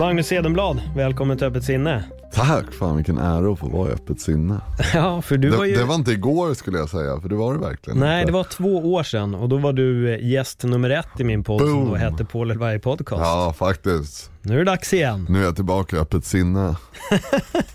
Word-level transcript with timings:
Magnus 0.00 0.32
Edenblad, 0.32 0.80
välkommen 0.96 1.38
till 1.38 1.46
Öppet 1.46 1.64
sinne. 1.64 2.04
Tack, 2.32 2.72
fan 2.78 2.96
vilken 2.96 3.18
ära 3.18 3.52
att 3.52 3.58
få 3.58 3.68
vara 3.68 3.88
i 3.90 3.92
öppet 3.92 4.20
sinne. 4.20 4.60
Ja, 4.94 5.22
för 5.22 5.36
du 5.36 5.50
det, 5.50 5.56
var 5.56 5.64
ju... 5.64 5.76
det 5.76 5.84
var 5.84 5.94
inte 5.94 6.10
igår 6.12 6.54
skulle 6.54 6.78
jag 6.78 6.88
säga, 6.88 7.20
för 7.20 7.28
det 7.28 7.34
var 7.34 7.54
det 7.54 7.60
verkligen 7.60 7.98
Nej, 8.00 8.20
inte. 8.20 8.32
det 8.32 8.36
var 8.36 8.44
två 8.44 8.92
år 8.94 9.02
sedan 9.02 9.34
och 9.34 9.48
då 9.48 9.56
var 9.56 9.72
du 9.72 10.14
eh, 10.14 10.26
gäst 10.30 10.62
nummer 10.64 10.90
ett 10.90 11.20
i 11.20 11.24
min 11.24 11.44
podd 11.44 11.60
som 11.60 11.72
Boom. 11.74 11.88
då 11.88 11.94
hette 11.94 12.24
Paul 12.24 12.50
Elberg 12.50 12.78
Podcast. 12.78 13.20
Ja, 13.24 13.54
faktiskt. 13.58 14.30
Nu 14.42 14.54
är 14.54 14.58
det 14.58 14.64
dags 14.64 14.94
igen. 14.94 15.26
Nu 15.30 15.40
är 15.40 15.44
jag 15.44 15.56
tillbaka 15.56 15.96
i 15.96 15.98
öppet 15.98 16.24
sinne. 16.24 16.76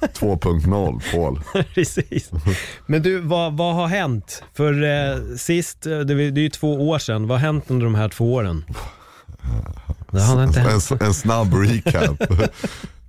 2.0, 0.01 1.01
Paul. 1.13 1.39
Precis. 1.75 2.31
Men 2.85 3.01
du, 3.01 3.19
vad, 3.19 3.57
vad 3.57 3.75
har 3.75 3.87
hänt? 3.87 4.43
För 4.53 4.83
eh, 4.83 5.17
sist, 5.37 5.85
eh, 5.85 5.99
det, 5.99 6.13
är- 6.13 6.31
det 6.31 6.41
är 6.41 6.43
ju 6.43 6.49
två 6.49 6.89
år 6.89 6.99
sedan, 6.99 7.27
vad 7.27 7.39
har 7.39 7.45
hänt 7.45 7.65
under 7.67 7.85
de 7.85 7.95
här 7.95 8.09
två 8.09 8.33
åren? 8.33 8.63
Det 10.11 10.21
har 10.21 10.43
inte 10.43 10.59
hänt. 10.59 10.91
En, 10.91 11.07
en 11.07 11.13
snabb 11.13 11.53
recap. 11.53 12.21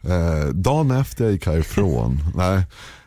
eh, 0.03 0.49
dagen 0.55 0.91
efter 0.91 1.25
jag 1.25 1.33
gick 1.33 1.47
härifrån. 1.47 2.19
Nej. 2.35 2.63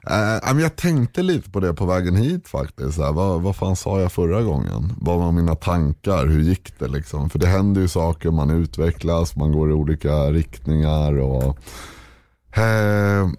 Eh, 0.09 0.59
jag 0.59 0.75
tänkte 0.75 1.23
lite 1.23 1.49
på 1.49 1.59
det 1.59 1.73
på 1.73 1.85
vägen 1.85 2.15
hit 2.15 2.47
faktiskt. 2.47 2.97
Här, 2.97 3.11
vad, 3.11 3.41
vad 3.41 3.55
fan 3.55 3.75
sa 3.75 4.01
jag 4.01 4.11
förra 4.11 4.41
gången? 4.41 4.93
Vad 4.97 5.19
var 5.19 5.31
mina 5.31 5.55
tankar? 5.55 6.27
Hur 6.27 6.41
gick 6.41 6.79
det 6.79 6.87
liksom? 6.87 7.29
För 7.29 7.39
det 7.39 7.47
händer 7.47 7.81
ju 7.81 7.87
saker, 7.87 8.31
man 8.31 8.49
utvecklas, 8.49 9.35
man 9.35 9.51
går 9.51 9.69
i 9.69 9.73
olika 9.73 10.31
riktningar. 10.31 11.17
Och, 11.17 11.57
eh, 12.57 13.29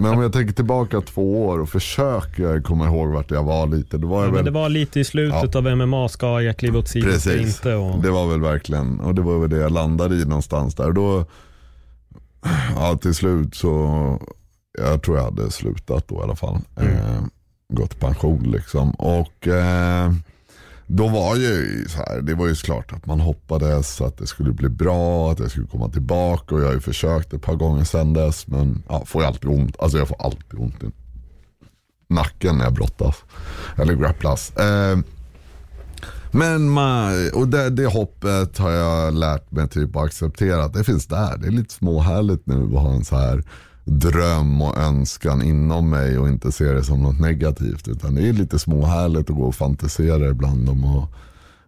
men 0.00 0.14
om 0.14 0.22
jag 0.22 0.32
tänker 0.32 0.54
tillbaka 0.54 1.00
två 1.00 1.46
år 1.46 1.58
och 1.58 1.68
försöker 1.68 2.60
komma 2.62 2.86
ihåg 2.86 3.08
vart 3.08 3.30
jag 3.30 3.42
var 3.42 3.66
lite. 3.66 3.98
Då 3.98 4.08
var 4.08 4.16
jag 4.16 4.22
Ja, 4.22 4.26
men 4.26 4.34
väl 4.34 4.44
det 4.44 4.50
var 4.50 4.68
lite 4.68 5.00
i 5.00 5.04
slutet 5.04 5.54
av 5.54 5.76
MMA, 5.76 6.08
ska 6.08 6.42
jag 6.42 6.56
kliva 6.56 6.78
åt 6.78 6.88
sidan 6.88 7.10
jag 7.10 7.22
Precis, 7.22 7.56
inte? 7.56 7.74
Och... 7.74 8.02
det 8.02 8.10
var 8.10 8.28
väl 8.28 8.40
verkligen, 8.40 9.00
och 9.00 9.14
det 9.14 9.22
var 9.22 9.38
väl 9.38 9.50
det 9.50 9.56
jag 9.56 9.72
landade 9.72 10.14
i 10.14 10.24
någonstans 10.24 10.74
där. 10.74 10.92
Då, 10.92 11.24
ja 12.76 12.98
till 13.02 13.14
slut 13.14 13.54
så, 13.54 14.20
jag 14.78 15.02
tror 15.02 15.16
jag 15.16 15.24
hade 15.24 15.50
slutat 15.50 16.08
då 16.08 16.14
i 16.14 16.22
alla 16.22 16.36
fall. 16.36 16.58
Mm. 16.76 16.92
Eh, 16.92 17.22
gått 17.72 17.94
i 17.94 17.98
pension 17.98 18.42
liksom. 18.42 18.90
Och 18.90 19.48
eh, 19.48 20.12
då 20.90 21.08
var 21.08 21.36
ju 21.36 21.84
så 21.88 21.98
här, 21.98 22.20
det 22.20 22.34
var 22.34 22.46
ju 22.46 22.54
klart 22.54 22.92
att 22.92 23.06
man 23.06 23.20
hoppades 23.20 24.00
att 24.00 24.18
det 24.18 24.26
skulle 24.26 24.52
bli 24.52 24.68
bra, 24.68 25.32
att 25.32 25.38
jag 25.38 25.50
skulle 25.50 25.66
komma 25.66 25.88
tillbaka 25.88 26.54
och 26.54 26.60
jag 26.60 26.66
har 26.66 26.74
ju 26.74 26.80
försökt 26.80 27.32
ett 27.32 27.42
par 27.42 27.54
gånger 27.54 27.84
sedan 27.84 28.12
dess. 28.12 28.46
Men 28.46 28.82
ja, 28.88 29.04
får 29.06 29.22
jag 29.22 29.28
alltid 29.28 29.50
ont, 29.50 29.76
alltså 29.78 29.98
jag 29.98 30.08
får 30.08 30.22
alltid 30.22 30.60
ont 30.60 30.82
i 30.82 30.86
nacken 32.08 32.58
när 32.58 32.64
jag 32.64 32.74
brottas. 32.74 33.16
Eller 33.76 33.94
grapplas. 33.94 34.56
Eh, 34.56 34.98
men 36.30 36.68
man, 36.70 37.30
och 37.34 37.48
det, 37.48 37.70
det 37.70 37.86
hoppet 37.86 38.58
har 38.58 38.70
jag 38.70 39.14
lärt 39.14 39.50
mig 39.50 39.68
typ 39.68 39.96
att 39.96 40.04
acceptera 40.04 40.64
att 40.64 40.74
det 40.74 40.84
finns 40.84 41.06
där. 41.06 41.36
Det 41.36 41.46
är 41.46 41.50
lite 41.50 41.74
småhärligt 41.74 42.46
nu 42.46 42.64
att 42.64 42.82
ha 42.82 42.92
en 42.92 43.04
så 43.04 43.16
här 43.16 43.44
dröm 43.88 44.62
och 44.62 44.78
önskan 44.78 45.42
inom 45.42 45.90
mig 45.90 46.18
och 46.18 46.28
inte 46.28 46.52
se 46.52 46.64
det 46.64 46.84
som 46.84 47.02
något 47.02 47.20
negativt. 47.20 47.88
Utan 47.88 48.14
det 48.14 48.28
är 48.28 48.32
lite 48.32 48.58
småhärligt 48.58 49.30
att 49.30 49.36
gå 49.36 49.42
och 49.42 49.54
fantisera 49.54 50.28
ibland 50.28 50.68
om 50.68 50.84
att 50.84 51.10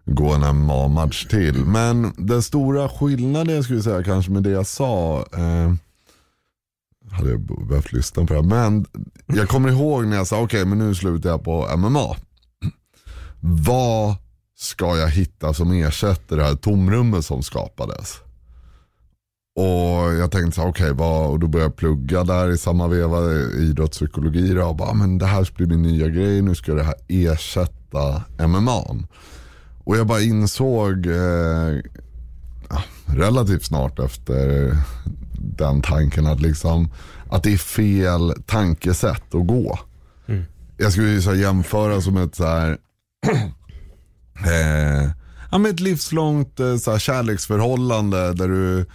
gå 0.05 0.33
en 0.33 0.57
MMA-match 0.57 1.25
till. 1.25 1.65
Men 1.65 2.13
den 2.17 2.41
stora 2.41 2.89
skillnaden 2.89 3.55
jag 3.55 3.63
skulle 3.63 3.81
säga 3.81 4.03
kanske 4.03 4.31
med 4.31 4.43
det 4.43 4.49
jag 4.49 4.67
sa. 4.67 5.25
Eh, 5.33 5.73
hade 7.11 7.29
jag 7.29 7.67
behövt 7.67 7.93
lyssna 7.93 8.25
på 8.25 8.33
det 8.33 8.39
här. 8.39 8.69
Men 8.69 8.85
jag 9.25 9.49
kommer 9.49 9.69
ihåg 9.69 10.07
när 10.07 10.17
jag 10.17 10.27
sa 10.27 10.41
okej 10.41 10.65
men 10.65 10.77
nu 10.77 10.95
slutar 10.95 11.29
jag 11.29 11.43
på 11.43 11.77
MMA. 11.77 12.15
Vad 13.39 14.15
ska 14.57 14.97
jag 14.97 15.09
hitta 15.09 15.53
som 15.53 15.71
ersätter 15.71 16.37
det 16.37 16.43
här 16.43 16.55
tomrummet 16.55 17.25
som 17.25 17.43
skapades? 17.43 18.19
Och 19.55 20.13
jag 20.13 20.31
tänkte 20.31 20.51
så 20.55 20.61
här, 20.61 20.69
okej, 20.69 20.93
vad, 20.93 21.29
och 21.29 21.39
då 21.39 21.47
började 21.47 21.69
jag 21.69 21.75
plugga 21.75 22.23
där 22.23 22.49
i 22.49 22.57
samma 22.57 22.87
veva, 22.87 23.31
idrottspsykologi 23.59 24.53
då, 24.53 24.65
och 24.65 24.75
bara, 24.75 24.93
men 24.93 25.17
det 25.17 25.25
här 25.25 25.49
blir 25.55 25.67
min 25.67 25.81
nya 25.81 26.07
grej, 26.07 26.41
nu 26.41 26.55
ska 26.55 26.73
det 26.73 26.83
här 26.83 26.95
ersätta 27.07 28.23
MMA. 28.47 28.83
Och 29.83 29.97
jag 29.97 30.07
bara 30.07 30.21
insåg 30.21 31.05
eh, 31.05 31.79
relativt 33.05 33.65
snart 33.65 33.99
efter 33.99 34.75
den 35.37 35.81
tanken 35.81 36.27
att, 36.27 36.41
liksom, 36.41 36.91
att 37.29 37.43
det 37.43 37.53
är 37.53 37.57
fel 37.57 38.33
tankesätt 38.45 39.35
att 39.35 39.47
gå. 39.47 39.79
Jag 40.77 40.91
skulle 40.91 41.09
ju 41.09 41.21
så 41.21 41.35
jämföra 41.35 42.01
som 42.01 42.17
ett 42.17 42.35
så 42.35 42.45
här 42.45 42.77
eh, 44.45 45.09
ja, 45.51 45.57
men 45.57 45.65
ett 45.65 45.79
livslångt 45.79 46.59
eh, 46.59 46.77
så 46.77 46.91
här, 46.91 46.99
kärleksförhållande 46.99 48.33
där 48.33 48.47
du, 48.47 48.85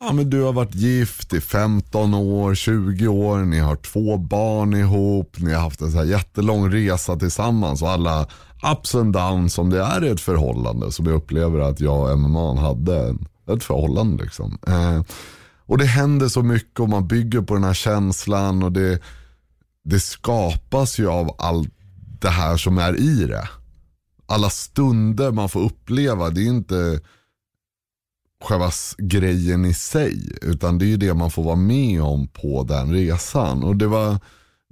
ja, 0.00 0.12
men 0.12 0.30
du 0.30 0.42
har 0.42 0.52
varit 0.52 0.74
gift 0.74 1.32
i 1.32 1.40
15 1.40 2.14
år, 2.14 2.54
20 2.54 3.08
år, 3.08 3.38
ni 3.38 3.58
har 3.58 3.76
två 3.76 4.16
barn 4.16 4.74
ihop, 4.74 5.38
ni 5.38 5.52
har 5.52 5.60
haft 5.60 5.80
en 5.80 5.92
så 5.92 5.98
här 5.98 6.04
jättelång 6.04 6.72
resa 6.72 7.16
tillsammans 7.16 7.82
och 7.82 7.90
alla 7.90 8.26
ups 8.72 8.94
and 8.94 9.12
downs 9.12 9.54
som 9.54 9.70
det 9.70 9.82
är 9.82 10.04
i 10.04 10.08
ett 10.08 10.20
förhållande 10.20 10.92
som 10.92 11.06
jag 11.06 11.14
upplever 11.14 11.60
att 11.60 11.80
jag 11.80 12.12
och 12.12 12.18
MMA 12.18 12.60
hade 12.60 13.16
ett 13.46 13.64
förhållande. 13.64 14.24
Liksom. 14.24 14.58
Eh, 14.66 15.02
och 15.66 15.78
det 15.78 15.86
händer 15.86 16.28
så 16.28 16.42
mycket 16.42 16.80
och 16.80 16.88
man 16.88 17.08
bygger 17.08 17.40
på 17.40 17.54
den 17.54 17.64
här 17.64 17.74
känslan 17.74 18.62
och 18.62 18.72
det, 18.72 19.02
det 19.84 20.00
skapas 20.00 20.98
ju 20.98 21.08
av 21.08 21.34
allt 21.38 21.74
det 22.20 22.28
här 22.28 22.56
som 22.56 22.78
är 22.78 23.00
i 23.00 23.26
det 23.26 23.48
alla 24.30 24.50
stunder 24.50 25.30
man 25.30 25.48
får 25.48 25.60
uppleva, 25.60 26.30
det 26.30 26.40
är 26.40 26.46
inte 26.46 27.00
själva 28.40 28.70
grejen 28.98 29.64
i 29.64 29.74
sig. 29.74 30.36
Utan 30.42 30.78
det 30.78 30.84
är 30.84 30.88
ju 30.88 30.96
det 30.96 31.14
man 31.14 31.30
får 31.30 31.42
vara 31.42 31.56
med 31.56 32.02
om 32.02 32.28
på 32.28 32.64
den 32.64 32.92
resan. 32.92 33.62
Och 33.62 33.76
det 33.76 33.86
var 33.86 34.18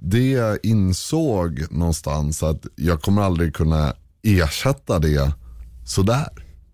det 0.01 0.29
jag 0.29 0.57
insåg 0.63 1.65
någonstans 1.71 2.43
att 2.43 2.65
jag 2.75 3.01
kommer 3.01 3.21
aldrig 3.21 3.55
kunna 3.55 3.93
ersätta 4.23 4.99
det 4.99 5.31
sådär. 5.85 6.29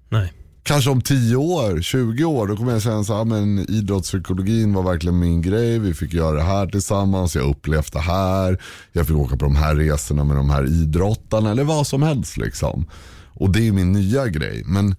Nej. 0.10 0.34
Kanske 0.64 0.90
om 0.90 1.02
10 1.02 1.36
år, 1.36 1.82
20 1.82 2.26
år, 2.26 2.48
då 2.48 2.56
kommer 2.58 2.72
jag 2.72 2.82
känna 2.82 3.04
så 3.04 3.18
här, 3.18 3.26
men 3.26 3.60
idrottspsykologin 3.60 4.74
var 4.74 4.84
verkligen 4.84 5.20
min 5.20 5.42
grej. 5.42 5.80
Vi 5.80 5.94
fick 5.94 6.14
göra 6.14 6.36
det 6.36 6.44
här 6.44 6.68
tillsammans, 6.68 7.36
jag 7.36 7.50
upplevde 7.50 7.90
det 7.94 8.00
här. 8.00 8.62
Jag 8.92 9.08
fick 9.08 9.16
åka 9.16 9.38
på 9.38 9.46
de 9.46 9.56
här 9.56 9.76
resorna 9.76 10.24
med 10.24 10.38
de 10.38 10.50
här 10.50 10.66
idrottarna 10.66 11.52
eller 11.52 11.64
vad 11.64 11.88
som 11.88 12.04
helst 12.04 12.38
liksom. 12.38 12.86
Och 13.34 13.50
det 13.50 13.68
är 13.68 13.72
min 13.72 13.92
nya 13.92 14.28
grej. 14.28 14.64
Men 14.66 14.96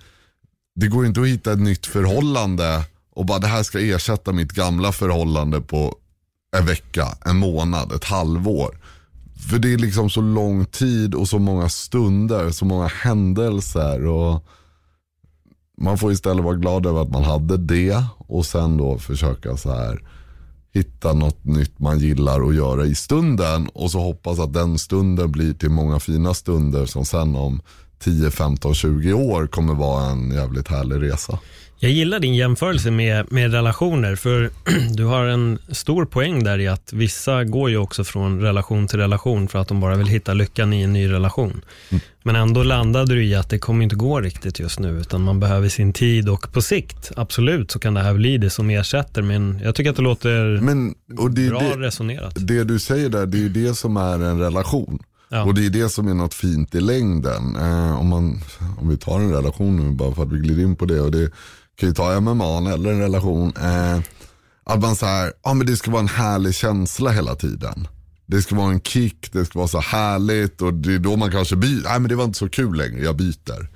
det 0.76 0.88
går 0.88 1.06
inte 1.06 1.20
att 1.20 1.26
hitta 1.26 1.52
ett 1.52 1.60
nytt 1.60 1.86
förhållande 1.86 2.84
och 3.14 3.26
bara 3.26 3.38
det 3.38 3.46
här 3.46 3.62
ska 3.62 3.80
ersätta 3.80 4.32
mitt 4.32 4.52
gamla 4.52 4.92
förhållande 4.92 5.60
på 5.60 5.94
en 6.56 6.66
vecka, 6.66 7.06
en 7.24 7.36
månad, 7.36 7.92
ett 7.92 8.04
halvår. 8.04 8.78
För 9.50 9.58
det 9.58 9.72
är 9.72 9.78
liksom 9.78 10.10
så 10.10 10.20
lång 10.20 10.64
tid 10.64 11.14
och 11.14 11.28
så 11.28 11.38
många 11.38 11.68
stunder, 11.68 12.50
så 12.50 12.64
många 12.64 12.86
händelser. 12.86 14.06
och 14.06 14.44
man 15.80 15.98
får 15.98 16.12
istället 16.12 16.44
vara 16.44 16.56
glad 16.56 16.86
över 16.86 17.02
att 17.02 17.10
man 17.10 17.24
hade 17.24 17.56
det 17.56 18.04
och 18.18 18.46
sen 18.46 18.76
då 18.76 18.98
försöka 18.98 19.56
så 19.56 19.74
här 19.74 20.08
hitta 20.72 21.12
något 21.12 21.44
nytt 21.44 21.78
man 21.78 21.98
gillar 21.98 22.48
att 22.48 22.54
göra 22.54 22.84
i 22.84 22.94
stunden 22.94 23.68
och 23.68 23.90
så 23.90 24.00
hoppas 24.00 24.38
att 24.38 24.52
den 24.52 24.78
stunden 24.78 25.32
blir 25.32 25.54
till 25.54 25.70
många 25.70 26.00
fina 26.00 26.34
stunder 26.34 26.86
som 26.86 27.04
sen 27.04 27.36
om 27.36 27.60
10, 27.98 28.30
15, 28.30 28.74
20 28.74 29.12
år 29.12 29.46
kommer 29.46 29.74
vara 29.74 30.10
en 30.10 30.30
jävligt 30.30 30.68
härlig 30.68 31.02
resa. 31.02 31.38
Jag 31.78 31.90
gillar 31.90 32.20
din 32.20 32.34
jämförelse 32.34 32.90
med, 32.90 33.32
med 33.32 33.52
relationer, 33.52 34.16
för 34.16 34.50
du 34.94 35.04
har 35.04 35.24
en 35.24 35.58
stor 35.68 36.04
poäng 36.04 36.44
där 36.44 36.58
i 36.58 36.68
att 36.68 36.92
vissa 36.92 37.44
går 37.44 37.70
ju 37.70 37.76
också 37.76 38.04
från 38.04 38.40
relation 38.40 38.88
till 38.88 38.98
relation 38.98 39.48
för 39.48 39.58
att 39.58 39.68
de 39.68 39.80
bara 39.80 39.96
vill 39.96 40.06
hitta 40.06 40.34
lyckan 40.34 40.72
i 40.72 40.82
en 40.82 40.92
ny 40.92 41.10
relation. 41.10 41.64
Mm. 41.90 42.00
Men 42.22 42.36
ändå 42.36 42.62
landade 42.62 43.14
du 43.14 43.24
i 43.24 43.34
att 43.34 43.50
det 43.50 43.58
kommer 43.58 43.84
inte 43.84 43.96
gå 43.96 44.20
riktigt 44.20 44.60
just 44.60 44.78
nu, 44.78 45.00
utan 45.00 45.22
man 45.22 45.40
behöver 45.40 45.68
sin 45.68 45.92
tid 45.92 46.28
och 46.28 46.52
på 46.52 46.62
sikt, 46.62 47.12
absolut, 47.16 47.70
så 47.70 47.78
kan 47.78 47.94
det 47.94 48.00
här 48.00 48.14
bli 48.14 48.38
det 48.38 48.50
som 48.50 48.70
ersätter. 48.70 49.22
Men 49.22 49.60
jag 49.64 49.74
tycker 49.74 49.90
att 49.90 49.96
det 49.96 50.02
låter 50.02 50.60
men, 50.60 50.94
det, 51.30 51.48
bra 51.48 51.60
det, 51.60 51.86
resonerat. 51.86 52.34
Det 52.36 52.64
du 52.64 52.78
säger 52.78 53.08
där, 53.08 53.26
det 53.26 53.38
är 53.38 53.42
ju 53.42 53.48
det 53.48 53.74
som 53.74 53.96
är 53.96 54.14
en 54.14 54.40
relation. 54.40 54.98
Ja. 55.28 55.44
Och 55.44 55.54
det 55.54 55.66
är 55.66 55.70
det 55.70 55.88
som 55.88 56.08
är 56.08 56.14
något 56.14 56.34
fint 56.34 56.74
i 56.74 56.80
längden. 56.80 57.56
Eh, 57.56 58.00
om, 58.00 58.08
man, 58.08 58.40
om 58.78 58.88
vi 58.88 58.96
tar 58.96 59.20
en 59.20 59.32
relation 59.32 59.76
nu, 59.76 59.92
bara 59.92 60.14
för 60.14 60.22
att 60.22 60.32
vi 60.32 60.38
glider 60.38 60.62
in 60.62 60.76
på 60.76 60.84
det. 60.84 61.00
Och 61.00 61.10
det 61.10 61.30
kan 61.76 61.88
ju 61.88 61.94
ta 61.94 62.20
MMA 62.20 62.72
eller 62.72 62.92
en 62.92 63.00
relation. 63.00 63.52
Eh, 63.56 64.00
att 64.64 64.80
man 64.80 64.96
säger, 64.96 65.32
ja 65.44 65.54
men 65.54 65.66
det 65.66 65.76
ska 65.76 65.90
vara 65.90 66.02
en 66.02 66.08
härlig 66.08 66.54
känsla 66.54 67.10
hela 67.10 67.34
tiden. 67.34 67.88
Det 68.26 68.42
ska 68.42 68.56
vara 68.56 68.72
en 68.72 68.80
kick, 68.80 69.32
det 69.32 69.44
ska 69.44 69.58
vara 69.58 69.68
så 69.68 69.80
härligt 69.80 70.62
och 70.62 70.74
det 70.74 70.94
är 70.94 70.98
då 70.98 71.16
man 71.16 71.30
kanske 71.30 71.56
byter. 71.56 71.82
Nej 71.84 72.00
men 72.00 72.08
det 72.08 72.14
var 72.14 72.24
inte 72.24 72.38
så 72.38 72.48
kul 72.48 72.76
längre, 72.76 73.04
jag 73.04 73.16
byter. 73.16 73.68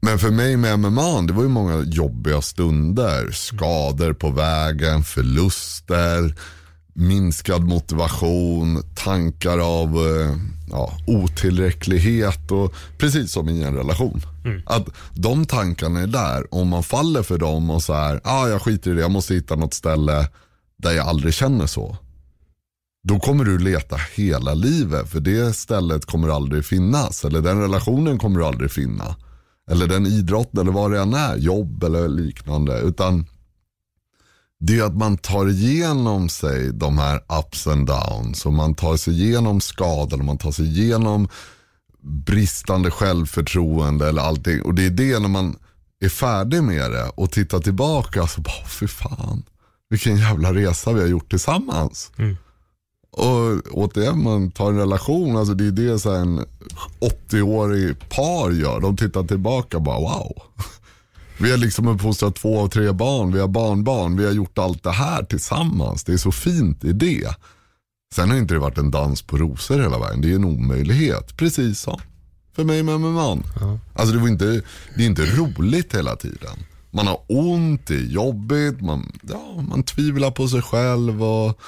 Men 0.00 0.18
för 0.18 0.30
mig 0.30 0.56
med 0.56 0.78
MMA, 0.78 1.20
det 1.20 1.32
var 1.32 1.42
ju 1.42 1.48
många 1.48 1.82
jobbiga 1.82 2.42
stunder. 2.42 3.30
Skador 3.30 4.12
på 4.12 4.30
vägen, 4.30 5.02
förluster 5.02 6.34
minskad 6.96 7.62
motivation, 7.62 8.82
tankar 8.94 9.58
av 9.58 9.88
eh, 9.88 10.36
ja, 10.70 10.92
otillräcklighet 11.06 12.50
och 12.50 12.74
precis 12.98 13.32
som 13.32 13.48
i 13.48 13.62
en 13.62 13.74
relation. 13.74 14.22
Mm. 14.44 14.62
Att 14.66 14.88
de 15.12 15.46
tankarna 15.46 16.00
är 16.00 16.06
där, 16.06 16.54
om 16.54 16.68
man 16.68 16.82
faller 16.82 17.22
för 17.22 17.38
dem 17.38 17.70
och 17.70 17.82
så 17.82 17.94
här, 17.94 18.20
ah, 18.24 18.48
jag 18.48 18.62
skiter 18.62 18.90
i 18.90 18.94
det, 18.94 19.00
jag 19.00 19.10
måste 19.10 19.34
hitta 19.34 19.56
något 19.56 19.74
ställe 19.74 20.28
där 20.78 20.92
jag 20.92 21.06
aldrig 21.08 21.34
känner 21.34 21.66
så. 21.66 21.96
Då 23.08 23.18
kommer 23.18 23.44
du 23.44 23.58
leta 23.58 23.96
hela 24.14 24.54
livet 24.54 25.08
för 25.08 25.20
det 25.20 25.56
stället 25.56 26.06
kommer 26.06 26.28
aldrig 26.28 26.64
finnas. 26.64 27.24
Eller 27.24 27.40
den 27.40 27.60
relationen 27.60 28.18
kommer 28.18 28.38
du 28.38 28.46
aldrig 28.46 28.70
finna. 28.70 29.16
Eller 29.70 29.86
den 29.86 30.06
idrotten 30.06 30.60
eller 30.60 30.72
vad 30.72 30.90
det 30.90 31.00
än 31.00 31.14
är, 31.14 31.36
jobb 31.36 31.84
eller 31.84 32.08
liknande. 32.08 32.80
Utan 32.80 33.26
det 34.58 34.78
är 34.78 34.84
att 34.84 34.96
man 34.96 35.18
tar 35.18 35.48
igenom 35.48 36.28
sig 36.28 36.72
de 36.72 36.98
här 36.98 37.20
ups 37.40 37.66
and 37.66 37.86
downs 37.86 38.46
och 38.46 38.52
man 38.52 38.74
tar 38.74 38.96
sig 38.96 39.22
igenom 39.22 39.60
skador 39.60 40.18
och 40.18 40.24
man 40.24 40.38
tar 40.38 40.52
sig 40.52 40.66
igenom 40.66 41.28
bristande 42.02 42.90
självförtroende 42.90 44.08
eller 44.08 44.22
allting. 44.22 44.62
Och 44.62 44.74
det 44.74 44.86
är 44.86 44.90
det 44.90 45.18
när 45.18 45.28
man 45.28 45.56
är 46.00 46.08
färdig 46.08 46.62
med 46.62 46.90
det 46.90 47.08
och 47.14 47.30
tittar 47.30 47.58
tillbaka 47.58 48.26
så 48.26 48.40
bara, 48.40 48.66
fy 48.66 48.88
fan, 48.88 49.42
vilken 49.88 50.16
jävla 50.16 50.54
resa 50.54 50.92
vi 50.92 51.00
har 51.00 51.08
gjort 51.08 51.30
tillsammans. 51.30 52.10
Mm. 52.16 52.36
Och 53.12 53.60
återigen, 53.70 54.22
man 54.22 54.50
tar 54.50 54.70
en 54.70 54.78
relation, 54.78 55.36
alltså 55.36 55.54
det 55.54 55.66
är 55.66 55.70
det 55.70 55.98
så 55.98 56.14
en 56.14 56.44
80-årig 57.30 58.08
par 58.08 58.50
gör. 58.50 58.80
De 58.80 58.96
tittar 58.96 59.22
tillbaka 59.22 59.76
och 59.76 59.82
bara 59.82 60.00
wow. 60.00 60.42
Vi 61.38 61.50
har 61.50 61.58
liksom 61.58 61.88
uppfostrat 61.88 62.36
två 62.36 62.60
av 62.60 62.68
tre 62.68 62.92
barn, 62.92 63.32
vi 63.32 63.40
har 63.40 63.48
barnbarn, 63.48 64.16
vi 64.16 64.26
har 64.26 64.32
gjort 64.32 64.58
allt 64.58 64.82
det 64.82 64.90
här 64.90 65.22
tillsammans. 65.22 66.04
Det 66.04 66.12
är 66.12 66.16
så 66.16 66.32
fint 66.32 66.84
i 66.84 66.92
det. 66.92 67.34
Sen 68.14 68.30
har 68.30 68.36
inte 68.36 68.54
det 68.54 68.60
varit 68.60 68.78
en 68.78 68.90
dans 68.90 69.22
på 69.22 69.36
rosor 69.36 69.80
hela 69.80 69.98
vägen, 69.98 70.20
det 70.20 70.30
är 70.30 70.34
en 70.34 70.44
omöjlighet. 70.44 71.36
Precis 71.36 71.80
som 71.80 72.00
för 72.56 72.64
mig 72.64 72.82
med 72.82 73.00
min 73.00 73.12
man. 73.12 73.42
Ja. 73.60 73.78
Alltså 73.94 74.14
det, 74.14 74.20
var 74.20 74.28
inte, 74.28 74.62
det 74.96 75.02
är 75.02 75.06
inte 75.06 75.24
roligt 75.24 75.94
hela 75.94 76.16
tiden. 76.16 76.56
Man 76.90 77.06
har 77.06 77.20
ont, 77.28 77.86
det 77.86 77.94
är 77.94 78.06
jobbigt, 78.06 78.80
man, 78.80 79.12
ja, 79.22 79.64
man 79.68 79.82
tvivlar 79.82 80.30
på 80.30 80.48
sig 80.48 80.62
själv 80.62 81.22
och 81.24 81.60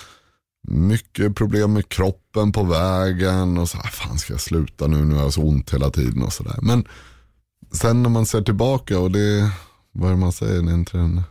mycket 0.69 1.37
problem 1.37 1.73
med 1.73 1.89
kroppen 1.89 2.53
på 2.53 2.63
vägen 2.63 3.59
och 3.59 3.69
så 3.69 3.77
här, 3.77 3.91
fan 3.91 4.19
ska 4.19 4.33
jag 4.33 4.41
sluta 4.41 4.87
nu, 4.87 5.05
nu 5.05 5.15
har 5.15 5.23
jag 5.23 5.33
så 5.33 5.43
ont 5.43 5.75
hela 5.75 5.91
tiden 5.91 6.23
och 6.23 6.33
sådär. 6.33 6.59
Men 6.63 6.85
sen 7.73 8.03
när 8.03 8.11
man 8.11 8.27
ser 8.27 8.43
tillbaka 8.43 8.99
och 8.99 9.11
det, 9.11 9.51
vad 9.93 10.09
är 10.09 10.15
det 10.15 10.21
man 10.21 10.33
säger, 10.33 10.63
det 10.63 10.71
är 10.71 10.75
inte 10.75 10.97
den 10.97 11.23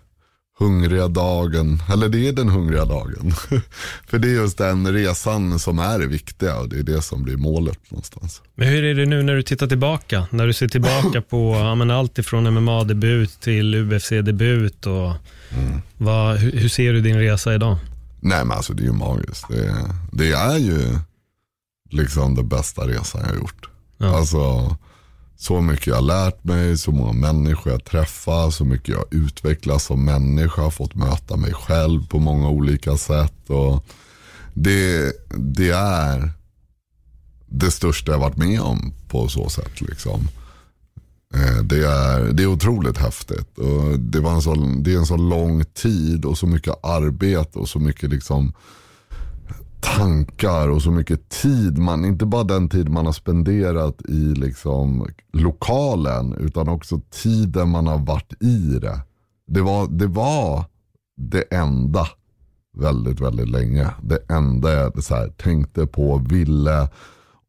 hungriga 0.59 1.07
dagen, 1.07 1.81
eller 1.93 2.09
det 2.09 2.27
är 2.27 2.33
den 2.33 2.49
hungriga 2.49 2.85
dagen. 2.85 3.31
För 4.07 4.19
det 4.19 4.27
är 4.27 4.33
just 4.33 4.57
den 4.57 4.93
resan 4.93 5.59
som 5.59 5.79
är 5.79 5.99
det 5.99 6.07
viktiga 6.07 6.59
och 6.59 6.69
det 6.69 6.79
är 6.79 6.83
det 6.83 7.01
som 7.01 7.23
blir 7.23 7.37
målet 7.37 7.79
någonstans. 7.91 8.41
Men 8.55 8.67
hur 8.67 8.83
är 8.83 8.95
det 8.95 9.05
nu 9.05 9.23
när 9.23 9.35
du 9.35 9.43
tittar 9.43 9.67
tillbaka? 9.67 10.27
När 10.31 10.47
du 10.47 10.53
ser 10.53 10.67
tillbaka 10.67 11.21
på 11.21 11.53
ja, 11.55 11.93
allt 11.93 12.17
ifrån 12.17 12.53
MMA-debut 12.53 13.39
till 13.39 13.75
UFC-debut 13.75 14.85
och 14.85 15.13
mm. 15.49 15.81
vad, 15.97 16.37
hur, 16.37 16.51
hur, 16.51 16.69
ser 16.69 16.93
du 16.93 17.01
din 17.01 17.19
resa 17.19 17.55
idag? 17.55 17.77
Nej 18.19 18.45
men 18.45 18.57
alltså 18.57 18.73
det 18.73 18.83
är 18.83 18.85
ju 18.85 18.93
magiskt. 18.93 19.45
Det, 19.49 19.75
det 20.11 20.31
är 20.31 20.57
ju 20.57 20.99
liksom 21.89 22.35
den 22.35 22.47
bästa 22.47 22.87
resan 22.87 23.21
jag 23.21 23.29
har 23.29 23.35
gjort. 23.35 23.69
Ja. 23.97 24.17
Alltså 24.17 24.75
så 25.37 25.61
mycket 25.61 25.87
jag 25.87 25.95
har 25.95 26.01
lärt 26.01 26.43
mig, 26.43 26.77
så 26.77 26.91
många 26.91 27.13
människor 27.13 27.71
jag 27.71 27.85
träffar, 27.85 28.51
så 28.51 28.65
mycket 28.65 28.87
jag 28.87 28.97
har 28.97 29.07
utvecklats 29.11 29.85
som 29.85 30.05
människa, 30.05 30.71
fått 30.71 30.95
möta 30.95 31.37
mig 31.37 31.53
själv 31.53 32.07
på 32.07 32.19
många 32.19 32.49
olika 32.49 32.97
sätt. 32.97 33.49
Och 33.49 33.85
det, 34.53 35.13
det 35.35 35.69
är 35.69 36.31
det 37.47 37.71
största 37.71 38.11
jag 38.11 38.19
varit 38.19 38.37
med 38.37 38.61
om 38.61 38.93
på 39.07 39.27
så 39.27 39.49
sätt. 39.49 39.81
Liksom. 39.81 40.27
Eh, 41.33 41.63
det 41.63 41.87
är, 41.87 42.33
det 42.33 42.43
är 42.43 42.47
otroligt 42.47 42.97
häftigt. 42.97 43.57
Och 43.57 43.99
det, 43.99 44.19
var 44.19 44.31
en 44.31 44.41
så, 44.41 44.55
det 44.55 44.93
är 44.93 44.97
en 44.97 45.05
så 45.05 45.17
lång 45.17 45.65
tid 45.65 46.25
och 46.25 46.37
så 46.37 46.47
mycket 46.47 46.85
arbete 46.85 47.59
och 47.59 47.69
så 47.69 47.79
mycket 47.79 48.09
liksom 48.09 48.53
tankar 49.79 50.69
och 50.69 50.81
så 50.81 50.91
mycket 50.91 51.29
tid. 51.29 51.77
Man, 51.77 52.05
inte 52.05 52.25
bara 52.25 52.43
den 52.43 52.69
tid 52.69 52.89
man 52.89 53.05
har 53.05 53.13
spenderat 53.13 54.01
i 54.01 54.33
liksom 54.35 55.07
lokalen 55.33 56.33
utan 56.33 56.69
också 56.69 57.01
tiden 57.09 57.69
man 57.69 57.87
har 57.87 57.97
varit 57.97 58.43
i 58.43 58.79
det. 58.79 59.01
Det 59.47 59.61
var 59.61 59.87
det, 59.87 60.07
var 60.07 60.65
det 61.17 61.41
enda 61.41 62.07
väldigt, 62.77 63.21
väldigt 63.21 63.49
länge. 63.49 63.89
Det 64.03 64.19
enda 64.29 64.73
jag 64.73 65.03
så 65.03 65.15
här, 65.15 65.27
tänkte 65.27 65.87
på, 65.87 66.17
ville 66.29 66.89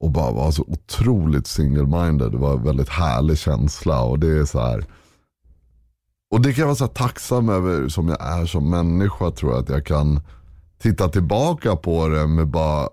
och 0.00 0.10
bara 0.10 0.32
var 0.32 0.50
så 0.50 0.62
otroligt 0.62 1.46
single-minded. 1.46 2.30
Det 2.30 2.38
var 2.38 2.52
en 2.52 2.64
väldigt 2.64 2.88
härlig 2.88 3.38
känsla 3.38 4.02
och 4.02 4.18
det 4.18 4.38
är 4.38 4.44
så 4.44 4.60
här. 4.60 4.84
Och 6.30 6.40
det 6.40 6.52
kan 6.52 6.60
jag 6.60 6.66
vara 6.66 6.76
så 6.76 6.86
tacksam 6.86 7.48
över 7.48 7.88
som 7.88 8.08
jag 8.08 8.40
är 8.40 8.46
som 8.46 8.70
människa 8.70 9.30
tror 9.30 9.52
jag 9.52 9.62
att 9.62 9.68
jag 9.68 9.86
kan 9.86 10.20
titta 10.78 11.08
tillbaka 11.08 11.76
på 11.76 12.08
det 12.08 12.26
med 12.26 12.48
bara 12.48 12.88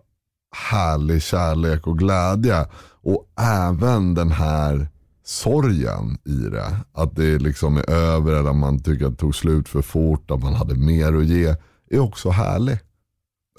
härlig 0.71 1.21
kärlek 1.21 1.87
och 1.87 1.99
glädje. 1.99 2.67
Och 3.03 3.27
även 3.39 4.13
den 4.13 4.31
här 4.31 4.87
sorgen 5.25 6.17
i 6.25 6.49
det. 6.49 6.77
Att 6.93 7.15
det 7.15 7.37
liksom 7.37 7.77
är 7.77 7.89
över 7.89 8.33
eller 8.33 8.49
att 8.49 8.55
man 8.55 8.79
tycker 8.79 9.05
att 9.05 9.11
det 9.11 9.17
tog 9.17 9.35
slut 9.35 9.69
för 9.69 9.81
fort, 9.81 10.31
att 10.31 10.43
man 10.43 10.53
hade 10.53 10.75
mer 10.75 11.13
att 11.13 11.25
ge. 11.25 11.55
är 11.89 11.99
också 11.99 12.29
härlig. 12.29 12.79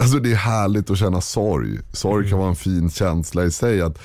Alltså 0.01 0.19
det 0.19 0.31
är 0.31 0.35
härligt 0.35 0.89
att 0.89 0.97
känna 0.97 1.21
sorg. 1.21 1.79
Sorg 1.93 2.29
kan 2.29 2.39
vara 2.39 2.49
en 2.49 2.55
fin 2.55 2.89
känsla 2.89 3.43
i 3.43 3.51
sig. 3.51 3.81
Att 3.81 3.99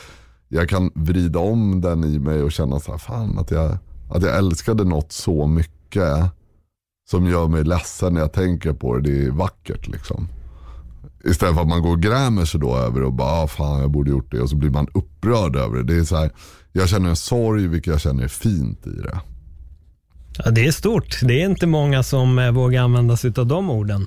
jag 0.49 0.69
kan 0.69 0.91
vrida 0.95 1.39
om 1.39 1.81
den 1.81 2.05
i 2.05 2.19
mig 2.19 2.43
och 2.43 2.53
känna 2.53 2.81
så 2.81 2.91
här, 2.91 2.99
fan 2.99 3.39
att 3.39 3.51
jag, 3.51 3.79
att 4.11 4.23
jag 4.23 4.37
älskade 4.37 4.85
något 4.85 5.13
så 5.13 5.47
mycket 5.47 6.33
som 7.13 7.27
gör 7.27 7.49
mig 7.49 7.65
ledsen 7.65 8.15
när 8.15 8.21
jag 8.21 8.33
tänker 8.33 8.73
på 8.73 8.97
det. 8.97 9.11
Det 9.11 9.27
är 9.27 9.31
vackert 9.31 9.89
liksom. 9.89 10.29
Istället 11.25 11.55
för 11.55 11.63
att 11.63 11.69
man 11.69 11.83
går 11.83 11.91
och 11.91 12.03
grämer 12.03 12.45
sig 12.45 12.61
då 12.61 12.77
över 12.77 13.03
och 13.03 13.13
bara, 13.13 13.29
ah, 13.29 13.47
fan 13.49 13.81
jag 13.81 13.91
borde 13.91 14.11
gjort 14.11 14.31
det. 14.31 14.41
Och 14.41 14.51
så 14.51 14.57
blir 14.57 14.71
man 14.71 14.87
upprörd 14.95 15.57
över 15.57 15.77
det. 15.77 15.83
Det 15.83 16.01
är 16.01 16.05
så 16.05 16.17
här, 16.17 16.31
jag 16.73 16.89
känner 16.89 17.09
en 17.09 17.17
sorg 17.17 17.67
vilket 17.67 17.93
jag 17.93 18.01
känner 18.01 18.25
är 18.25 18.29
fint 18.29 18.87
i 18.87 18.91
det. 18.91 19.21
Ja, 20.45 20.51
det 20.51 20.67
är 20.67 20.73
stort. 20.73 21.21
Det 21.23 21.43
är 21.43 21.47
inte 21.47 21.67
många 21.67 22.03
som 22.03 22.39
eh, 22.39 22.51
vågar 22.51 22.83
använda 22.83 23.17
sig 23.17 23.33
av 23.37 23.47
de 23.47 23.71
orden. 23.71 24.07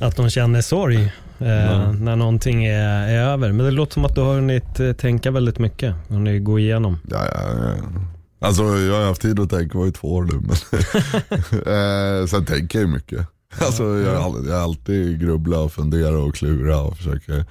Att 0.00 0.16
de 0.16 0.30
känner 0.30 0.60
sorg 0.60 1.02
eh, 1.38 1.92
när 1.92 2.16
någonting 2.16 2.64
är, 2.64 3.08
är, 3.08 3.18
över. 3.18 3.52
Men 3.52 3.66
det 3.66 3.70
låter 3.72 3.92
som 3.92 4.04
att 4.04 4.14
du 4.14 4.20
har 4.20 4.34
hunnit 4.34 4.80
eh, 4.80 4.92
tänka 4.92 5.30
väldigt 5.30 5.58
mycket. 5.58 5.94
Hunnit 6.08 6.44
gå 6.44 6.58
igenom. 6.58 6.98
Ja, 7.10 7.18
ja, 7.34 7.40
ja. 7.42 8.02
Alltså 8.42 8.62
jag 8.62 8.94
har 8.94 9.04
haft 9.04 9.22
tid 9.22 9.40
att 9.40 9.50
tänka, 9.50 9.78
var 9.78 9.84
ju 9.84 9.92
två 9.92 10.14
år 10.14 10.22
nu. 10.22 10.40
Men 10.40 10.50
eh, 12.20 12.26
sen 12.26 12.44
tänker 12.44 12.80
jag 12.80 12.88
mycket. 12.88 13.26
Alltså, 13.60 13.84
jag, 13.84 14.46
jag 14.46 14.60
alltid 14.60 15.20
grubblat 15.20 15.60
och 15.60 15.72
funderat 15.72 16.28
och 16.28 16.34
klurat 16.34 16.90
och 16.90 16.96
försöker 16.96 17.44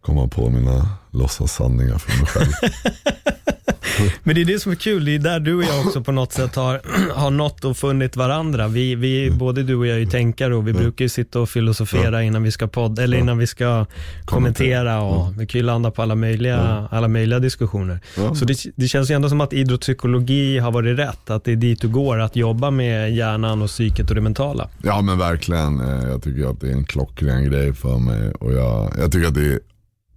komma 0.00 0.28
på 0.28 0.50
mina 0.50 0.88
låtsassanningar 1.14 1.98
för 1.98 2.18
mig 2.18 2.26
själv. 2.26 2.52
Men 4.22 4.34
det 4.34 4.40
är 4.40 4.44
det 4.44 4.58
som 4.60 4.72
är 4.72 4.76
kul, 4.76 5.04
det 5.04 5.14
är 5.14 5.18
där 5.18 5.40
du 5.40 5.54
och 5.54 5.62
jag 5.64 5.86
också 5.86 6.02
på 6.04 6.12
något 6.12 6.32
sätt 6.32 6.54
har, 6.54 6.80
har 7.14 7.30
nått 7.30 7.64
och 7.64 7.76
funnit 7.76 8.16
varandra. 8.16 8.68
Vi, 8.68 8.94
vi, 8.94 9.30
både 9.30 9.62
du 9.62 9.74
och 9.74 9.86
jag 9.86 9.94
är 9.96 10.00
ju 10.00 10.06
tänkare 10.06 10.54
och 10.54 10.68
vi 10.68 10.72
brukar 10.72 11.04
ju 11.04 11.08
sitta 11.08 11.40
och 11.40 11.48
filosofera 11.48 12.22
innan 12.22 12.42
vi 12.42 12.50
ska 12.52 12.66
podda, 12.66 13.02
eller 13.02 13.18
innan 13.18 13.38
vi 13.38 13.46
ska 13.46 13.86
kommentera 14.24 15.02
och 15.02 15.40
vi 15.40 15.46
kan 15.46 15.58
ju 15.58 15.64
landa 15.66 15.90
på 15.90 16.02
alla 16.02 16.14
möjliga, 16.14 16.88
alla 16.90 17.08
möjliga 17.08 17.38
diskussioner. 17.38 18.00
Så 18.34 18.44
det, 18.44 18.56
det 18.76 18.88
känns 18.88 19.10
ju 19.10 19.14
ändå 19.14 19.28
som 19.28 19.40
att 19.40 19.52
idrottspsykologi 19.52 20.58
har 20.58 20.70
varit 20.72 20.98
rätt, 20.98 21.30
att 21.30 21.44
det 21.44 21.52
är 21.52 21.56
dit 21.56 21.80
du 21.80 21.88
går, 21.88 22.20
att 22.20 22.36
jobba 22.36 22.70
med 22.70 23.14
hjärnan 23.14 23.62
och 23.62 23.68
psyket 23.68 24.08
och 24.08 24.14
det 24.14 24.20
mentala. 24.20 24.68
Ja 24.82 25.00
men 25.02 25.18
verkligen. 25.18 25.80
Eh, 25.80 26.08
Jag 26.10 26.22
tycker 26.22 26.50
att 26.50 26.60
det 26.60 26.68
är 26.68 26.72
en 26.72 26.84
klockren 26.84 27.44
grej 27.44 27.74
för 27.74 27.98
mig. 27.98 28.30
Och 28.40 28.52
jag, 28.52 28.92
jag 28.98 29.12
tycker 29.12 29.28
att 29.28 29.34
det 29.34 29.46
är 29.52 29.58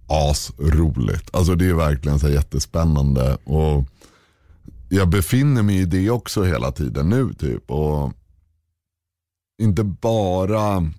asroligt. 0.08 1.34
Alltså 1.34 1.54
det 1.54 1.68
är 1.68 1.74
verkligen 1.74 2.18
så 2.18 2.28
jättespännande. 2.28 3.38
Och 3.44 3.84
jag 4.88 5.08
befinner 5.08 5.62
mig 5.62 5.76
i 5.76 5.84
det 5.84 6.10
också 6.10 6.44
hela 6.44 6.72
tiden 6.72 7.08
nu 7.08 7.34
typ. 7.34 7.70
Och 7.70 8.12
inte 9.58 9.84
bara 9.84 10.92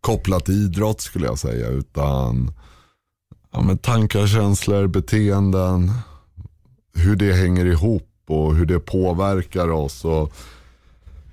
kopplat 0.00 0.44
till 0.44 0.64
idrott 0.64 1.00
skulle 1.00 1.26
jag 1.26 1.38
säga. 1.38 1.68
Utan 1.68 2.52
ja, 3.50 3.60
men 3.62 3.78
tankar, 3.78 4.26
känslor, 4.26 4.86
beteenden. 4.86 5.92
Hur 6.94 7.16
det 7.16 7.32
hänger 7.32 7.66
ihop 7.66 8.08
och 8.26 8.56
hur 8.56 8.66
det 8.66 8.80
påverkar 8.80 9.68
oss. 9.68 10.04
Och 10.04 10.32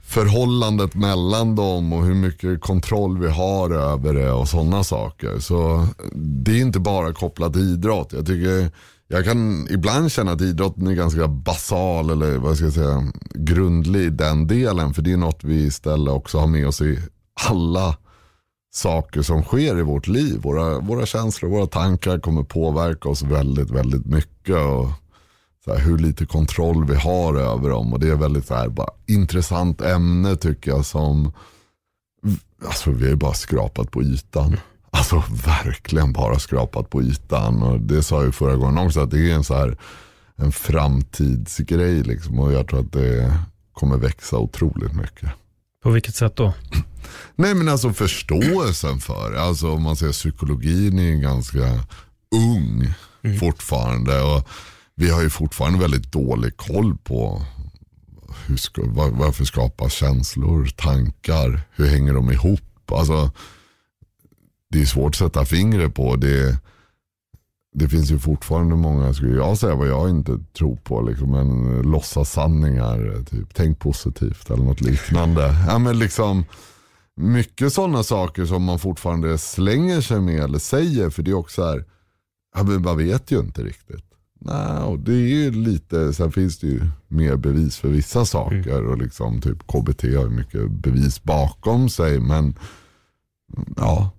förhållandet 0.09 0.95
mellan 0.95 1.55
dem 1.55 1.93
och 1.93 2.05
hur 2.05 2.13
mycket 2.13 2.61
kontroll 2.61 3.19
vi 3.19 3.29
har 3.29 3.69
över 3.71 4.13
det 4.13 4.31
och 4.31 4.47
sådana 4.47 4.83
saker. 4.83 5.39
Så 5.39 5.87
det 6.13 6.51
är 6.51 6.61
inte 6.61 6.79
bara 6.79 7.13
kopplat 7.13 7.53
till 7.53 7.73
idrott. 7.73 8.13
Jag 8.13 8.25
tycker 8.25 8.71
jag 9.07 9.25
kan 9.25 9.67
ibland 9.69 10.11
känna 10.11 10.31
att 10.31 10.41
idrotten 10.41 10.87
är 10.87 10.93
ganska 10.93 11.27
basal 11.27 12.09
eller 12.09 12.37
vad 12.37 12.55
ska 12.55 12.65
jag 12.65 12.73
säga 12.73 13.03
grundlig 13.33 14.01
i 14.01 14.09
den 14.09 14.47
delen. 14.47 14.93
För 14.93 15.01
det 15.01 15.11
är 15.11 15.17
något 15.17 15.43
vi 15.43 15.63
istället 15.63 16.13
också 16.13 16.37
har 16.37 16.47
med 16.47 16.67
oss 16.67 16.81
i 16.81 16.99
alla 17.49 17.97
saker 18.73 19.21
som 19.21 19.43
sker 19.43 19.79
i 19.79 19.81
vårt 19.81 20.07
liv. 20.07 20.39
Våra, 20.41 20.79
våra 20.79 21.05
känslor, 21.05 21.49
våra 21.49 21.67
tankar 21.67 22.19
kommer 22.19 22.43
påverka 22.43 23.09
oss 23.09 23.21
väldigt, 23.21 23.71
väldigt 23.71 24.05
mycket. 24.05 24.55
Och 24.55 24.89
här, 25.69 25.79
hur 25.79 25.97
lite 25.97 26.25
kontroll 26.25 26.85
vi 26.85 26.95
har 26.95 27.35
över 27.35 27.69
dem. 27.69 27.93
Och 27.93 27.99
det 27.99 28.09
är 28.09 28.15
väldigt 28.15 28.47
så 28.47 28.55
här, 28.55 28.69
bara, 28.69 28.89
intressant 29.07 29.81
ämne 29.81 30.35
tycker 30.35 30.71
jag 30.71 30.85
som, 30.85 31.31
alltså 32.65 32.91
vi 32.91 33.03
har 33.03 33.09
ju 33.09 33.15
bara 33.15 33.33
skrapat 33.33 33.91
på 33.91 34.03
ytan. 34.03 34.57
Alltså 34.91 35.23
verkligen 35.45 36.13
bara 36.13 36.39
skrapat 36.39 36.89
på 36.89 37.01
ytan. 37.01 37.63
Och 37.63 37.79
det 37.79 38.03
sa 38.03 38.15
jag 38.15 38.25
ju 38.25 38.31
förra 38.31 38.55
gången 38.55 38.77
också, 38.77 38.99
att 38.99 39.11
det 39.11 39.31
är 39.31 39.35
en 39.35 39.43
så 39.43 39.55
här 39.55 39.77
en 40.35 40.51
framtidsgrej 40.51 42.03
liksom. 42.03 42.39
Och 42.39 42.53
jag 42.53 42.67
tror 42.67 42.79
att 42.79 42.91
det 42.91 43.33
kommer 43.73 43.97
växa 43.97 44.37
otroligt 44.37 44.93
mycket. 44.93 45.29
På 45.83 45.89
vilket 45.89 46.15
sätt 46.15 46.35
då? 46.35 46.53
Nej 47.35 47.55
men 47.55 47.69
alltså 47.69 47.93
förståelsen 47.93 48.99
för 48.99 49.31
det. 49.31 49.41
Alltså 49.41 49.71
om 49.71 49.83
man 49.83 49.95
säger 49.95 50.13
psykologin 50.13 50.99
är 50.99 51.15
ganska 51.15 51.83
ung 52.35 52.93
fortfarande. 53.39 54.21
Och 54.21 54.47
vi 54.99 55.09
har 55.09 55.21
ju 55.21 55.29
fortfarande 55.29 55.79
väldigt 55.79 56.11
dålig 56.11 56.57
koll 56.57 56.97
på 56.97 57.41
hur 58.47 58.57
ska, 58.57 58.81
var, 58.85 59.09
varför 59.09 59.45
skapas 59.45 59.93
känslor, 59.93 60.65
tankar, 60.65 61.61
hur 61.71 61.85
hänger 61.85 62.13
de 62.13 62.31
ihop? 62.31 62.91
Alltså, 62.91 63.31
det 64.69 64.81
är 64.81 64.85
svårt 64.85 65.09
att 65.09 65.15
sätta 65.15 65.45
fingret 65.45 65.95
på. 65.95 66.15
Det, 66.15 66.59
det 67.73 67.89
finns 67.89 68.11
ju 68.11 68.19
fortfarande 68.19 68.75
många, 68.75 69.13
skulle 69.13 69.35
jag 69.35 69.57
säga 69.57 69.75
vad 69.75 69.87
jag 69.87 70.09
inte 70.09 70.39
tror 70.57 70.75
på, 70.75 71.01
liksom 71.01 71.33
en 71.33 71.81
låtsassanningar. 71.81 73.23
Typ, 73.29 73.53
tänk 73.53 73.79
positivt 73.79 74.49
eller 74.49 74.63
något 74.63 74.81
liknande. 74.81 75.55
Ja, 75.67 75.79
men 75.79 75.99
liksom, 75.99 76.45
mycket 77.15 77.73
sådana 77.73 78.03
saker 78.03 78.45
som 78.45 78.63
man 78.63 78.79
fortfarande 78.79 79.37
slänger 79.37 80.01
sig 80.01 80.21
med 80.21 80.43
eller 80.43 80.59
säger. 80.59 81.09
För 81.09 81.23
det 81.23 81.31
är 81.31 81.35
också 81.35 81.63
här, 81.63 81.85
ja, 82.55 82.63
man 82.63 82.97
vet 82.97 83.31
ju 83.31 83.39
inte 83.39 83.63
riktigt. 83.63 84.08
Nej, 84.39 84.83
och 84.83 84.99
det 84.99 85.13
är 85.13 85.27
ju 85.27 85.51
lite, 85.51 86.13
sen 86.13 86.31
finns 86.31 86.59
det 86.59 86.67
ju 86.67 86.81
mer 87.07 87.35
bevis 87.35 87.77
för 87.77 87.89
vissa 87.89 88.25
saker. 88.25 88.85
Och 88.85 88.97
liksom 88.97 89.41
typ 89.41 89.67
KBT 89.67 90.03
har 90.03 90.29
mycket 90.29 90.71
bevis 90.71 91.23
bakom 91.23 91.89
sig. 91.89 92.19
Men 92.19 92.55
ja, 93.77 94.11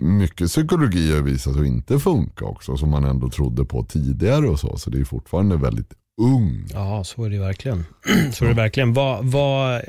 mycket 0.00 0.48
psykologi 0.48 1.14
har 1.14 1.22
visat 1.22 1.54
sig 1.54 1.66
inte 1.66 1.98
funka 1.98 2.44
också. 2.44 2.76
Som 2.76 2.90
man 2.90 3.04
ändå 3.04 3.30
trodde 3.30 3.64
på 3.64 3.84
tidigare 3.84 4.48
och 4.48 4.60
så. 4.60 4.76
Så 4.76 4.90
det 4.90 5.00
är 5.00 5.04
fortfarande 5.04 5.56
väldigt 5.56 5.94
ung. 6.20 6.66
Ja, 6.72 7.04
så 7.04 7.24
är 7.24 7.30
det 7.30 7.38
verkligen. 7.38 7.84
så 8.32 8.44
är 8.44 8.48
det 8.48 8.54
verkligen. 8.54 8.92
Vad, 8.92 9.24
vad, 9.24 9.82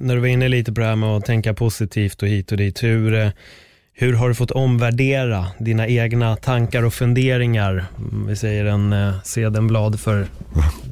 när 0.00 0.14
du 0.14 0.20
var 0.20 0.28
inne 0.28 0.48
lite 0.48 0.72
på 0.72 0.80
det 0.80 0.86
här 0.86 0.96
med 0.96 1.08
att 1.08 1.24
tänka 1.24 1.54
positivt 1.54 2.22
och 2.22 2.28
hit 2.28 2.52
och 2.52 2.58
dit, 2.58 2.82
hur, 2.82 3.14
eh, 3.14 3.30
hur 3.96 4.12
har 4.12 4.28
du 4.28 4.34
fått 4.34 4.50
omvärdera 4.50 5.46
dina 5.58 5.86
egna 5.88 6.36
tankar 6.36 6.82
och 6.82 6.94
funderingar? 6.94 7.86
Mm, 7.98 8.26
Vi 8.26 8.36
säger 8.36 8.64
en 8.64 8.92
eh, 8.92 9.14
sedenblad 9.24 10.00
för 10.00 10.26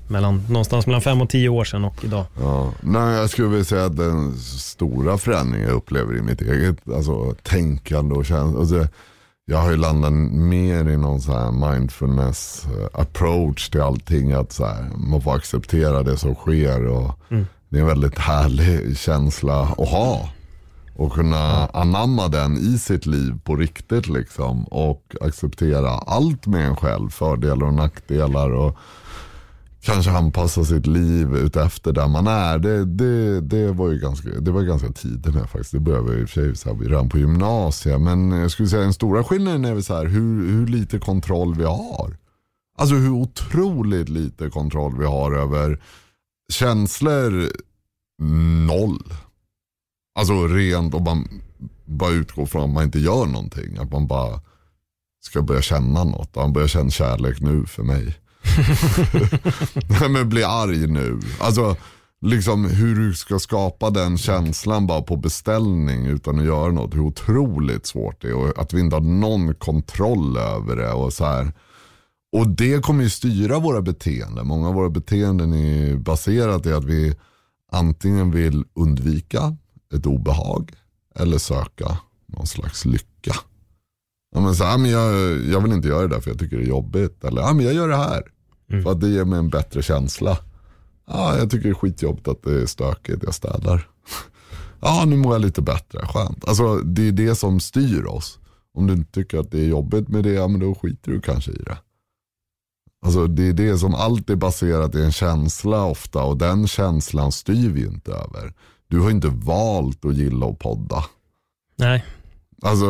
mellan, 0.08 0.42
någonstans 0.48 0.86
mellan 0.86 1.00
fem 1.02 1.20
och 1.22 1.30
tio 1.30 1.48
år 1.48 1.64
sedan 1.64 1.84
och 1.84 2.04
idag. 2.04 2.24
Ja, 2.40 2.72
nej, 2.80 3.14
jag 3.16 3.30
skulle 3.30 3.48
vilja 3.48 3.64
säga 3.64 3.84
att 3.84 3.96
den 3.96 4.32
stora 4.58 5.18
förändringen 5.18 5.68
jag 5.68 5.76
upplever 5.76 6.16
i 6.16 6.22
mitt 6.22 6.40
eget 6.40 6.88
alltså, 6.88 7.34
tänkande 7.42 8.14
och 8.14 8.26
känsla. 8.26 8.60
Alltså, 8.60 8.88
jag 9.44 9.58
har 9.58 9.70
ju 9.70 9.76
landat 9.76 10.12
mer 10.32 10.88
i 10.88 10.96
någon 10.96 11.20
så 11.20 11.32
här 11.32 11.70
mindfulness 11.72 12.64
eh, 12.64 13.00
approach 13.00 13.68
till 13.68 13.80
allting. 13.80 14.32
Att 14.32 14.52
så 14.52 14.66
här, 14.66 14.84
man 14.96 15.22
får 15.22 15.34
acceptera 15.36 16.02
det 16.02 16.16
som 16.16 16.34
sker. 16.34 16.86
Och 16.86 17.18
Det 17.68 17.76
är 17.78 17.80
en 17.80 17.86
väldigt 17.86 18.18
härlig 18.18 18.98
känsla 18.98 19.60
att 19.62 19.88
ha. 19.88 20.28
Och 20.96 21.12
kunna 21.12 21.66
anamma 21.66 22.28
den 22.28 22.56
i 22.56 22.78
sitt 22.78 23.06
liv 23.06 23.38
på 23.44 23.56
riktigt 23.56 24.08
liksom. 24.08 24.64
Och 24.64 25.16
acceptera 25.20 25.90
allt 25.90 26.46
med 26.46 26.66
en 26.66 26.76
själv. 26.76 27.10
Fördelar 27.10 27.66
och 27.66 27.74
nackdelar. 27.74 28.50
Och 28.50 28.76
kanske 29.82 30.10
anpassa 30.10 30.64
sitt 30.64 30.86
liv 30.86 31.36
utefter 31.36 31.92
där 31.92 32.08
man 32.08 32.26
är. 32.26 32.58
Det, 32.58 32.84
det, 32.84 33.40
det 33.40 33.72
var 33.72 33.90
ju 33.90 33.98
ganska, 33.98 34.28
det 34.28 34.50
var 34.50 34.62
ganska 34.62 34.92
tidigt 34.92 35.34
med 35.34 35.50
faktiskt. 35.50 35.72
Det 35.72 35.80
började 35.80 36.20
i 36.20 36.24
och 36.24 36.28
för 36.28 36.54
sig 36.54 36.72
redan 36.72 37.08
på 37.08 37.18
gymnasiet. 37.18 38.00
Men 38.00 38.30
jag 38.30 38.50
skulle 38.50 38.68
säga 38.68 38.82
den 38.82 38.92
stora 38.92 39.24
skillnaden 39.24 39.64
är 39.64 39.74
väl 39.74 39.84
så 39.84 39.96
här, 39.96 40.06
hur, 40.06 40.48
hur 40.48 40.66
lite 40.66 40.98
kontroll 40.98 41.54
vi 41.54 41.64
har. 41.64 42.16
Alltså 42.78 42.94
hur 42.94 43.10
otroligt 43.10 44.08
lite 44.08 44.50
kontroll 44.50 44.98
vi 44.98 45.04
har 45.04 45.32
över 45.32 45.82
känslor 46.52 47.48
noll. 48.66 49.12
Alltså 50.14 50.46
rent 50.46 50.94
om 50.94 51.04
man 51.04 51.28
bara 51.84 52.10
utgår 52.10 52.46
från 52.46 52.62
att 52.62 52.70
man 52.70 52.84
inte 52.84 52.98
gör 52.98 53.26
någonting. 53.26 53.78
Att 53.78 53.92
man 53.92 54.06
bara 54.06 54.40
ska 55.20 55.42
börja 55.42 55.62
känna 55.62 56.04
något. 56.04 56.34
Man 56.34 56.52
börjar 56.52 56.68
känna 56.68 56.90
kärlek 56.90 57.40
nu 57.40 57.66
för 57.66 57.82
mig. 57.82 58.16
Nej 60.00 60.08
men 60.10 60.28
bli 60.28 60.44
arg 60.44 60.86
nu. 60.86 61.20
Alltså 61.40 61.76
liksom 62.20 62.64
hur 62.64 62.94
du 62.94 63.14
ska 63.14 63.38
skapa 63.38 63.90
den 63.90 64.18
känslan 64.18 64.86
bara 64.86 65.02
på 65.02 65.16
beställning 65.16 66.06
utan 66.06 66.38
att 66.38 66.44
göra 66.44 66.72
något. 66.72 66.94
Hur 66.94 67.00
otroligt 67.00 67.86
svårt 67.86 68.22
det 68.22 68.28
är 68.28 68.34
och 68.34 68.58
att 68.58 68.72
vi 68.72 68.80
inte 68.80 68.96
har 68.96 69.00
någon 69.00 69.54
kontroll 69.54 70.36
över 70.36 70.76
det. 70.76 70.92
Och 70.92 71.12
så 71.12 71.24
här. 71.24 71.52
Och 72.32 72.48
det 72.48 72.84
kommer 72.84 73.02
ju 73.02 73.10
styra 73.10 73.58
våra 73.58 73.82
beteenden. 73.82 74.46
Många 74.46 74.68
av 74.68 74.74
våra 74.74 74.90
beteenden 74.90 75.52
är 75.52 75.96
baserat 75.96 76.66
i 76.66 76.72
att 76.72 76.84
vi 76.84 77.14
antingen 77.72 78.30
vill 78.30 78.64
undvika 78.74 79.56
ett 79.92 80.06
obehag 80.06 80.72
eller 81.14 81.38
söka 81.38 81.98
någon 82.26 82.46
slags 82.46 82.84
lycka. 82.84 83.34
Ja, 84.34 84.40
men 84.40 84.54
så, 84.54 84.64
ja, 84.64 84.76
men 84.76 84.90
jag, 84.90 85.40
jag 85.40 85.60
vill 85.60 85.72
inte 85.72 85.88
göra 85.88 86.02
det 86.02 86.14
där 86.14 86.20
för 86.20 86.30
jag 86.30 86.38
tycker 86.38 86.56
det 86.56 86.62
är 86.62 86.68
jobbigt. 86.68 87.24
Eller 87.24 87.42
ja, 87.42 87.52
men 87.52 87.64
jag 87.64 87.74
gör 87.74 87.88
det 87.88 87.96
här. 87.96 88.22
För 88.82 88.90
att 88.90 89.00
det 89.00 89.08
ger 89.08 89.24
mig 89.24 89.38
en 89.38 89.48
bättre 89.48 89.82
känsla. 89.82 90.38
Ja, 91.06 91.38
jag 91.38 91.50
tycker 91.50 91.64
det 91.64 91.72
är 91.72 91.74
skitjobbigt 91.74 92.28
att 92.28 92.42
det 92.42 92.62
är 92.62 92.66
stökigt, 92.66 93.22
jag 93.22 93.34
städar. 93.34 93.88
Ja, 94.84 95.04
nu 95.06 95.16
mår 95.16 95.34
jag 95.34 95.42
lite 95.42 95.62
bättre, 95.62 96.06
skönt. 96.06 96.48
Alltså 96.48 96.76
det 96.76 97.08
är 97.08 97.12
det 97.12 97.34
som 97.34 97.60
styr 97.60 98.04
oss. 98.04 98.38
Om 98.74 98.86
du 98.86 98.92
inte 98.92 99.12
tycker 99.12 99.38
att 99.38 99.50
det 99.50 99.60
är 99.60 99.66
jobbigt 99.66 100.08
med 100.08 100.24
det, 100.24 100.32
ja 100.32 100.48
men 100.48 100.60
då 100.60 100.74
skiter 100.74 101.12
du 101.12 101.20
kanske 101.20 101.50
i 101.50 101.62
det. 101.62 101.78
Alltså 103.04 103.26
det 103.26 103.48
är 103.48 103.52
det 103.52 103.78
som 103.78 103.94
alltid 103.94 104.30
är 104.30 104.36
baserat 104.36 104.94
i 104.94 105.02
en 105.02 105.12
känsla 105.12 105.84
ofta 105.84 106.22
och 106.22 106.36
den 106.36 106.66
känslan 106.66 107.32
styr 107.32 107.70
vi 107.70 107.86
inte 107.86 108.12
över. 108.12 108.54
Du 108.92 109.00
har 109.00 109.10
inte 109.10 109.28
valt 109.28 110.04
att 110.04 110.16
gilla 110.16 110.46
att 110.46 110.58
podda. 110.58 111.04
Nej, 111.78 112.04
Alltså, 112.62 112.86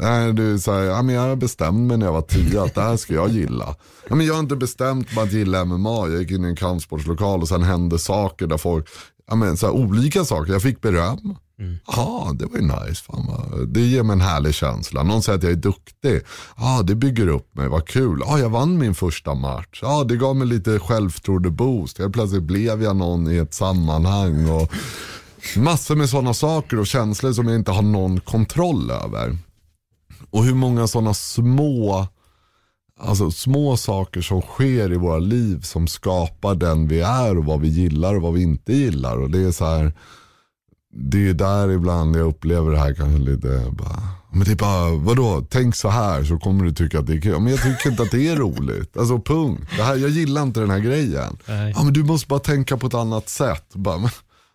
nej, 0.00 0.58
så 0.58 0.72
här, 0.72 0.82
ja, 0.82 1.02
men 1.02 1.14
jag 1.14 1.38
bestämde 1.38 1.80
mig 1.80 1.96
när 1.96 2.06
jag 2.06 2.12
var 2.12 2.22
tio 2.22 2.62
att 2.62 2.74
det 2.74 2.82
här 2.82 2.96
ska 2.96 3.14
jag 3.14 3.28
gilla. 3.28 3.76
Ja, 4.08 4.14
men 4.14 4.26
jag 4.26 4.34
har 4.34 4.40
inte 4.40 4.56
bestämt 4.56 5.14
mig 5.14 5.24
att 5.24 5.32
gilla 5.32 5.64
MMA. 5.64 6.08
Jag 6.08 6.20
gick 6.20 6.30
in 6.30 6.44
i 6.44 6.48
en 6.48 6.56
kampsportslokal 6.56 7.40
och 7.40 7.48
sen 7.48 7.62
hände 7.62 7.98
saker 7.98 8.46
där 8.46 8.56
folk, 8.56 8.88
ja, 9.26 9.34
men, 9.34 9.56
så 9.56 9.66
här, 9.66 9.74
olika 9.74 10.24
saker. 10.24 10.52
Jag 10.52 10.62
fick 10.62 10.80
beröm. 10.80 11.36
Mm. 11.62 11.78
Ja, 11.86 12.32
det 12.34 12.46
var 12.46 12.56
ju 12.56 12.62
nice. 12.62 13.04
Fan 13.04 13.26
vad, 13.26 13.68
det 13.68 13.80
ger 13.80 14.02
mig 14.02 14.14
en 14.14 14.20
härlig 14.20 14.54
känsla. 14.54 15.02
Någon 15.02 15.22
säger 15.22 15.38
att 15.38 15.42
jag 15.42 15.52
är 15.52 15.56
duktig. 15.56 16.20
Ja, 16.56 16.82
det 16.82 16.94
bygger 16.94 17.28
upp 17.28 17.54
mig. 17.54 17.68
Vad 17.68 17.86
kul. 17.86 18.22
Ja, 18.26 18.38
jag 18.38 18.48
vann 18.48 18.78
min 18.78 18.94
första 18.94 19.34
match. 19.34 19.78
Ja, 19.82 20.04
det 20.04 20.16
gav 20.16 20.36
mig 20.36 20.46
lite 20.46 20.78
självförtroende-boost. 20.78 21.98
Helt 21.98 22.12
plötsligt 22.12 22.42
blev 22.42 22.82
jag 22.82 22.96
någon 22.96 23.30
i 23.30 23.36
ett 23.36 23.54
sammanhang. 23.54 24.50
Och 24.50 24.72
massor 25.56 25.96
med 25.96 26.08
sådana 26.08 26.34
saker 26.34 26.78
och 26.78 26.86
känslor 26.86 27.32
som 27.32 27.48
jag 27.48 27.56
inte 27.56 27.70
har 27.70 27.82
någon 27.82 28.20
kontroll 28.20 28.90
över. 28.90 29.38
Och 30.30 30.44
hur 30.44 30.54
många 30.54 30.86
sådana 30.86 31.14
små 31.14 32.06
Alltså 33.04 33.30
små 33.30 33.76
saker 33.76 34.20
som 34.20 34.40
sker 34.40 34.92
i 34.92 34.96
våra 34.96 35.18
liv 35.18 35.60
som 35.60 35.88
skapar 35.88 36.54
den 36.54 36.88
vi 36.88 37.00
är 37.00 37.38
och 37.38 37.44
vad 37.44 37.60
vi 37.60 37.68
gillar 37.68 38.14
och 38.14 38.22
vad 38.22 38.32
vi 38.32 38.42
inte 38.42 38.72
gillar. 38.72 39.16
Och 39.16 39.30
det 39.30 39.38
är 39.38 39.52
så 39.52 39.64
här, 39.64 39.92
det 40.92 41.28
är 41.28 41.34
där 41.34 41.70
ibland 41.70 42.16
jag 42.16 42.26
upplever 42.26 42.70
det 42.70 42.78
här 42.78 42.94
kanske 42.94 43.30
lite 43.30 43.64
bara, 43.70 44.02
men 44.32 44.44
det 44.44 44.50
är 44.50 44.56
bara, 44.56 44.90
vadå, 44.90 45.46
tänk 45.50 45.74
så 45.74 45.88
här 45.88 46.24
så 46.24 46.38
kommer 46.38 46.64
du 46.64 46.72
tycka 46.72 46.98
att 46.98 47.06
det 47.06 47.12
är 47.12 47.20
kul. 47.20 47.40
Men 47.40 47.52
jag 47.52 47.62
tycker 47.62 47.90
inte 47.90 48.02
att 48.02 48.10
det 48.10 48.28
är 48.28 48.36
roligt. 48.36 48.96
Alltså 48.96 49.18
punkt. 49.18 49.62
Det 49.76 49.82
här, 49.82 49.96
jag 49.96 50.10
gillar 50.10 50.42
inte 50.42 50.60
den 50.60 50.70
här 50.70 50.78
grejen. 50.78 51.36
Nej. 51.46 51.72
Ja 51.76 51.82
men 51.82 51.92
du 51.92 52.04
måste 52.04 52.28
bara 52.28 52.40
tänka 52.40 52.76
på 52.76 52.86
ett 52.86 52.94
annat 52.94 53.28
sätt. 53.28 53.64
Bara, 53.72 53.98
men, 53.98 54.10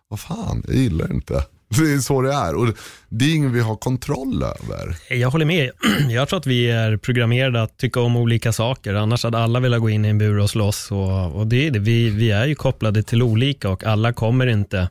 vad 0.08 0.20
fan, 0.20 0.62
jag 0.66 0.76
gillar 0.76 1.12
inte. 1.12 1.44
Det 1.68 1.92
är 1.92 1.98
så 1.98 2.22
det 2.22 2.32
är 2.32 2.54
och 2.54 2.66
det 3.08 3.24
är 3.24 3.34
ingen 3.34 3.52
vi 3.52 3.60
har 3.60 3.76
kontroll 3.76 4.42
över. 4.42 4.96
Jag 5.10 5.30
håller 5.30 5.46
med. 5.46 5.70
Jag 6.10 6.28
tror 6.28 6.38
att 6.38 6.46
vi 6.46 6.70
är 6.70 6.96
programmerade 6.96 7.62
att 7.62 7.76
tycka 7.76 8.00
om 8.00 8.16
olika 8.16 8.52
saker. 8.52 8.94
Annars 8.94 9.24
hade 9.24 9.38
alla 9.38 9.60
velat 9.60 9.80
gå 9.80 9.90
in 9.90 10.04
i 10.04 10.08
en 10.08 10.18
bur 10.18 10.38
och 10.38 10.50
slåss. 10.50 10.90
Och, 10.90 11.36
och 11.36 11.46
det 11.46 11.66
är 11.66 11.70
det. 11.70 11.78
Vi, 11.78 12.10
vi 12.10 12.30
är 12.30 12.46
ju 12.46 12.54
kopplade 12.54 13.02
till 13.02 13.22
olika 13.22 13.70
och 13.70 13.84
alla 13.84 14.12
kommer 14.12 14.46
inte 14.46 14.88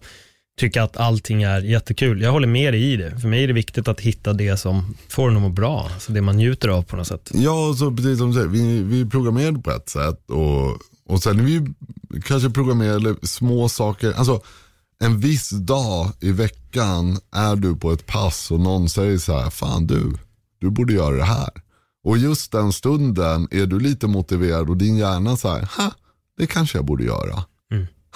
tycka 0.57 0.83
att 0.83 0.97
allting 0.97 1.43
är 1.43 1.61
jättekul. 1.61 2.21
Jag 2.21 2.31
håller 2.31 2.47
med 2.47 2.73
dig 2.73 2.93
i 2.93 2.97
det. 2.97 3.19
För 3.19 3.27
mig 3.27 3.43
är 3.43 3.47
det 3.47 3.53
viktigt 3.53 3.87
att 3.87 3.99
hitta 3.99 4.33
det 4.33 4.57
som 4.57 4.95
får 5.09 5.29
en 5.29 5.35
att 5.35 5.41
må 5.41 5.49
bra. 5.49 5.89
Alltså 5.93 6.11
det 6.11 6.21
man 6.21 6.37
njuter 6.37 6.67
av 6.67 6.81
på 6.81 6.95
något 6.95 7.07
sätt. 7.07 7.31
Ja, 7.33 7.75
så 7.79 7.91
precis 7.91 8.17
som 8.17 8.27
du 8.27 8.33
säger, 8.33 8.47
vi, 8.47 8.83
vi 8.83 9.01
är 9.01 9.05
programmerade 9.05 9.59
på 9.59 9.71
ett 9.71 9.89
sätt 9.89 10.29
och, 10.29 10.77
och 11.05 11.23
sen 11.23 11.39
är 11.39 11.43
vi 11.43 11.73
kanske 12.21 12.49
programmerade 12.49 13.15
små 13.21 13.69
saker. 13.69 14.13
Alltså 14.13 14.41
en 14.99 15.19
viss 15.19 15.49
dag 15.49 16.11
i 16.19 16.31
veckan 16.31 17.19
är 17.35 17.55
du 17.55 17.75
på 17.75 17.91
ett 17.91 18.05
pass 18.05 18.51
och 18.51 18.59
någon 18.59 18.89
säger 18.89 19.17
så 19.17 19.39
här, 19.39 19.49
fan 19.49 19.87
du, 19.87 20.13
du 20.59 20.69
borde 20.69 20.93
göra 20.93 21.15
det 21.15 21.23
här. 21.23 21.49
Och 22.03 22.17
just 22.17 22.51
den 22.51 22.73
stunden 22.73 23.47
är 23.51 23.65
du 23.65 23.79
lite 23.79 24.07
motiverad 24.07 24.69
och 24.69 24.77
din 24.77 24.97
hjärna 24.97 25.37
så 25.37 25.49
här, 25.49 25.69
ha, 25.77 25.91
det 26.37 26.47
kanske 26.47 26.77
jag 26.77 26.85
borde 26.85 27.03
göra. 27.03 27.43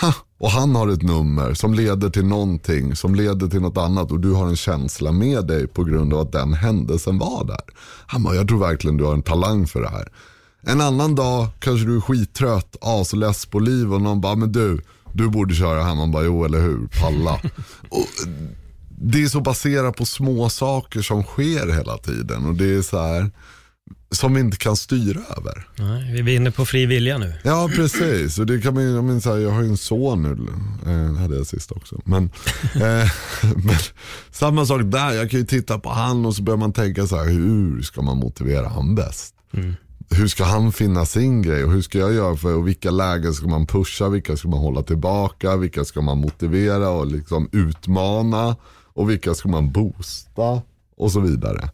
Ha, 0.01 0.13
och 0.41 0.51
han 0.51 0.75
har 0.75 0.87
ett 0.87 1.01
nummer 1.01 1.53
som 1.53 1.73
leder 1.73 2.09
till 2.09 2.25
någonting, 2.25 2.95
som 2.95 3.15
leder 3.15 3.47
till 3.47 3.61
något 3.61 3.77
annat 3.77 4.11
och 4.11 4.19
du 4.19 4.31
har 4.31 4.47
en 4.47 4.55
känsla 4.55 5.11
med 5.11 5.47
dig 5.47 5.67
på 5.67 5.83
grund 5.83 6.13
av 6.13 6.19
att 6.19 6.31
den 6.31 6.53
händelsen 6.53 7.17
var 7.17 7.45
där. 7.45 7.61
Han 8.07 8.23
bara, 8.23 8.35
jag 8.35 8.47
tror 8.47 8.59
verkligen 8.59 8.97
du 8.97 9.03
har 9.03 9.13
en 9.13 9.21
talang 9.21 9.67
för 9.67 9.81
det 9.81 9.89
här. 9.89 10.07
En 10.61 10.81
annan 10.81 11.15
dag 11.15 11.47
kanske 11.59 11.87
du 11.87 11.95
är 11.95 12.01
skittrött, 12.01 12.75
asless 12.81 13.45
på 13.45 13.59
liv 13.59 13.93
och 13.93 14.01
någon 14.01 14.21
bara, 14.21 14.35
men 14.35 14.51
du, 14.51 14.81
du 15.13 15.29
borde 15.29 15.55
köra 15.55 15.83
här. 15.83 15.95
Man 15.95 16.11
bara, 16.11 16.23
jo 16.23 16.45
eller 16.45 16.61
hur, 16.61 16.87
palla. 17.01 17.33
och, 17.89 18.07
det 18.89 19.23
är 19.23 19.27
så 19.27 19.41
baserat 19.41 19.95
på 19.95 20.05
små 20.05 20.49
saker 20.49 21.01
som 21.01 21.23
sker 21.23 21.73
hela 21.73 21.97
tiden 21.97 22.45
och 22.45 22.55
det 22.55 22.75
är 22.75 22.81
så 22.81 23.01
här 23.01 23.31
som 24.11 24.33
vi 24.33 24.39
inte 24.39 24.57
kan 24.57 24.75
styra 24.75 25.19
över. 25.37 25.67
Nej, 25.75 26.21
vi 26.21 26.31
är 26.31 26.35
inne 26.35 26.51
på 26.51 26.65
fri 26.65 26.85
vilja 26.85 27.17
nu. 27.17 27.33
Ja, 27.43 27.69
precis. 27.75 28.39
Och 28.39 28.45
det 28.45 28.61
kan 28.61 28.73
man, 28.73 28.83
jag, 28.83 29.03
minns, 29.03 29.25
jag 29.25 29.51
har 29.51 29.61
ju 29.61 29.69
en 29.69 29.77
son 29.77 30.21
nu, 30.21 30.47
eh, 30.91 31.13
hade 31.13 31.35
jag 31.35 31.47
sist 31.47 31.71
också. 31.71 32.01
Men, 32.05 32.23
eh, 32.75 33.11
men 33.55 33.75
samma 34.31 34.65
sak 34.65 34.81
där, 34.83 35.11
jag 35.11 35.31
kan 35.31 35.39
ju 35.39 35.45
titta 35.45 35.79
på 35.79 35.89
han 35.89 36.25
och 36.25 36.35
så 36.35 36.43
börjar 36.43 36.57
man 36.57 36.73
tänka 36.73 37.07
så 37.07 37.17
här, 37.17 37.25
hur 37.25 37.81
ska 37.81 38.01
man 38.01 38.17
motivera 38.17 38.67
han 38.67 38.95
bäst? 38.95 39.35
Mm. 39.53 39.75
Hur 40.09 40.27
ska 40.27 40.43
han 40.43 40.71
finna 40.71 41.05
sin 41.05 41.41
grej 41.41 41.63
och 41.63 41.71
hur 41.71 41.81
ska 41.81 41.97
jag 41.97 42.13
göra 42.13 42.35
för 42.35 42.55
och 42.55 42.67
vilka 42.67 42.91
lägen 42.91 43.33
ska 43.33 43.47
man 43.47 43.65
pusha, 43.65 44.09
vilka 44.09 44.37
ska 44.37 44.47
man 44.47 44.59
hålla 44.59 44.83
tillbaka, 44.83 45.57
vilka 45.57 45.85
ska 45.85 46.01
man 46.01 46.17
motivera 46.17 46.89
och 46.89 47.07
liksom 47.07 47.49
utmana 47.51 48.55
och 48.93 49.09
vilka 49.09 49.33
ska 49.33 49.49
man 49.49 49.71
boosta 49.71 50.61
och 50.97 51.11
så 51.11 51.19
vidare. 51.19 51.69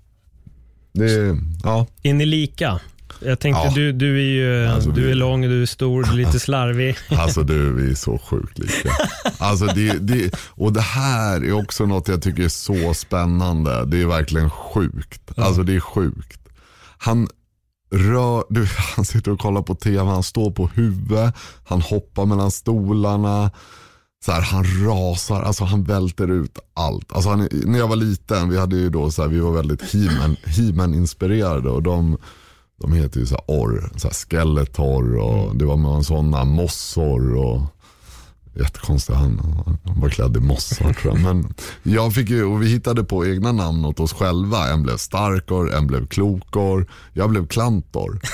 Det 0.98 1.38
ja. 1.64 1.88
Är 2.04 2.14
ni 2.14 2.26
lika? 2.26 2.80
Jag 3.22 3.40
tänkte, 3.40 3.62
Ja. 3.66 3.72
du, 3.76 3.92
du 3.92 4.18
är 4.18 4.22
ju 4.62 4.68
Alltså, 4.68 4.90
du 4.92 5.02
vi- 5.06 5.12
är 5.12 5.16
lång, 5.16 5.42
du 5.42 5.62
är 5.62 5.66
stor, 5.66 6.04
du 6.04 6.10
är 6.10 6.16
lite 6.16 6.40
slarvig. 6.40 6.98
Alltså 7.10 7.44
du, 7.44 7.74
vi 7.74 7.92
är 7.92 7.96
så 7.96 8.18
sjukt 8.18 8.60
lika. 8.60 8.90
Alltså 9.38 9.66
det, 9.66 9.94
det, 9.94 10.32
och 10.50 10.74
det 10.74 10.82
här 10.82 11.44
är 11.46 11.52
också 11.54 11.86
något 11.86 12.08
jag 12.08 12.22
tycker 12.22 12.44
är 12.44 12.50
så 12.50 12.94
spännande. 12.94 13.86
Det 13.86 14.02
är 14.02 14.06
verkligen 14.06 14.50
sjukt. 14.50 15.22
Alltså 15.38 15.64
det 15.64 15.76
är 15.76 15.80
sjukt. 15.80 16.40
Han 16.98 17.28
rör, 17.92 18.44
du, 18.50 18.68
han 18.96 19.06
sitter 19.06 19.32
och 19.32 19.40
kollar 19.40 19.62
på 19.62 19.76
tv, 19.76 20.04
han 20.04 20.24
står 20.24 20.52
på 20.52 20.68
huvudet, 20.68 21.34
han 21.66 21.82
hoppar 21.82 22.26
mellan 22.26 22.52
stolarna. 22.52 23.52
Så 24.26 24.32
här, 24.32 24.42
han 24.42 24.64
rasar, 24.86 25.42
alltså 25.42 25.64
han 25.64 25.84
välter 25.84 26.32
ut 26.32 26.60
allt. 26.74 27.14
Alltså 27.14 27.30
han, 27.30 27.42
är- 27.42 27.66
när 27.68 27.80
jag 27.80 27.88
var 27.88 27.96
liten, 27.96 28.50
vi 28.50 28.58
hade 28.60 28.76
ju 28.76 28.90
då 28.90 29.12
så 29.12 29.22
här, 29.22 29.30
vi 29.30 29.40
var 29.40 29.52
väldigt 29.52 29.82
He-Man 29.82 30.36
He-Man 30.46 30.94
inspirerade 30.94 31.70
och 31.70 31.84
de, 31.84 32.18
de 32.82 32.94
heter 32.94 33.20
ju 33.20 33.26
så 33.26 33.36
här 33.36 33.44
orr, 33.48 33.92
så 33.96 34.08
här 34.08 34.14
Skeletor 34.14 35.18
och 35.18 35.56
det 35.56 35.66
var 35.66 35.78
med 35.78 36.06
sådana 36.06 36.44
mossor 36.44 37.36
och 37.36 37.62
jättekonstigt, 38.56 39.18
han, 39.18 39.40
han 39.86 40.00
var 40.02 40.10
klädd 40.10 40.38
i 40.38 40.40
mossar 40.40 40.94
tror 40.94 41.14
jag. 41.18 41.24
Men 41.24 41.54
jag 41.84 42.14
fick 42.14 42.30
ju, 42.30 42.44
och 42.44 42.62
vi 42.62 42.68
hittade 42.68 43.04
på 43.04 43.26
egna 43.26 43.52
namn 43.52 43.86
åt 43.86 44.00
oss 44.00 44.14
själva. 44.14 44.70
En 44.70 44.84
blev 44.84 44.98
Starkor, 44.98 45.74
en 45.74 45.88
blev 45.88 46.08
Klokor, 46.08 46.88
jag 47.14 47.30
blev 47.30 47.48
Klantor. 47.48 48.20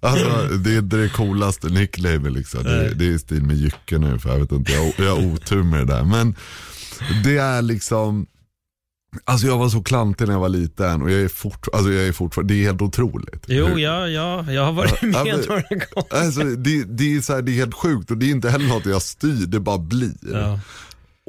Alltså, 0.00 0.56
det 0.56 0.74
är 0.74 0.78
inte 0.78 0.96
det 0.96 1.08
coolaste 1.08 1.68
nickname 1.68 2.30
liksom. 2.30 2.64
Det, 2.64 2.94
det 2.94 3.04
är 3.06 3.10
i 3.10 3.18
stil 3.18 3.42
med 3.42 3.56
Jycke 3.56 3.98
nu 3.98 4.18
för 4.18 4.28
jag 4.30 4.38
vet 4.38 4.52
inte, 4.52 4.72
jag, 4.72 4.92
jag 4.98 5.16
har 5.16 5.26
otur 5.34 5.62
med 5.62 5.86
det 5.86 5.92
där. 5.94 6.04
Men 6.04 6.34
det 7.24 7.36
är 7.38 7.62
liksom, 7.62 8.26
alltså 9.24 9.46
jag 9.46 9.58
var 9.58 9.68
så 9.68 9.82
klantig 9.82 10.26
när 10.26 10.34
jag 10.34 10.40
var 10.40 10.48
liten 10.48 11.02
och 11.02 11.10
jag 11.10 11.20
är, 11.20 11.28
fort, 11.28 11.66
alltså 11.72 11.92
jag 11.92 12.06
är 12.06 12.12
fortfarande, 12.12 12.54
det 12.54 12.60
är 12.60 12.64
helt 12.66 12.82
otroligt. 12.82 13.44
Jo, 13.48 13.66
Hur- 13.66 13.78
ja, 13.78 14.08
ja, 14.08 14.52
jag 14.52 14.64
har 14.64 14.72
varit 14.72 14.98
Ja, 15.02 15.08
med 15.08 15.24
men- 15.26 15.40
några 15.48 15.62
gånger. 15.62 15.86
Alltså, 16.24 16.44
det, 16.44 16.84
det, 16.84 17.16
är 17.16 17.20
så 17.20 17.32
här, 17.34 17.42
det 17.42 17.52
är 17.52 17.56
helt 17.56 17.74
sjukt 17.74 18.10
och 18.10 18.16
det 18.18 18.26
är 18.26 18.30
inte 18.30 18.50
heller 18.50 18.68
något 18.68 18.86
jag 18.86 19.02
styr, 19.02 19.46
det 19.46 19.60
bara 19.60 19.78
blir. 19.78 20.12
Ja. 20.32 20.60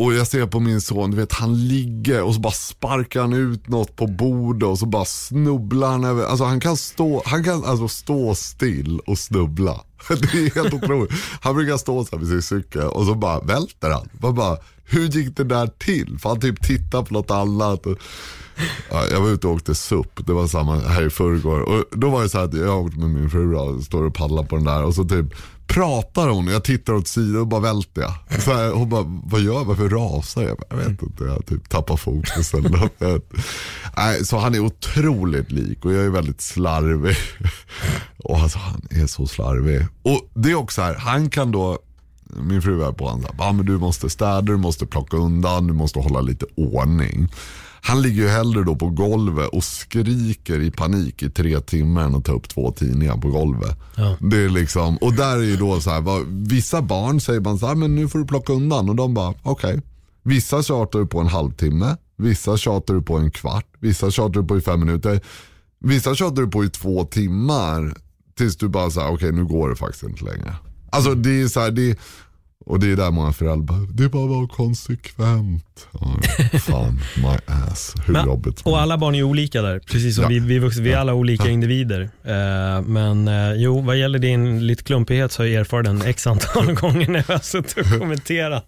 Och 0.01 0.13
jag 0.13 0.27
ser 0.27 0.45
på 0.45 0.59
min 0.59 0.81
son, 0.81 1.11
du 1.11 1.17
vet 1.17 1.33
han 1.33 1.67
ligger 1.67 2.23
och 2.23 2.33
så 2.33 2.39
bara 2.39 2.53
sparkar 2.53 3.21
han 3.21 3.33
ut 3.33 3.67
något 3.67 3.95
på 3.95 4.07
bordet 4.07 4.69
och 4.69 4.79
så 4.79 4.85
bara 4.85 5.05
snubblar 5.05 5.91
han 5.91 6.03
över. 6.03 6.25
Alltså 6.25 6.45
han 6.45 6.59
kan 6.59 6.77
stå, 6.77 7.21
han 7.25 7.43
kan 7.43 7.65
alltså 7.65 7.87
stå 7.87 8.35
still 8.35 8.99
och 8.99 9.17
snubbla. 9.17 9.81
Det 10.07 10.13
är 10.13 10.55
helt 10.55 10.73
otroligt. 10.73 11.11
Han 11.41 11.55
brukar 11.55 11.77
stå 11.77 12.05
så 12.05 12.15
här 12.15 12.25
vid 12.25 12.29
sin 12.29 12.41
cykel 12.41 12.81
och 12.81 13.05
så 13.05 13.15
bara 13.15 13.39
välter 13.39 13.89
han. 13.89 14.09
Man 14.11 14.35
bara, 14.35 14.57
hur 14.83 15.07
gick 15.07 15.37
det 15.37 15.43
där 15.43 15.67
till? 15.67 16.17
För 16.19 16.29
han 16.29 16.39
typ 16.39 16.63
tittar 16.63 17.03
på 17.03 17.13
något 17.13 17.31
annat. 17.31 17.85
Ja, 18.91 19.05
jag 19.11 19.21
var 19.21 19.29
ute 19.29 19.47
och 19.47 19.53
åkte 19.53 19.75
SUP, 19.75 20.27
det 20.27 20.33
var 20.33 20.47
samma 20.47 20.79
här 20.79 21.07
i 21.07 21.09
förrgår. 21.09 21.59
Och 21.59 21.85
då 21.91 22.09
var 22.09 22.23
det 22.23 22.29
så 22.29 22.37
här 22.37 22.45
att 22.45 22.53
jag 22.53 22.85
åkte 22.85 22.99
med 22.99 23.09
min 23.09 23.29
fru 23.29 23.55
och 23.55 23.83
står 23.83 24.03
och 24.03 24.13
paddlar 24.13 24.43
på 24.43 24.55
den 24.55 24.65
där 24.65 24.83
och 24.83 24.95
så 24.95 25.03
typ 25.03 25.25
pratar 25.73 26.29
hon 26.29 26.47
och 26.47 26.53
jag 26.53 26.63
tittar 26.63 26.93
åt 26.93 27.07
sidan 27.07 27.41
och 27.41 27.47
bara 27.47 27.61
välter 27.61 28.01
jag. 28.01 28.41
Så 28.41 28.53
här, 28.53 28.71
hon 28.71 28.89
bara, 28.89 29.03
vad 29.23 29.41
gör 29.41 29.53
jag? 29.53 29.65
Varför 29.65 29.89
rasar 29.89 30.43
jag? 30.43 30.63
Jag 30.69 30.77
vet 30.77 31.01
inte, 31.01 31.23
jag 31.23 31.45
typ 31.45 31.69
tappar 31.69 31.97
fokus 31.97 32.53
eller 32.53 32.69
något. 32.69 33.23
Nej, 33.97 34.25
Så 34.25 34.37
han 34.37 34.55
är 34.55 34.59
otroligt 34.59 35.51
lik 35.51 35.85
och 35.85 35.93
jag 35.93 36.05
är 36.05 36.09
väldigt 36.09 36.41
slarvig. 36.41 37.15
Och 38.17 38.37
alltså 38.37 38.59
han 38.59 38.81
är 38.89 39.07
så 39.07 39.27
slarvig. 39.27 39.87
Och 40.03 40.29
det 40.33 40.51
är 40.51 40.55
också 40.55 40.75
så 40.75 40.81
här, 40.81 40.95
han 40.95 41.29
kan 41.29 41.51
då 41.51 41.79
min 42.35 42.61
fru 42.61 42.83
är 42.83 42.91
på 42.91 43.07
honom, 43.07 43.35
ah, 43.37 43.51
men 43.51 43.65
du 43.65 43.77
måste 43.77 44.09
städa, 44.09 44.41
du 44.41 44.57
måste 44.57 44.85
plocka 44.85 45.17
undan, 45.17 45.67
du 45.67 45.73
måste 45.73 45.99
hålla 45.99 46.21
lite 46.21 46.45
ordning. 46.55 47.29
Han 47.83 48.01
ligger 48.01 48.23
ju 48.23 48.29
hellre 48.29 48.63
då 48.63 48.75
på 48.75 48.89
golvet 48.89 49.49
och 49.49 49.63
skriker 49.63 50.59
i 50.59 50.71
panik 50.71 51.23
i 51.23 51.29
tre 51.29 51.59
timmar 51.59 52.03
än 52.03 52.15
att 52.15 52.25
ta 52.25 52.31
upp 52.31 52.49
två 52.49 52.71
tidningar 52.71 53.17
på 53.17 53.29
golvet. 53.29 53.79
Ja. 53.95 54.17
Det 54.19 54.37
är 54.37 54.49
liksom, 54.49 54.97
och 54.97 55.13
där 55.13 55.37
är 55.37 55.43
ju 55.43 55.55
då 55.55 55.81
så 55.81 55.89
här, 55.89 56.01
vad, 56.01 56.25
vissa 56.27 56.81
barn 56.81 57.21
säger 57.21 57.39
man 57.39 57.59
så 57.59 57.67
här, 57.67 57.75
men 57.75 57.95
nu 57.95 58.07
får 58.07 58.19
du 58.19 58.25
plocka 58.25 58.53
undan 58.53 58.89
och 58.89 58.95
de 58.95 59.13
bara, 59.13 59.33
okej. 59.43 59.81
Vissa 60.23 60.63
tjatar 60.63 60.99
du 60.99 61.05
på 61.05 61.19
en 61.19 61.27
halvtimme, 61.27 61.97
vissa 62.17 62.57
tjatar 62.57 62.93
du 62.93 63.01
på 63.01 63.17
en 63.17 63.31
kvart, 63.31 63.67
vissa 63.79 64.11
tjatar 64.11 64.41
du 64.41 64.47
på 64.47 64.57
i 64.57 64.61
fem 64.61 64.79
minuter. 64.79 65.21
Vissa 65.79 66.15
tjatar 66.15 66.41
du 66.41 66.47
på 66.47 66.65
i 66.65 66.69
två 66.69 67.05
timmar 67.05 67.93
tills 68.37 68.57
du 68.57 68.67
bara 68.67 68.89
säger 68.89 69.13
okej 69.13 69.31
nu 69.31 69.45
går 69.45 69.69
det 69.69 69.75
faktiskt 69.75 70.03
inte 70.03 70.23
längre. 70.23 70.55
Alltså 70.89 71.15
det 71.15 71.41
är 71.41 71.47
så 71.47 71.59
här, 71.59 71.71
det 71.71 71.99
och 72.65 72.79
det 72.79 72.91
är 72.91 72.95
där 72.95 73.11
många 73.11 73.33
föräldrar 73.33 73.65
bara, 73.65 73.79
det 73.79 74.03
är 74.03 74.09
bara 74.09 74.27
vara 74.27 74.47
konsekvent. 74.47 75.87
Ja, 75.91 76.19
fan, 76.59 76.99
my 77.17 77.53
ass. 77.53 77.93
Hur 78.05 78.13
Men, 78.13 78.25
jobbigt 78.25 78.61
och 78.61 78.81
alla 78.81 78.97
barn 78.97 79.15
är 79.15 79.23
olika 79.23 79.61
där, 79.61 79.79
precis 79.79 80.15
som 80.15 80.23
Ja. 80.23 80.29
vi, 80.29 80.39
vi, 80.39 80.59
vuxna, 80.59 80.83
vi 80.83 80.91
är 80.91 80.97
alla 80.97 81.13
olika 81.13 81.49
individer. 81.49 82.01
Eh, 82.23 82.81
men 82.85 83.27
eh, 83.27 83.53
jo, 83.53 83.81
vad 83.81 83.97
gäller 83.97 84.19
din 84.19 84.67
lite 84.67 84.83
klumpighet 84.83 85.31
så 85.31 85.41
har 85.41 85.47
jag 85.47 85.59
erfarit 85.61 85.85
den 85.85 86.01
x 86.01 86.27
antal 86.27 86.73
gånger 86.81 87.07
när 87.09 87.23
jag 87.27 87.35
har 87.35 87.39
suttit 87.43 87.77
och 87.77 87.99
kommenterat. 87.99 88.65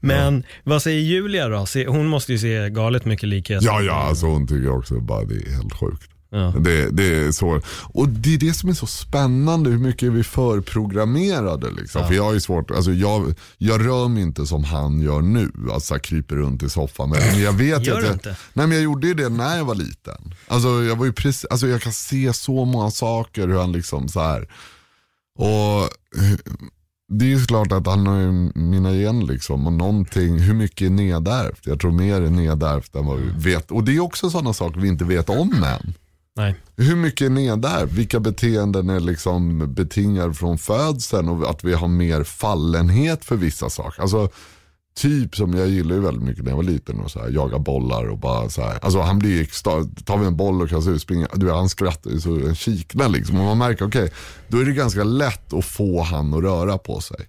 Men 0.00 0.44
vad 0.64 0.82
säger 0.82 1.00
Julia 1.00 1.48
då? 1.48 1.66
Hon 1.86 2.06
måste 2.06 2.32
ju 2.32 2.38
se 2.38 2.70
galet 2.70 3.04
mycket 3.04 3.28
likheter. 3.28 3.66
Ja, 3.66 3.80
ja, 3.80 3.92
alltså 3.94 4.26
hon 4.26 4.46
tycker 4.46 4.68
också 4.70 5.00
bara 5.00 5.24
det 5.24 5.34
är 5.34 5.54
helt 5.56 5.72
sjukt. 5.72 6.10
Ja. 6.30 6.54
Det, 6.58 6.90
det 6.90 7.14
är 7.14 7.32
så. 7.32 7.60
Och 7.94 8.08
det 8.08 8.34
är 8.34 8.38
det 8.38 8.54
som 8.54 8.68
är 8.68 8.74
så 8.74 8.86
spännande, 8.86 9.70
hur 9.70 9.78
mycket 9.78 10.02
är 10.02 10.10
vi 10.10 10.24
förprogrammerade. 10.24 11.70
Liksom. 11.70 12.06
För 12.06 12.14
jag 12.14 12.34
är 12.34 12.38
svårt, 12.38 12.70
alltså 12.70 12.92
jag, 12.92 13.34
jag 13.58 13.86
rör 13.86 14.08
mig 14.08 14.22
inte 14.22 14.46
som 14.46 14.64
han 14.64 15.00
gör 15.00 15.22
nu, 15.22 15.52
alltså 15.72 15.98
kryper 15.98 16.36
runt 16.36 16.62
i 16.62 16.68
soffan. 16.68 17.10
Men 17.10 17.40
jag 17.40 17.52
vet 17.52 17.86
Gör 17.86 17.98
att 17.98 18.04
jag, 18.04 18.12
inte? 18.12 18.36
Nej 18.52 18.66
men 18.66 18.76
jag 18.76 18.82
gjorde 18.84 19.06
ju 19.06 19.14
det 19.14 19.28
när 19.28 19.56
jag 19.56 19.64
var 19.64 19.74
liten. 19.74 20.34
Alltså 20.46 20.68
jag 20.68 20.96
var 20.96 21.04
ju 21.04 21.12
precis, 21.12 21.44
alltså 21.44 21.66
jag 21.66 21.82
kan 21.82 21.92
se 21.92 22.32
så 22.32 22.64
många 22.64 22.90
saker 22.90 23.48
hur 23.48 23.58
han 23.58 23.72
liksom 23.72 24.08
så 24.08 24.20
här. 24.20 24.48
Och 25.38 25.88
det 27.08 27.24
är 27.24 27.28
ju 27.28 27.44
klart 27.46 27.72
att 27.72 27.86
han 27.86 28.06
har 28.06 28.18
ju 28.18 28.32
mina 28.54 28.92
gener 28.92 29.26
liksom 29.26 29.66
och 29.66 29.72
någonting, 29.72 30.38
hur 30.38 30.54
mycket 30.54 30.86
är 30.86 30.90
nedärvt? 30.90 31.66
Jag 31.66 31.80
tror 31.80 31.92
mer 31.92 32.20
är 32.20 32.30
nedärvt 32.30 32.94
än 32.94 33.06
vad 33.06 33.18
vi 33.18 33.50
vet. 33.50 33.70
Och 33.70 33.84
det 33.84 33.96
är 33.96 34.00
också 34.00 34.30
sådana 34.30 34.52
saker 34.52 34.80
vi 34.80 34.88
inte 34.88 35.04
vet 35.04 35.28
om 35.28 35.64
än. 35.64 35.94
Nej. 36.38 36.54
Hur 36.76 36.96
mycket 36.96 37.26
är 37.26 37.30
ni 37.30 37.56
där? 37.56 37.86
Vilka 37.86 38.20
beteenden 38.20 38.90
är 38.90 39.00
liksom 39.00 39.74
betingade 39.74 40.34
från 40.34 40.58
födseln 40.58 41.28
och 41.28 41.50
att 41.50 41.64
vi 41.64 41.74
har 41.74 41.88
mer 41.88 42.24
fallenhet 42.24 43.24
för 43.24 43.36
vissa 43.36 43.70
saker. 43.70 44.02
Alltså 44.02 44.28
typ 44.96 45.36
som 45.36 45.54
jag 45.54 45.68
gillar 45.68 45.94
ju 45.94 46.00
väldigt 46.00 46.22
mycket 46.22 46.44
när 46.44 46.50
jag 46.50 46.56
var 46.56 46.62
liten 46.62 47.00
och 47.00 47.10
så 47.10 47.18
här, 47.18 47.28
jaga 47.28 47.58
bollar 47.58 48.08
och 48.08 48.18
bara 48.18 48.48
så 48.48 48.62
här. 48.62 48.78
Alltså 48.82 49.00
han 49.00 49.18
blir 49.18 49.30
ju 49.30 49.46
tar 50.04 50.18
vi 50.18 50.26
en 50.26 50.36
boll 50.36 50.62
och 50.62 50.68
kastar 50.68 50.92
ut, 50.92 51.02
springer, 51.02 51.28
du 51.34 51.46
vet, 51.46 51.54
han 51.54 51.68
skrattar 51.68 52.10
ju 52.10 52.20
så 52.20 52.30
en 52.30 52.54
kiknar 52.54 53.08
liksom. 53.08 53.40
Och 53.40 53.44
man 53.44 53.58
märker, 53.58 53.86
okej, 53.86 54.12
då 54.48 54.58
är 54.58 54.64
det 54.64 54.72
ganska 54.72 55.04
lätt 55.04 55.52
att 55.52 55.64
få 55.64 56.02
han 56.02 56.34
att 56.34 56.42
röra 56.42 56.78
på 56.78 57.00
sig. 57.00 57.26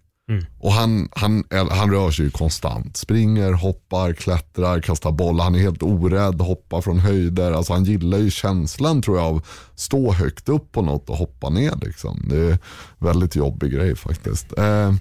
Och 0.60 0.72
han, 0.72 1.10
han, 1.12 1.44
han 1.72 1.92
rör 1.92 2.12
sig 2.12 2.26
ju 2.26 2.32
konstant. 2.32 2.98
Springer, 2.98 3.52
hoppar, 3.52 4.14
klättrar, 4.14 4.82
kastar 4.82 5.12
boll. 5.12 5.40
Han 5.40 5.56
är 5.56 5.60
helt 5.60 5.84
orädd, 5.84 6.42
hoppar 6.42 6.82
från 6.82 7.00
höjder. 7.00 7.52
Alltså 7.52 7.74
han 7.74 7.84
gillar 7.84 8.18
ju 8.18 8.32
känslan 8.32 9.02
tror 9.02 9.18
jag 9.18 9.26
av 9.26 9.46
stå 9.76 10.12
högt 10.12 10.50
upp 10.50 10.72
på 10.72 10.82
något 10.82 11.10
och 11.10 11.18
hoppa 11.18 11.50
ner. 11.50 11.74
Liksom. 11.82 12.26
Det 12.30 12.38
är 12.38 12.52
en 12.52 12.60
väldigt 12.98 13.36
jobbig 13.36 13.72
grej 13.72 13.96
faktiskt. 13.96 14.58
Eh, 14.58 14.94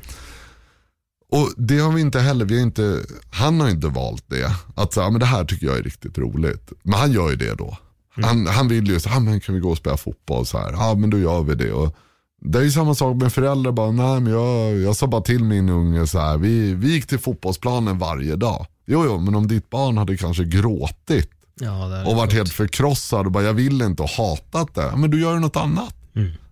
och 1.31 1.53
det 1.57 1.79
har 1.79 1.93
vi 1.93 2.01
inte 2.01 2.21
heller, 2.21 2.45
vi 2.45 2.57
har 2.57 2.63
inte, 2.63 3.01
han 3.31 3.61
har 3.61 3.71
inte 3.71 3.89
valt 3.89 4.25
det. 4.27 4.53
Att 4.75 4.93
säga, 4.93 5.11
men 5.11 5.21
det 5.21 5.27
här 5.27 5.45
tycker 5.45 5.67
jag 5.67 5.79
är 5.79 5.83
riktigt 5.83 6.19
roligt. 6.19 6.73
Men 6.83 6.95
han 6.95 7.13
gör 7.13 7.31
ju 7.31 7.37
det 7.37 7.55
då. 7.55 7.77
Han, 8.23 8.47
han 8.47 8.69
vill 8.69 8.87
ju, 8.87 9.01
så, 9.01 9.11
ah, 9.11 9.21
men 9.21 9.41
kan 9.41 9.55
vi 9.55 9.61
gå 9.61 9.71
och 9.71 9.79
spela 9.79 9.97
fotboll? 9.97 10.47
Så 10.47 10.59
här, 10.59 10.73
ja 10.73 10.95
men 10.95 11.11
då 11.11 11.19
gör 11.19 11.43
vi 11.43 11.55
det. 11.55 11.73
Och 11.73 11.97
det 12.41 12.59
är 12.59 12.63
ju 12.63 12.71
samma 12.71 12.95
sak 12.95 13.17
med 13.17 13.33
föräldrar, 13.33 13.73
bara, 13.73 13.91
nej 13.91 14.21
men 14.21 14.33
jag, 14.33 14.79
jag 14.79 14.97
sa 14.97 15.07
bara 15.07 15.21
till 15.23 15.45
min 15.45 15.69
unge 15.69 16.07
så 16.07 16.19
här, 16.19 16.39
vi, 16.39 16.75
vi 16.75 16.93
gick 16.93 17.07
till 17.07 17.19
fotbollsplanen 17.19 17.99
varje 17.99 18.37
dag. 18.37 18.67
Jo, 18.87 19.05
jo, 19.07 19.19
men 19.19 19.35
om 19.35 19.49
ditt 19.49 19.71
barn 19.71 19.99
hade 19.99 20.17
kanske 20.17 20.45
gråtit 20.45 21.31
Ja, 21.61 22.07
och 22.07 22.17
varit 22.17 22.33
helt 22.33 22.53
förkrossad 22.53 23.27
och 23.27 23.33
bara 23.33 23.45
jag 23.45 23.55
vill 23.55 23.83
inte 23.83 24.03
och 24.03 24.09
hatat 24.09 24.75
det. 24.75 24.93
Men 24.97 25.11
du 25.11 25.21
gör 25.21 25.35
ju 25.35 25.41
något 25.41 25.57
annat. 25.57 25.95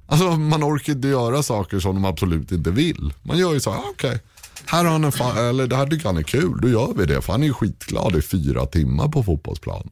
Alltså 0.07 0.31
man 0.31 0.65
orkar 0.65 0.93
inte 0.93 1.09
göra 1.09 1.43
saker 1.43 1.79
som 1.79 1.95
de 1.95 2.05
absolut 2.05 2.53
inte 2.53 2.71
vill. 2.71 3.13
Man 3.23 3.39
gör 3.39 3.55
ju 3.55 3.61
så 3.61 3.71
här, 3.71 3.79
ah, 3.79 3.85
okej. 3.91 4.21
Här 4.67 4.85
har 4.85 4.93
han 4.93 5.05
en 5.05 5.11
fa- 5.11 5.49
eller 5.49 5.67
det 5.67 5.77
här 5.77 5.87
tycker 5.87 6.07
han 6.07 6.17
är 6.17 6.23
kul, 6.23 6.59
då 6.63 6.69
gör 6.69 6.93
vi 6.97 7.07
det. 7.07 7.23
För 7.23 7.33
han 7.33 7.43
är 7.43 7.47
ju 7.47 7.53
skitglad 7.53 8.17
i 8.17 8.23
fyra 8.23 8.67
timmar 8.67 9.09
på 9.09 9.23
fotbollsplan. 9.23 9.91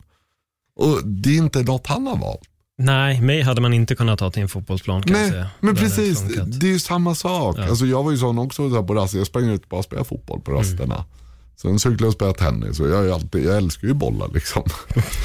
Och 0.77 1.07
det 1.09 1.31
är 1.31 1.37
inte 1.39 1.63
något 1.63 1.87
han 1.87 2.07
har 2.07 2.17
valt. 2.17 2.49
Nej, 2.79 3.21
mig 3.21 3.43
hade 3.43 3.61
man 3.61 3.73
inte 3.75 3.95
kunnat 3.95 4.19
ta 4.19 4.31
till 4.31 4.43
en 4.43 4.49
fotbollsplan 4.49 5.03
kan 5.03 5.13
Nej, 5.13 5.31
säga. 5.31 5.51
men 5.61 5.75
Det 5.75 5.81
precis, 5.81 6.21
funkat. 6.21 6.61
det 6.61 6.67
är 6.67 6.71
ju 6.73 6.79
samma 6.79 7.15
sak. 7.15 7.59
Alltså, 7.59 7.87
jag 7.87 8.03
var 8.03 8.11
ju 8.11 8.19
sån 8.19 8.39
också 8.39 8.71
så 8.71 8.83
på 8.83 8.95
raster, 8.95 9.19
jag 9.19 9.27
sprang 9.27 9.49
ut 9.49 9.63
och 9.63 9.69
bara 9.69 9.83
spelade 9.83 10.09
fotboll 10.09 10.41
på 10.41 10.53
rasterna. 10.53 11.05
Sen 11.57 11.79
cyklade 11.79 12.03
jag 12.03 12.09
och 12.09 12.15
spelade 12.15 12.39
tennis 12.39 12.81
och 12.81 12.89
jag, 12.89 13.11
alltid, 13.11 13.45
jag 13.45 13.57
älskar 13.57 13.89
ju 13.89 13.95
bollar 13.95 14.29
liksom. 14.35 14.63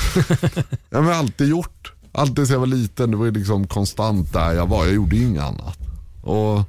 jag 0.89 1.01
har 1.01 1.11
alltid 1.11 1.49
gjort. 1.49 1.93
Alltid 2.11 2.47
sedan 2.47 2.53
jag 2.53 2.59
var 2.59 2.67
liten, 2.67 3.11
det 3.11 3.17
var 3.17 3.25
ju 3.25 3.31
liksom 3.31 3.67
konstant 3.67 4.33
där 4.33 4.53
jag 4.53 4.67
var. 4.67 4.85
Jag 4.85 4.93
gjorde 4.95 5.15
inget 5.15 5.43
annat. 5.43 5.77
Och 6.23 6.61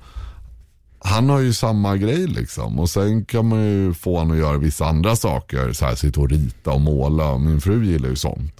han 0.99 1.29
har 1.29 1.41
ju 1.41 1.53
samma 1.53 1.97
grej 1.97 2.27
liksom. 2.27 2.79
Och 2.79 2.91
sen 2.91 3.25
kan 3.25 3.49
man 3.49 3.61
ju 3.65 3.95
få 3.95 4.19
honom 4.19 4.33
att 4.33 4.39
göra 4.39 4.59
vissa 4.59 4.87
andra 4.87 5.17
saker. 5.17 5.73
Så 5.73 5.85
här, 5.85 5.95
sitta 5.95 6.21
och 6.21 6.31
rita 6.31 6.71
och 6.71 6.81
måla. 6.81 7.39
Min 7.39 7.61
fru 7.61 7.85
gillar 7.85 8.09
ju 8.09 8.17
sånt. 8.17 8.55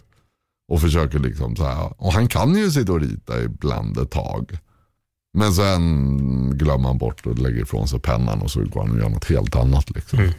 Och 0.71 0.81
försöker 0.81 1.19
liksom 1.19 1.57
så 1.57 1.65
här. 1.65 1.93
Och 1.97 2.13
han 2.13 2.29
kan 2.29 2.55
ju 2.55 2.71
sitta 2.71 2.93
och 2.93 3.01
rita 3.01 3.43
ibland 3.43 3.99
ett 3.99 4.11
tag. 4.11 4.59
Men 5.39 5.53
sen 5.53 6.59
glömmer 6.59 6.89
han 6.89 6.99
bort 6.99 7.27
och 7.27 7.39
lägger 7.39 7.63
ifrån 7.63 7.89
sig 7.89 8.01
pennan 8.01 8.43
och 8.43 8.51
så 8.51 8.61
går 8.65 8.81
han 8.81 8.91
och 8.91 8.99
gör 8.99 9.09
något 9.09 9.31
helt 9.31 9.57
annat. 9.57 9.91
Liksom. 9.91 10.33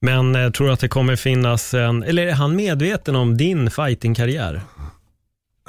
Men 0.00 0.34
eh, 0.34 0.50
tror 0.50 0.66
du 0.66 0.72
att 0.72 0.80
det 0.80 0.88
kommer 0.88 1.16
finnas 1.16 1.74
en, 1.74 2.02
eller 2.02 2.26
är 2.26 2.32
han 2.32 2.56
medveten 2.56 3.16
om 3.16 3.36
din 3.36 3.70
fightingkarriär? 3.70 4.62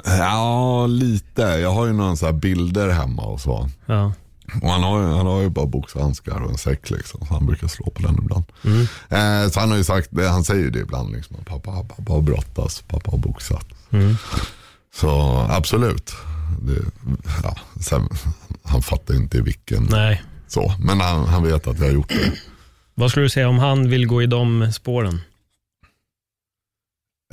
Ja, 0.04 0.86
lite. 0.86 1.42
Jag 1.42 1.70
har 1.70 1.86
ju 1.86 1.92
några 1.92 2.16
så 2.16 2.32
bilder 2.32 2.88
hemma 2.88 3.22
och 3.22 3.40
så. 3.40 3.68
Ja. 3.86 4.12
Och 4.62 4.70
han 4.70 4.82
har, 4.82 5.02
han 5.02 5.26
har 5.26 5.40
ju 5.40 5.48
bara 5.48 5.66
boxhandskar 5.66 6.40
och 6.40 6.50
en 6.50 6.58
säck 6.58 6.90
liksom. 6.90 7.26
Så 7.26 7.34
han 7.34 7.46
brukar 7.46 7.68
slå 7.68 7.90
på 7.90 8.02
den 8.02 8.18
ibland. 8.22 8.44
Eh, 9.08 9.50
så 9.50 9.60
han 9.60 9.70
har 9.70 9.76
ju 9.76 9.84
sagt, 9.84 10.08
det, 10.10 10.28
han 10.28 10.44
säger 10.44 10.62
ju 10.62 10.70
det 10.70 10.78
ibland 10.80 11.12
liksom. 11.12 11.36
Pappa, 11.44 11.84
pappa 11.84 12.12
har 12.12 12.20
brottats, 12.20 12.82
pappa 12.88 13.10
har 13.10 13.18
boxat. 13.18 13.66
Så 14.94 15.38
absolut. 15.50 16.12
Det, 16.62 16.82
ja, 17.42 17.56
sen, 17.80 18.08
han 18.64 18.82
fattar 18.82 19.14
inte 19.14 19.40
vilken 19.40 19.84
Nej. 19.90 20.22
så. 20.48 20.74
Men 20.78 21.00
han, 21.00 21.26
han 21.26 21.42
vet 21.42 21.66
att 21.66 21.78
jag 21.78 21.86
har 21.86 21.92
gjort 21.92 22.08
det. 22.08 22.32
Vad 22.94 23.10
skulle 23.10 23.26
du 23.26 23.30
säga 23.30 23.48
om 23.48 23.58
han 23.58 23.90
vill 23.90 24.06
gå 24.06 24.22
i 24.22 24.26
de 24.26 24.72
spåren? 24.72 25.20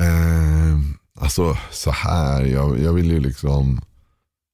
Eh, 0.01 0.77
alltså 1.19 1.57
så 1.71 1.91
här, 1.91 2.41
jag, 2.41 2.79
jag 2.79 2.93
vill 2.93 3.11
ju 3.11 3.19
liksom 3.19 3.81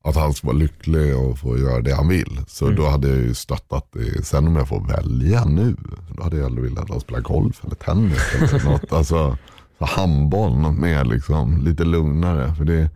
att 0.04 0.16
han 0.16 0.34
ska 0.34 0.48
vara 0.48 0.58
lycklig 0.58 1.18
och 1.18 1.40
få 1.40 1.58
göra 1.58 1.82
det 1.82 1.94
han 1.96 2.08
vill. 2.08 2.40
Så 2.48 2.70
då 2.70 2.90
hade 2.90 3.08
jag 3.08 3.18
ju 3.18 3.34
stöttat 3.34 3.88
det. 3.94 4.26
Sen 4.26 4.48
om 4.48 4.56
jag 4.56 4.68
får 4.68 4.88
välja 4.88 5.46
nu, 5.46 5.76
då 6.18 6.24
hade 6.24 6.38
jag 6.38 6.44
hellre 6.44 6.62
velat 6.62 6.84
att 6.84 6.90
han 6.90 7.00
spelar 7.00 7.22
golf 7.22 7.64
eller 7.66 7.76
tennis 7.76 8.22
eller 8.36 8.64
något. 8.72 8.94
Alltså 8.94 9.38
så 9.80 9.86
handboll, 9.86 10.58
något 10.58 10.78
mer 10.78 11.04
liksom, 11.06 11.62
lite 11.64 11.84
lugnare. 11.84 12.56
För 12.56 12.66
det, 12.66 12.90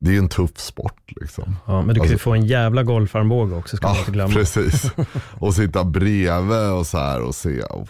det 0.00 0.14
är 0.14 0.18
en 0.18 0.28
tuff 0.28 0.58
sport 0.58 1.12
liksom. 1.20 1.56
Ja, 1.66 1.82
men 1.82 1.88
du 1.88 1.94
kan 1.94 2.04
ju 2.08 2.12
Alltså- 2.12 2.22
få 2.24 2.34
en 2.34 2.46
jävla 2.46 2.82
golfarmbåge 2.82 3.54
också, 3.56 3.76
ska 3.76 3.86
man 3.86 3.94
Ja, 3.94 4.00
inte 4.00 4.12
glömma. 4.12 4.34
precis. 4.34 4.90
Och 5.38 5.54
sitta 5.54 5.84
bredvid 5.84 6.70
och 6.72 6.86
så 6.86 6.98
här 6.98 7.22
och 7.22 7.34
se. 7.34 7.62
Oh, 7.62 7.88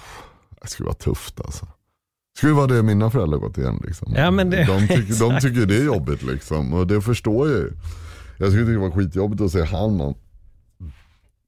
det 0.62 0.68
skulle 0.68 0.86
vara 0.86 0.94
tufft 0.96 1.40
alltså. 1.40 1.66
Skulle 2.40 2.52
vara 2.52 2.66
det 2.66 2.82
mina 2.82 3.10
föräldrar 3.10 3.38
gått 3.38 3.58
igen. 3.58 3.80
Liksom. 3.86 4.12
Ja, 4.16 4.30
men 4.30 4.50
det- 4.50 4.64
de, 4.64 4.88
tycker, 4.88 5.18
de 5.30 5.40
tycker 5.40 5.66
det 5.66 5.76
är 5.76 5.84
jobbigt 5.84 6.22
liksom. 6.22 6.72
Och 6.74 6.86
det 6.86 7.00
förstår 7.00 7.48
jag 7.48 7.58
ju. 7.58 7.72
Jag 8.38 8.48
skulle 8.48 8.64
tycka 8.64 8.72
det 8.72 8.78
var 8.78 8.90
skitjobbigt 8.90 9.42
att 9.42 9.50
se 9.52 9.64
han. 9.64 9.96
Man. 9.96 10.14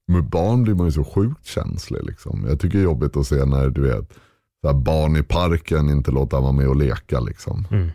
Med 0.09 0.25
barn 0.25 0.63
blir 0.63 0.75
man 0.75 0.87
ju 0.87 0.93
så 0.93 1.05
sjukt 1.05 1.47
känslig. 1.47 2.05
Liksom. 2.05 2.45
Jag 2.49 2.61
tycker 2.61 2.79
det 2.79 2.83
är 2.83 2.85
jobbigt 2.85 3.17
att 3.17 3.27
se 3.27 3.45
när 3.45 3.71
du 3.71 3.81
vet 3.81 4.13
så 4.67 4.73
barn 4.75 5.17
i 5.17 5.23
parken 5.23 5.91
inte 5.91 6.11
låter 6.11 6.41
vara 6.41 6.53
med 6.53 6.69
och 6.69 6.77
leka. 6.77 7.21
Liksom. 7.21 7.67
Mm. 7.71 7.91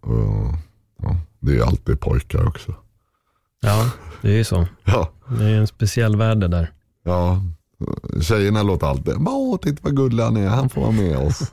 Och, 0.00 0.54
ja, 1.02 1.16
det 1.40 1.56
är 1.56 1.62
alltid 1.62 2.00
pojkar 2.00 2.46
också. 2.48 2.74
Ja, 3.60 3.90
det 4.22 4.28
är 4.28 4.36
ju 4.36 4.44
så. 4.44 4.66
Ja. 4.84 5.10
Det 5.38 5.44
är 5.44 5.54
en 5.60 5.66
speciell 5.66 6.16
värld 6.16 6.38
det 6.40 6.48
där. 6.48 6.72
Ja, 7.04 7.42
tjejerna 8.20 8.62
låter 8.62 8.86
alltid, 8.86 9.14
åh 9.26 9.58
titta 9.58 9.80
vad 9.82 9.96
gullig 9.96 10.22
han 10.22 10.36
är, 10.36 10.48
han 10.48 10.68
får 10.68 10.80
vara 10.80 10.92
med 10.92 11.16
oss. 11.16 11.52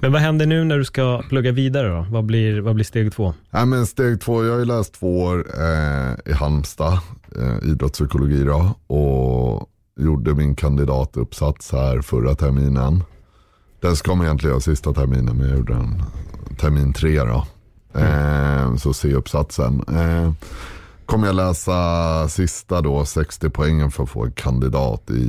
Men 0.00 0.12
vad 0.12 0.20
händer 0.20 0.46
nu 0.46 0.64
när 0.64 0.78
du 0.78 0.84
ska 0.84 1.22
plugga 1.28 1.52
vidare 1.52 1.88
då? 1.88 2.06
Vad 2.10 2.24
blir, 2.24 2.60
vad 2.60 2.74
blir 2.74 2.84
steg 2.84 3.12
två? 3.12 3.34
Ja, 3.50 3.64
men 3.64 3.86
steg 3.86 4.20
två, 4.20 4.44
jag 4.44 4.52
har 4.52 4.58
ju 4.58 4.64
läst 4.64 4.94
två 4.94 5.22
år 5.22 5.46
eh, 5.58 6.32
i 6.32 6.32
Halmstad, 6.32 6.98
eh, 7.36 7.70
idrottspsykologi 7.70 8.44
då, 8.44 8.74
och 8.94 9.70
gjorde 9.96 10.34
min 10.34 10.54
kandidatuppsats 10.54 11.72
här 11.72 12.00
förra 12.00 12.34
terminen. 12.34 13.04
Den 13.80 13.96
ska 13.96 14.14
man 14.14 14.26
egentligen 14.26 14.52
göra 14.52 14.60
sista 14.60 14.92
terminen, 14.92 15.36
men 15.36 15.48
jag 15.48 15.58
gjorde 15.58 15.74
den 15.74 16.02
termin 16.60 16.92
tre 16.92 17.20
då. 17.20 17.46
Eh, 18.00 18.76
så 18.76 18.92
C-uppsatsen. 18.92 19.82
Eh, 19.88 20.32
kommer 21.08 21.26
jag 21.26 21.36
läsa 21.36 22.28
sista 22.28 22.80
då, 22.80 23.04
60 23.04 23.50
poängen 23.50 23.90
för 23.90 24.02
att 24.02 24.10
få 24.10 24.24
en 24.24 24.32
kandidat 24.32 25.10
i 25.10 25.24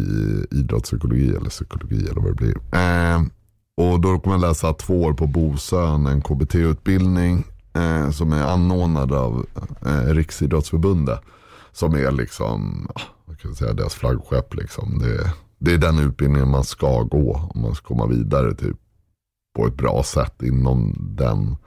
idrottspsykologi 0.51 1.35
eller 1.35 1.49
psykologi 1.49 2.07
eller 2.09 2.21
vad 2.21 2.31
det 2.31 2.35
blir. 2.35 2.57
Eh, 2.71 3.21
och 3.77 4.01
då 4.01 4.19
kommer 4.19 4.35
jag 4.35 4.41
läsa 4.41 4.73
två 4.73 5.03
år 5.03 5.13
på 5.13 5.27
Bosön, 5.27 6.05
en 6.05 6.21
KBT-utbildning 6.21 7.43
eh, 7.73 8.11
som 8.11 8.33
är 8.33 8.43
anordnad 8.43 9.13
av 9.13 9.45
eh, 9.85 10.13
Riksidrottsförbundet. 10.13 11.21
Som 11.71 11.95
är 11.95 12.11
liksom, 12.11 12.87
ah, 12.95 13.01
vad 13.25 13.39
kan 13.39 13.51
jag 13.51 13.57
säga, 13.57 13.73
deras 13.73 13.93
flaggskepp. 13.93 14.53
Liksom. 14.53 14.99
Det, 14.99 15.33
det 15.59 15.73
är 15.73 15.77
den 15.77 15.99
utbildningen 15.99 16.49
man 16.49 16.63
ska 16.63 17.03
gå 17.03 17.49
om 17.53 17.61
man 17.61 17.75
ska 17.75 17.87
komma 17.87 18.07
vidare 18.07 18.55
typ, 18.55 18.77
på 19.55 19.67
ett 19.67 19.75
bra 19.75 20.03
sätt 20.03 20.43
inom 20.43 20.95
den 20.99 21.41
eh, 21.51 21.57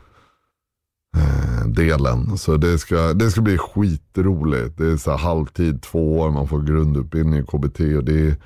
delen. 1.66 2.38
Så 2.38 2.56
det 2.56 2.78
ska, 2.78 3.12
det 3.12 3.30
ska 3.30 3.40
bli 3.40 3.58
skitroligt. 3.58 4.78
Det 4.78 4.86
är 4.86 4.96
så 4.96 5.16
halvtid, 5.16 5.82
två 5.82 6.18
år, 6.18 6.30
man 6.30 6.48
får 6.48 6.62
grundutbildning 6.62 7.40
i 7.40 7.42
KBT 7.42 7.80
och 7.80 8.04
det 8.04 8.40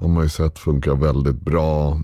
har 0.00 0.08
man 0.08 0.22
ju 0.22 0.28
sett 0.28 0.58
funkar 0.58 0.94
väldigt 0.94 1.40
bra. 1.40 2.00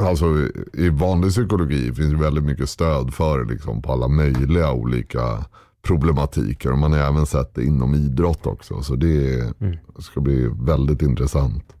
Alltså 0.00 0.26
i 0.72 0.88
vanlig 0.88 1.30
psykologi 1.30 1.94
finns 1.94 2.12
det 2.12 2.18
väldigt 2.18 2.44
mycket 2.44 2.68
stöd 2.68 3.14
för 3.14 3.44
liksom, 3.44 3.82
på 3.82 3.92
alla 3.92 4.08
möjliga 4.08 4.72
olika 4.72 5.44
problematiker. 5.82 6.72
Och 6.72 6.78
man 6.78 6.92
har 6.92 6.98
även 6.98 7.26
sett 7.26 7.54
det 7.54 7.64
inom 7.64 7.94
idrott 7.94 8.46
också. 8.46 8.82
Så 8.82 8.96
det 8.96 9.40
mm. 9.60 9.76
ska 9.98 10.20
bli 10.20 10.50
väldigt 10.60 11.02
intressant. 11.02 11.72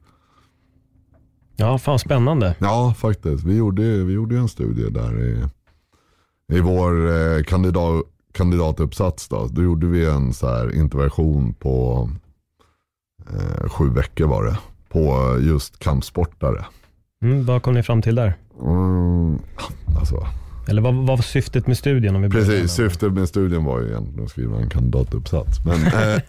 Ja, 1.56 1.78
fan 1.78 1.98
spännande. 1.98 2.56
Ja, 2.58 2.94
faktiskt. 2.98 3.44
Vi 3.44 3.56
gjorde, 3.56 3.82
vi 4.04 4.12
gjorde 4.12 4.36
en 4.36 4.48
studie 4.48 4.90
där 4.90 5.24
i, 5.24 5.44
i 6.52 6.60
vår 6.60 7.10
eh, 7.10 7.42
kandidat, 7.42 8.04
kandidatuppsats. 8.32 9.28
Då, 9.28 9.48
då 9.50 9.62
gjorde 9.62 9.86
vi 9.86 10.06
en 10.06 10.34
så 10.34 10.48
här 10.48 10.74
intervention 10.74 11.54
på 11.54 12.08
eh, 13.30 13.68
sju 13.68 13.90
veckor 13.90 14.26
var 14.26 14.44
det. 14.44 14.58
På 14.88 15.36
just 15.40 15.78
kampsportare. 15.78 16.64
Mm, 17.22 17.44
vad 17.44 17.62
kom 17.62 17.74
ni 17.74 17.82
fram 17.82 18.02
till 18.02 18.14
där? 18.14 18.34
Mm, 18.62 19.38
alltså. 19.98 20.26
Eller 20.68 20.82
vad, 20.82 20.94
vad 20.94 21.06
var 21.06 21.22
syftet 21.22 21.66
med 21.66 21.78
studien? 21.78 22.16
Om 22.16 22.22
vi 22.22 22.30
Precis, 22.30 22.72
syftet 22.72 23.12
med 23.12 23.28
studien 23.28 23.64
var 23.64 23.80
ju 23.80 23.88
egentligen 23.88 24.24
att 24.24 24.30
skriva 24.30 24.58
en 24.58 24.68
kandidatuppsats. 24.68 25.58
Men, 25.64 25.86
eh, 25.86 26.22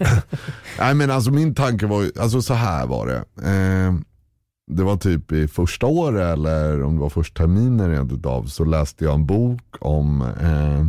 nej, 0.80 0.94
men 0.94 1.12
alltså 1.12 1.32
min 1.32 1.56
tanke 1.56 1.86
var 1.86 2.02
ju, 2.02 2.12
alltså 2.20 2.42
så 2.42 2.54
här 2.54 2.88
var 2.88 3.08
det. 3.08 3.50
Eh, 3.52 3.94
det 4.68 4.84
var 4.84 4.98
typ 4.98 5.32
i 5.32 5.48
första 5.48 5.86
året 5.86 6.34
eller 6.34 6.84
om 6.84 6.96
det 6.96 7.02
var 7.02 7.10
första 7.10 7.44
terminen 7.44 7.92
rent 7.92 8.12
utav 8.12 8.46
så 8.46 8.66
läste 8.66 9.06
jag 9.06 9.14
en 9.14 9.26
bok 9.26 9.76
om, 9.80 10.22
eh, 10.22 10.86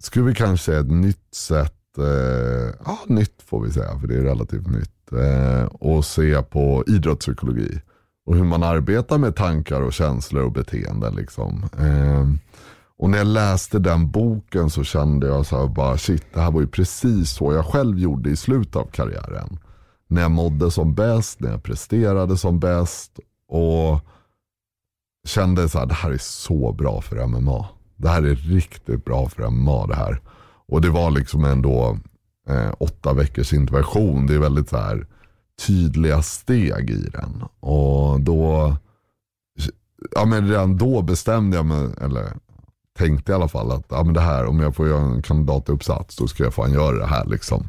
skulle 0.00 0.24
vi 0.24 0.34
kanske 0.34 0.64
säga 0.64 0.80
ett 0.80 0.90
nytt 0.90 1.34
sätt, 1.34 1.98
eh, 1.98 2.74
ja 2.84 2.98
nytt 3.06 3.42
får 3.46 3.60
vi 3.60 3.72
säga 3.72 3.98
för 3.98 4.06
det 4.06 4.14
är 4.14 4.22
relativt 4.22 4.66
nytt, 4.66 5.12
eh, 5.12 5.64
och 5.64 6.04
se 6.04 6.42
på 6.42 6.84
idrottspsykologi 6.86 7.80
och 8.26 8.36
hur 8.36 8.44
man 8.44 8.62
arbetar 8.62 9.18
med 9.18 9.36
tankar 9.36 9.80
och 9.80 9.92
känslor 9.92 10.44
och 10.44 10.52
beteenden. 10.52 11.14
Liksom. 11.14 11.64
Eh, 11.78 12.26
och 12.98 13.10
när 13.10 13.18
jag 13.18 13.26
läste 13.26 13.78
den 13.78 14.10
boken 14.10 14.70
så 14.70 14.84
kände 14.84 15.26
jag 15.26 15.46
så 15.46 15.60
här 15.60 15.68
bara 15.68 15.98
shit, 15.98 16.24
det 16.34 16.40
här 16.40 16.50
var 16.50 16.60
ju 16.60 16.66
precis 16.66 17.30
så 17.30 17.52
jag 17.52 17.66
själv 17.66 17.98
gjorde 17.98 18.30
i 18.30 18.36
slutet 18.36 18.76
av 18.76 18.86
karriären. 18.86 19.58
När 20.10 20.22
jag 20.22 20.30
mådde 20.30 20.70
som 20.70 20.94
bäst, 20.94 21.40
när 21.40 21.50
jag 21.50 21.62
presterade 21.62 22.36
som 22.36 22.58
bäst 22.60 23.20
och 23.48 24.00
kände 25.26 25.68
så 25.68 25.78
här, 25.78 25.86
det 25.86 25.94
här 25.94 26.10
är 26.10 26.18
så 26.18 26.72
bra 26.72 27.00
för 27.00 27.26
MMA. 27.26 27.68
Det 27.96 28.08
här 28.08 28.22
är 28.22 28.34
riktigt 28.34 29.04
bra 29.04 29.28
för 29.28 29.50
MMA 29.50 29.86
det 29.86 29.94
här. 29.94 30.20
Och 30.68 30.80
det 30.80 30.90
var 30.90 31.10
liksom 31.10 31.44
ändå 31.44 31.98
eh, 32.48 32.72
åtta 32.78 33.12
veckors 33.12 33.52
intervention. 33.52 34.26
Det 34.26 34.34
är 34.34 34.38
väldigt 34.38 34.68
så 34.68 34.76
här 34.76 35.06
tydliga 35.66 36.22
steg 36.22 36.90
i 36.90 37.08
den. 37.12 37.42
Och 37.60 38.20
då, 38.20 38.76
ja 40.14 40.24
men 40.24 40.48
redan 40.48 40.76
då 40.76 41.02
bestämde 41.02 41.56
jag 41.56 41.66
mig, 41.66 41.88
eller 42.00 42.32
tänkte 42.98 43.32
i 43.32 43.34
alla 43.34 43.48
fall 43.48 43.72
att 43.72 43.84
ja, 43.88 44.02
men 44.04 44.14
det 44.14 44.20
här, 44.20 44.46
om 44.46 44.60
jag 44.60 44.76
får 44.76 44.88
göra 44.88 45.00
en 45.00 45.22
kandidatuppsats 45.22 46.16
då 46.16 46.28
ska 46.28 46.44
jag 46.44 46.54
fan 46.54 46.72
göra 46.72 46.98
det 46.98 47.06
här 47.06 47.24
liksom. 47.24 47.66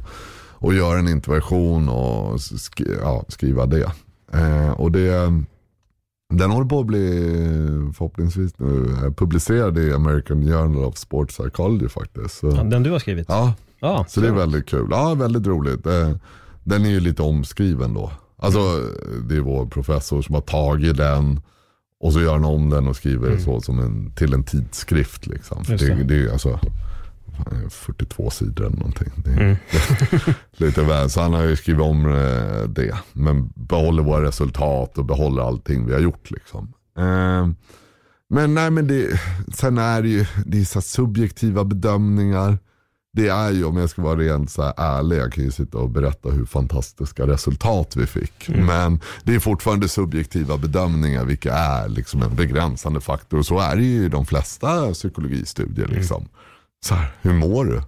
Och 0.61 0.73
göra 0.73 0.99
en 0.99 1.07
intervention 1.07 1.89
och 1.89 2.41
sk 2.41 2.81
ja, 3.01 3.25
skriva 3.27 3.65
det. 3.65 3.91
Eh, 4.33 4.71
och 4.71 4.91
det 4.91 5.33
den 6.33 6.51
håller 6.51 6.69
på 6.69 6.79
att 6.79 6.85
bli 6.85 6.99
förhoppningsvis 7.97 8.59
nu 8.59 8.95
publicerad 9.17 9.77
i 9.77 9.93
American 9.93 10.47
Journal 10.47 10.85
of 10.85 10.97
Sports 10.97 11.37
Psychology 11.37 11.89
faktiskt. 11.89 12.37
Så, 12.37 12.47
ja, 12.47 12.63
den 12.63 12.83
du 12.83 12.91
har 12.91 12.99
skrivit? 12.99 13.25
Ja, 13.29 13.53
ah, 13.79 14.05
så 14.07 14.21
det 14.21 14.27
är 14.27 14.31
väldigt 14.31 14.65
kul. 14.65 14.87
Ja, 14.91 15.13
väldigt 15.13 15.47
roligt. 15.47 15.85
Eh, 15.85 16.11
den 16.63 16.85
är 16.85 16.89
ju 16.89 16.99
lite 16.99 17.21
omskriven 17.21 17.93
då. 17.93 18.11
Alltså 18.37 18.59
det 19.29 19.35
är 19.35 19.41
vår 19.41 19.65
professor 19.65 20.21
som 20.21 20.35
har 20.35 20.41
tagit 20.41 20.97
den 20.97 21.41
och 21.99 22.13
så 22.13 22.21
gör 22.21 22.33
han 22.33 22.45
om 22.45 22.69
den 22.69 22.87
och 22.87 22.95
skriver 22.95 23.27
mm. 23.27 23.41
så 23.41 23.61
som 23.61 23.79
en, 23.79 24.11
till 24.15 24.33
en 24.33 24.43
tidskrift. 24.43 25.27
Liksom. 25.27 25.63
Det. 25.67 25.77
Det, 25.77 26.03
det, 26.03 26.15
är 26.15 26.31
alltså 26.31 26.59
42 27.69 28.29
sidor 28.29 28.65
eller 28.65 28.77
någonting. 28.77 29.11
Det, 29.15 29.31
mm. 29.31 29.55
lite 30.51 30.83
väl. 30.83 31.09
Så 31.09 31.21
han 31.21 31.33
har 31.33 31.43
ju 31.43 31.55
skrivit 31.55 31.81
om 31.81 32.05
eh, 32.05 32.69
det. 32.69 32.97
Men 33.13 33.51
behåller 33.55 34.03
våra 34.03 34.23
resultat 34.23 34.97
och 34.97 35.05
behåller 35.05 35.41
allting 35.47 35.85
vi 35.85 35.93
har 35.93 35.99
gjort. 35.99 36.31
Liksom. 36.31 36.73
Eh, 36.97 37.47
men 38.29 38.53
nej 38.53 38.71
men 38.71 38.87
det, 38.87 39.21
sen 39.53 39.77
är 39.77 40.01
det 40.01 40.09
ju 40.09 40.25
det 40.45 40.61
är 40.61 40.65
så 40.65 40.81
subjektiva 40.81 41.63
bedömningar 41.63 42.57
det 43.13 43.27
är 43.27 43.51
ju, 43.51 43.65
om 43.65 43.77
jag 43.77 43.89
ska 43.89 44.01
vara 44.01 44.19
rent 44.19 44.51
så 44.51 44.63
här 44.63 44.73
ärlig, 44.77 45.17
jag 45.17 45.33
kan 45.33 45.43
ju 45.43 45.51
sitta 45.51 45.77
och 45.77 45.89
berätta 45.89 46.29
hur 46.29 46.45
fantastiska 46.45 47.27
resultat 47.27 47.95
vi 47.95 48.05
fick. 48.05 48.49
Mm. 48.49 48.65
Men 48.65 48.99
det 49.23 49.35
är 49.35 49.39
fortfarande 49.39 49.89
subjektiva 49.89 50.57
bedömningar, 50.57 51.25
vilka 51.25 51.53
är 51.53 51.89
liksom 51.89 52.21
en 52.21 52.35
begränsande 52.35 53.01
faktor. 53.01 53.37
Och 53.37 53.45
så 53.45 53.59
är 53.59 53.75
det 53.75 53.83
ju 53.83 54.05
i 54.05 54.09
de 54.09 54.25
flesta 54.25 54.93
psykologistudier. 54.93 55.85
Mm. 55.85 56.03
Så 56.85 56.95
här, 56.95 57.15
hur 57.21 57.33
mår 57.33 57.65
du? 57.65 57.81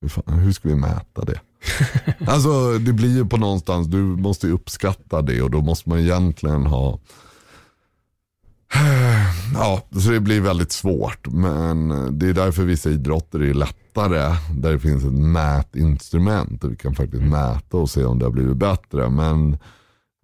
Hur, 0.00 0.08
fan, 0.08 0.38
hur 0.38 0.52
ska 0.52 0.68
vi 0.68 0.74
mäta 0.74 1.24
det? 1.24 1.40
alltså 2.26 2.78
det 2.78 2.92
blir 2.92 3.16
ju 3.16 3.26
på 3.26 3.36
någonstans, 3.36 3.86
du 3.86 3.98
måste 3.98 4.46
ju 4.46 4.52
uppskatta 4.52 5.22
det 5.22 5.42
och 5.42 5.50
då 5.50 5.60
måste 5.60 5.88
man 5.88 5.98
egentligen 5.98 6.66
ha 6.66 6.98
Ja, 9.54 9.82
så 10.00 10.10
det 10.10 10.20
blir 10.20 10.40
väldigt 10.40 10.72
svårt. 10.72 11.28
Men 11.28 11.88
det 12.18 12.28
är 12.28 12.32
därför 12.32 12.62
vissa 12.62 12.90
idrotter 12.90 13.42
är 13.42 13.54
lättare. 13.54 14.36
Där 14.54 14.72
det 14.72 14.78
finns 14.78 15.04
ett 15.04 15.12
mätinstrument. 15.12 16.64
Och 16.64 16.72
vi 16.72 16.76
kan 16.76 16.94
faktiskt 16.94 17.22
mm. 17.22 17.30
mäta 17.30 17.76
och 17.76 17.90
se 17.90 18.04
om 18.04 18.18
det 18.18 18.24
har 18.24 18.32
blivit 18.32 18.56
bättre. 18.56 19.08
Men 19.08 19.58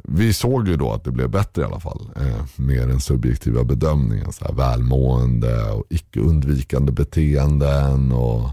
vi 0.09 0.33
såg 0.33 0.69
ju 0.69 0.77
då 0.77 0.93
att 0.93 1.05
det 1.05 1.11
blev 1.11 1.31
bättre 1.31 1.63
i 1.63 1.65
alla 1.65 1.81
fall. 1.81 2.11
Eh, 2.17 2.45
med 2.57 2.89
den 2.89 3.01
subjektiva 3.01 3.65
bedömningen. 3.65 4.33
Så 4.33 4.45
här, 4.45 4.53
välmående 4.53 5.71
och 5.71 5.85
icke 5.91 6.21
undvikande 6.21 6.93
beteenden. 6.93 8.13
Och 8.13 8.51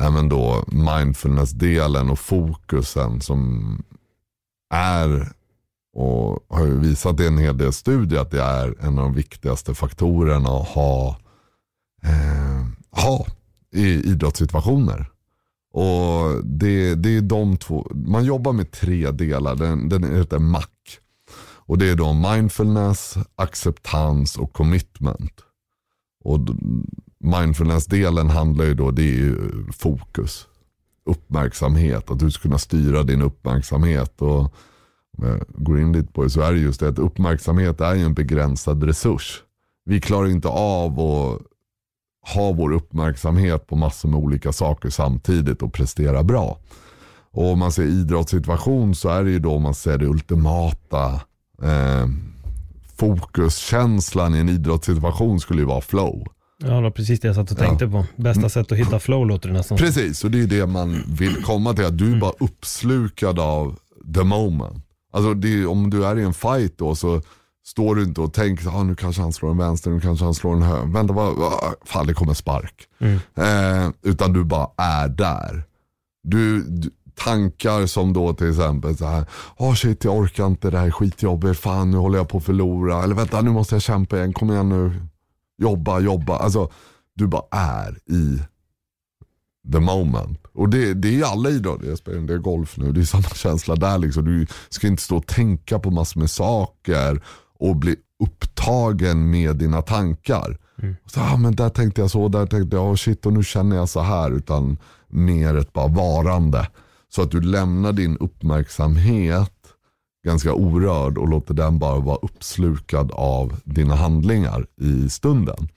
även 0.00 0.28
då 0.28 0.64
mindfulness-delen 0.66 2.10
och 2.10 2.18
fokusen 2.18 3.20
som 3.20 3.82
är 4.74 5.32
och 5.94 6.46
har 6.48 6.66
ju 6.66 6.78
visat 6.78 7.20
i 7.20 7.26
en 7.26 7.38
hel 7.38 7.58
del 7.58 7.72
studier 7.72 8.20
att 8.20 8.30
det 8.30 8.42
är 8.42 8.74
en 8.80 8.98
av 8.98 9.04
de 9.04 9.14
viktigaste 9.14 9.74
faktorerna 9.74 10.48
att 10.48 10.68
ha, 10.68 11.16
eh, 12.02 12.66
ha 13.02 13.26
i 13.72 14.10
idrottssituationer. 14.10 15.10
Och 15.72 16.44
det, 16.44 16.94
det 16.94 17.16
är 17.16 17.20
de 17.20 17.56
två, 17.56 17.90
man 17.94 18.24
jobbar 18.24 18.52
med 18.52 18.70
tre 18.70 19.10
delar, 19.10 19.54
den, 19.54 19.88
den 19.88 20.16
heter 20.16 20.38
MAC. 20.38 20.68
Och 21.66 21.78
det 21.78 21.90
är 21.90 21.96
då 21.96 22.12
mindfulness, 22.12 23.14
acceptans 23.36 24.36
och 24.36 24.52
commitment. 24.52 25.40
Och 26.24 26.40
mindfulness-delen 27.18 28.30
handlar 28.30 28.64
ju 28.64 28.74
då, 28.74 28.90
det 28.90 29.02
är 29.02 29.16
ju 29.16 29.36
fokus, 29.72 30.46
uppmärksamhet, 31.06 32.10
att 32.10 32.18
du 32.18 32.30
ska 32.30 32.42
kunna 32.42 32.58
styra 32.58 33.02
din 33.02 33.22
uppmärksamhet. 33.22 34.22
och 34.22 34.52
om 35.18 35.26
jag 35.26 35.40
går 35.48 35.80
in 35.80 35.92
lite 35.92 36.12
på 36.12 36.22
det 36.22 36.30
så 36.30 36.40
är 36.40 36.52
det 36.52 36.58
just 36.58 36.80
det 36.80 36.88
att 36.88 36.98
uppmärksamhet 36.98 37.80
är 37.80 37.94
ju 37.94 38.04
en 38.04 38.14
begränsad 38.14 38.82
resurs. 38.82 39.42
Vi 39.84 40.00
klarar 40.00 40.28
inte 40.28 40.48
av 40.48 41.00
att 41.00 41.42
ha 42.34 42.52
vår 42.52 42.72
uppmärksamhet 42.72 43.66
på 43.66 43.76
massor 43.76 44.08
med 44.08 44.18
olika 44.18 44.52
saker 44.52 44.90
samtidigt 44.90 45.62
och 45.62 45.72
prestera 45.72 46.22
bra. 46.22 46.58
Och 47.30 47.52
om 47.52 47.58
man 47.58 47.72
ser 47.72 47.82
idrottssituation 47.82 48.94
så 48.94 49.08
är 49.08 49.24
det 49.24 49.30
ju 49.30 49.38
då 49.38 49.58
man 49.58 49.74
ser 49.74 49.98
det 49.98 50.06
ultimata 50.06 51.20
eh, 51.62 52.08
fokuskänslan 52.96 54.34
i 54.34 54.38
en 54.38 54.48
idrottssituation 54.48 55.40
skulle 55.40 55.60
ju 55.60 55.66
vara 55.66 55.80
flow. 55.80 56.26
Ja, 56.58 56.74
det 56.74 56.82
var 56.82 56.90
precis 56.90 57.20
det 57.20 57.28
jag 57.28 57.34
satt 57.34 57.50
och 57.50 57.58
tänkte 57.58 57.84
ja. 57.84 57.90
på. 57.90 58.22
Bästa 58.22 58.40
mm. 58.40 58.50
sätt 58.50 58.72
att 58.72 58.78
hitta 58.78 59.00
flow 59.00 59.26
låter 59.26 59.48
det 59.48 59.54
nästan 59.54 59.78
Precis, 59.78 60.24
och 60.24 60.30
det 60.30 60.42
är 60.42 60.46
det 60.46 60.66
man 60.66 61.02
vill 61.08 61.42
komma 61.42 61.74
till. 61.74 61.84
Att 61.84 61.98
du 61.98 62.04
är 62.04 62.08
mm. 62.08 62.20
bara 62.20 62.32
uppslukad 62.38 63.38
av 63.38 63.78
the 64.14 64.22
moment. 64.22 64.84
Alltså 65.12 65.34
det, 65.34 65.66
om 65.66 65.90
du 65.90 66.06
är 66.06 66.18
i 66.18 66.22
en 66.22 66.34
fight 66.34 66.78
då 66.78 66.94
så 66.94 67.22
står 67.66 67.94
du 67.94 68.02
inte 68.02 68.20
och 68.20 68.32
tänker, 68.32 68.68
ah, 68.68 68.82
nu 68.82 68.94
kanske 68.94 69.22
han 69.22 69.32
slår 69.32 69.50
en 69.50 69.58
vänster, 69.58 69.90
nu 69.90 70.00
kanske 70.00 70.24
han 70.24 70.34
slår 70.34 70.52
en 70.52 70.62
höger. 70.62 70.92
Vänta, 70.92 71.14
vad, 71.14 71.36
vad, 71.36 71.74
fan 71.84 72.06
det 72.06 72.14
kommer 72.14 72.34
spark. 72.34 72.74
Mm. 72.98 73.18
Eh, 73.36 73.92
utan 74.02 74.32
du 74.32 74.44
bara 74.44 74.68
är 74.76 75.08
där. 75.08 75.64
Du, 76.22 76.62
du, 76.62 76.90
tankar 77.14 77.86
som 77.86 78.12
då 78.12 78.32
till 78.32 78.50
exempel 78.50 78.96
så 78.96 79.06
här, 79.06 79.26
oh 79.56 79.74
shit 79.74 80.04
jag 80.04 80.16
orkar 80.16 80.46
inte, 80.46 80.70
det 80.70 80.78
här 80.78 80.86
är 80.86 80.90
skitjobbigt, 80.90 81.60
fan 81.60 81.90
nu 81.90 81.96
håller 81.96 82.18
jag 82.18 82.28
på 82.28 82.38
att 82.38 82.44
förlora. 82.44 83.02
Eller 83.02 83.14
vänta 83.14 83.40
nu 83.40 83.50
måste 83.50 83.74
jag 83.74 83.82
kämpa 83.82 84.16
igen, 84.16 84.32
kom 84.32 84.50
igen 84.50 84.68
nu. 84.68 84.92
Jobba, 85.58 86.00
jobba. 86.00 86.36
Alltså 86.36 86.70
du 87.14 87.26
bara 87.26 87.44
är 87.50 87.98
i 88.12 88.40
the 89.72 89.80
moment. 89.80 90.38
Och 90.52 90.68
det, 90.68 90.94
det 90.94 91.20
är 91.20 91.24
alla 91.24 91.50
idrotter, 91.50 91.86
jag 91.86 91.98
spelar 91.98 92.18
en 92.18 92.26
del 92.26 92.38
golf 92.38 92.76
nu, 92.76 92.92
det 92.92 93.00
är 93.00 93.04
samma 93.04 93.22
känsla 93.22 93.76
där. 93.76 93.98
Liksom. 93.98 94.24
Du 94.24 94.46
ska 94.68 94.86
inte 94.86 95.02
stå 95.02 95.16
och 95.16 95.26
tänka 95.26 95.78
på 95.78 95.90
massor 95.90 96.20
med 96.20 96.30
saker 96.30 97.22
och 97.58 97.76
bli 97.76 97.96
upptagen 98.24 99.30
med 99.30 99.56
dina 99.56 99.82
tankar. 99.82 100.58
Mm. 100.82 100.96
Så, 101.06 101.20
ah, 101.20 101.36
men 101.36 101.56
där 101.56 101.68
tänkte 101.68 102.00
jag 102.00 102.10
så, 102.10 102.28
där 102.28 102.46
tänkte 102.46 102.76
jag, 102.76 102.90
oh 102.90 102.94
shit 102.94 103.26
och 103.26 103.32
nu 103.32 103.44
känner 103.44 103.76
jag 103.76 103.88
så 103.88 104.00
här. 104.00 104.30
Utan 104.30 104.78
mer 105.08 105.56
ett 105.56 105.72
bara 105.72 105.88
varande. 105.88 106.68
Så 107.14 107.22
att 107.22 107.30
du 107.30 107.40
lämnar 107.40 107.92
din 107.92 108.16
uppmärksamhet 108.16 109.52
ganska 110.26 110.52
orörd 110.54 111.18
och 111.18 111.28
låter 111.28 111.54
den 111.54 111.78
bara 111.78 112.00
vara 112.00 112.18
uppslukad 112.22 113.12
av 113.12 113.60
dina 113.64 113.94
handlingar 113.94 114.66
i 114.80 115.08
stunden. 115.10 115.68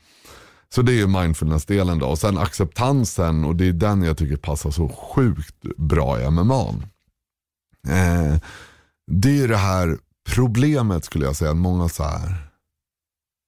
Så 0.69 0.81
det 0.81 1.01
är 1.01 1.07
mindfulness-delen 1.07 1.99
då. 1.99 2.07
Och 2.07 2.19
sen 2.19 2.37
acceptansen 2.37 3.45
och 3.45 3.55
det 3.55 3.67
är 3.67 3.73
den 3.73 4.01
jag 4.01 4.17
tycker 4.17 4.37
passar 4.37 4.71
så 4.71 4.89
sjukt 4.89 5.61
bra 5.77 6.21
i 6.21 6.29
MMA. 6.29 6.69
Eh, 7.87 8.39
det 9.11 9.29
är 9.29 9.35
ju 9.35 9.47
det 9.47 9.57
här 9.57 9.97
problemet 10.35 11.05
skulle 11.05 11.25
jag 11.25 11.35
säga. 11.35 11.53
Många 11.53 11.89
så 11.89 12.03
här. 12.03 12.35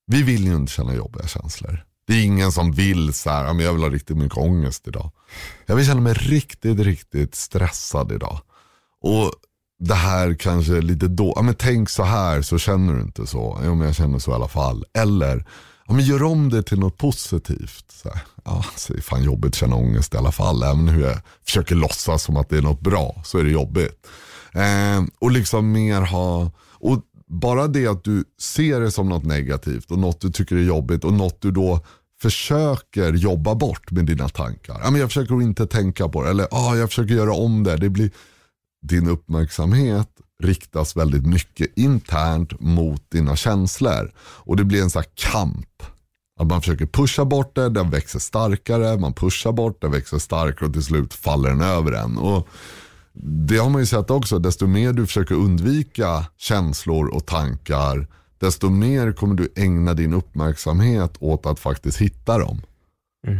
Vi 0.05 0.23
vill 0.23 0.45
ju 0.45 0.55
inte 0.55 0.71
känna 0.71 0.93
jobbiga 0.95 1.27
känslor. 1.27 1.88
Det 2.09 2.15
är 2.15 2.23
ingen 2.23 2.51
som 2.51 2.71
vill 2.71 3.13
så 3.13 3.29
här, 3.29 3.45
jag 3.45 3.73
vill 3.73 3.83
ha 3.83 3.89
riktigt 3.89 4.17
mycket 4.17 4.37
ångest 4.37 4.87
idag. 4.87 5.11
Jag 5.65 5.75
vill 5.75 5.85
känna 5.85 6.01
mig 6.01 6.13
riktigt, 6.13 6.79
riktigt 6.79 7.35
stressad 7.35 8.11
idag. 8.11 8.39
Och 9.01 9.33
det 9.79 9.95
här 9.95 10.33
kanske 10.33 10.77
är 10.77 10.81
lite 10.81 11.07
då, 11.07 11.33
ja, 11.35 11.41
men 11.41 11.55
tänk 11.55 11.89
så 11.89 12.03
här 12.03 12.41
så 12.41 12.57
känner 12.57 12.93
du 12.93 13.01
inte 13.01 13.27
så. 13.27 13.59
Jo 13.65 13.75
men 13.75 13.87
jag 13.87 13.95
känner 13.95 14.19
så 14.19 14.31
i 14.31 14.33
alla 14.33 14.47
fall. 14.47 14.85
Eller, 14.93 15.45
ja, 15.87 15.93
men 15.93 16.05
gör 16.05 16.23
om 16.23 16.49
det 16.49 16.63
till 16.63 16.79
något 16.79 16.97
positivt. 16.97 17.85
Så 17.91 18.09
här, 18.09 18.21
ja, 18.45 18.51
alltså, 18.51 18.79
så 18.79 18.93
är 18.93 18.97
det 18.97 19.03
fan 19.03 19.23
jobbigt 19.23 19.49
att 19.49 19.55
känna 19.55 19.75
ångest 19.75 20.13
i 20.13 20.17
alla 20.17 20.31
fall. 20.31 20.63
Även 20.63 20.87
hur 20.87 21.03
jag 21.03 21.17
försöker 21.45 21.75
låtsas 21.75 22.23
som 22.23 22.37
att 22.37 22.49
det 22.49 22.57
är 22.57 22.61
något 22.61 22.81
bra 22.81 23.21
så 23.25 23.37
är 23.37 23.43
det 23.43 23.51
jobbigt. 23.51 24.07
Eh, 24.53 25.03
och 25.19 25.31
liksom 25.31 25.71
mer 25.71 26.01
ha, 26.01 26.51
och 26.73 27.01
bara 27.29 27.67
det 27.67 27.87
att 27.87 28.03
du 28.03 28.23
ser 28.39 28.79
det 28.79 28.91
som 28.91 29.09
något 29.09 29.25
negativt 29.25 29.91
och 29.91 29.99
något 29.99 30.21
du 30.21 30.31
tycker 30.31 30.55
är 30.55 30.61
jobbigt 30.61 31.03
och 31.03 31.13
något 31.13 31.41
du 31.41 31.51
då 31.51 31.79
försöker 32.21 33.13
jobba 33.13 33.55
bort 33.55 33.91
med 33.91 34.05
dina 34.05 34.29
tankar. 34.29 34.79
Ja, 34.83 34.91
men 34.91 35.01
jag 35.01 35.09
försöker 35.09 35.41
inte 35.41 35.67
tänka 35.67 36.09
på 36.09 36.23
det 36.23 36.29
eller 36.29 36.47
ah, 36.51 36.75
jag 36.75 36.89
försöker 36.89 37.13
göra 37.13 37.33
om 37.33 37.63
det. 37.63 37.77
det 37.77 37.89
blir, 37.89 38.11
din 38.81 39.07
uppmärksamhet 39.09 40.09
riktas 40.43 40.95
väldigt 40.95 41.25
mycket 41.25 41.77
internt 41.77 42.59
mot 42.59 43.11
dina 43.11 43.35
känslor. 43.35 44.11
Och 44.19 44.55
det 44.55 44.63
blir 44.63 44.81
en 44.81 44.89
sån 44.89 45.03
kamp. 45.13 45.83
Att 46.39 46.47
man 46.47 46.61
försöker 46.61 46.85
pusha 46.85 47.25
bort 47.25 47.55
det, 47.55 47.69
den 47.69 47.89
växer 47.89 48.19
starkare, 48.19 48.97
man 48.97 49.13
pushar 49.13 49.51
bort, 49.51 49.81
den 49.81 49.91
växer 49.91 50.19
starkare 50.19 50.67
och 50.67 50.73
till 50.73 50.83
slut 50.83 51.13
faller 51.13 51.49
den 51.49 51.61
över 51.61 51.91
en. 51.91 52.17
Och 52.17 52.47
det 53.23 53.57
har 53.57 53.69
man 53.69 53.81
ju 53.81 53.85
sett 53.85 54.11
också, 54.11 54.39
desto 54.39 54.67
mer 54.67 54.93
du 54.93 55.05
försöker 55.05 55.35
undvika 55.35 56.25
känslor 56.37 57.07
och 57.07 57.25
tankar, 57.25 58.07
desto 58.39 58.69
mer 58.69 59.11
kommer 59.11 59.35
du 59.35 59.53
ägna 59.55 59.93
din 59.93 60.13
uppmärksamhet 60.13 61.17
åt 61.19 61.45
att 61.45 61.59
faktiskt 61.59 61.97
hitta 61.97 62.37
dem. 62.37 62.61
Mm. 63.27 63.39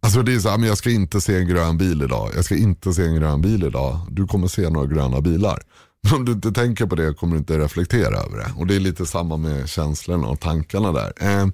Alltså 0.00 0.22
det 0.22 0.34
är 0.34 0.38
så 0.38 0.48
här, 0.48 0.58
men 0.58 0.68
jag 0.68 0.78
ska 0.78 0.90
inte 0.90 1.20
se 1.20 1.36
en 1.36 1.48
grön 1.48 1.78
bil 1.78 2.02
idag. 2.02 2.30
Jag 2.36 2.44
ska 2.44 2.56
inte 2.56 2.92
se 2.92 3.04
en 3.04 3.14
grön 3.14 3.40
bil 3.40 3.64
idag. 3.64 4.00
Du 4.10 4.26
kommer 4.26 4.48
se 4.48 4.70
några 4.70 4.86
gröna 4.86 5.20
bilar. 5.20 5.62
Men 6.02 6.14
om 6.14 6.24
du 6.24 6.32
inte 6.32 6.52
tänker 6.52 6.86
på 6.86 6.94
det 6.94 7.14
kommer 7.14 7.32
du 7.32 7.38
inte 7.38 7.58
reflektera 7.58 8.16
över 8.16 8.38
det. 8.38 8.52
Och 8.56 8.66
det 8.66 8.76
är 8.76 8.80
lite 8.80 9.06
samma 9.06 9.36
med 9.36 9.68
känslorna 9.68 10.26
och 10.26 10.40
tankarna 10.40 10.92
där. 10.92 11.12
Eh, 11.20 11.46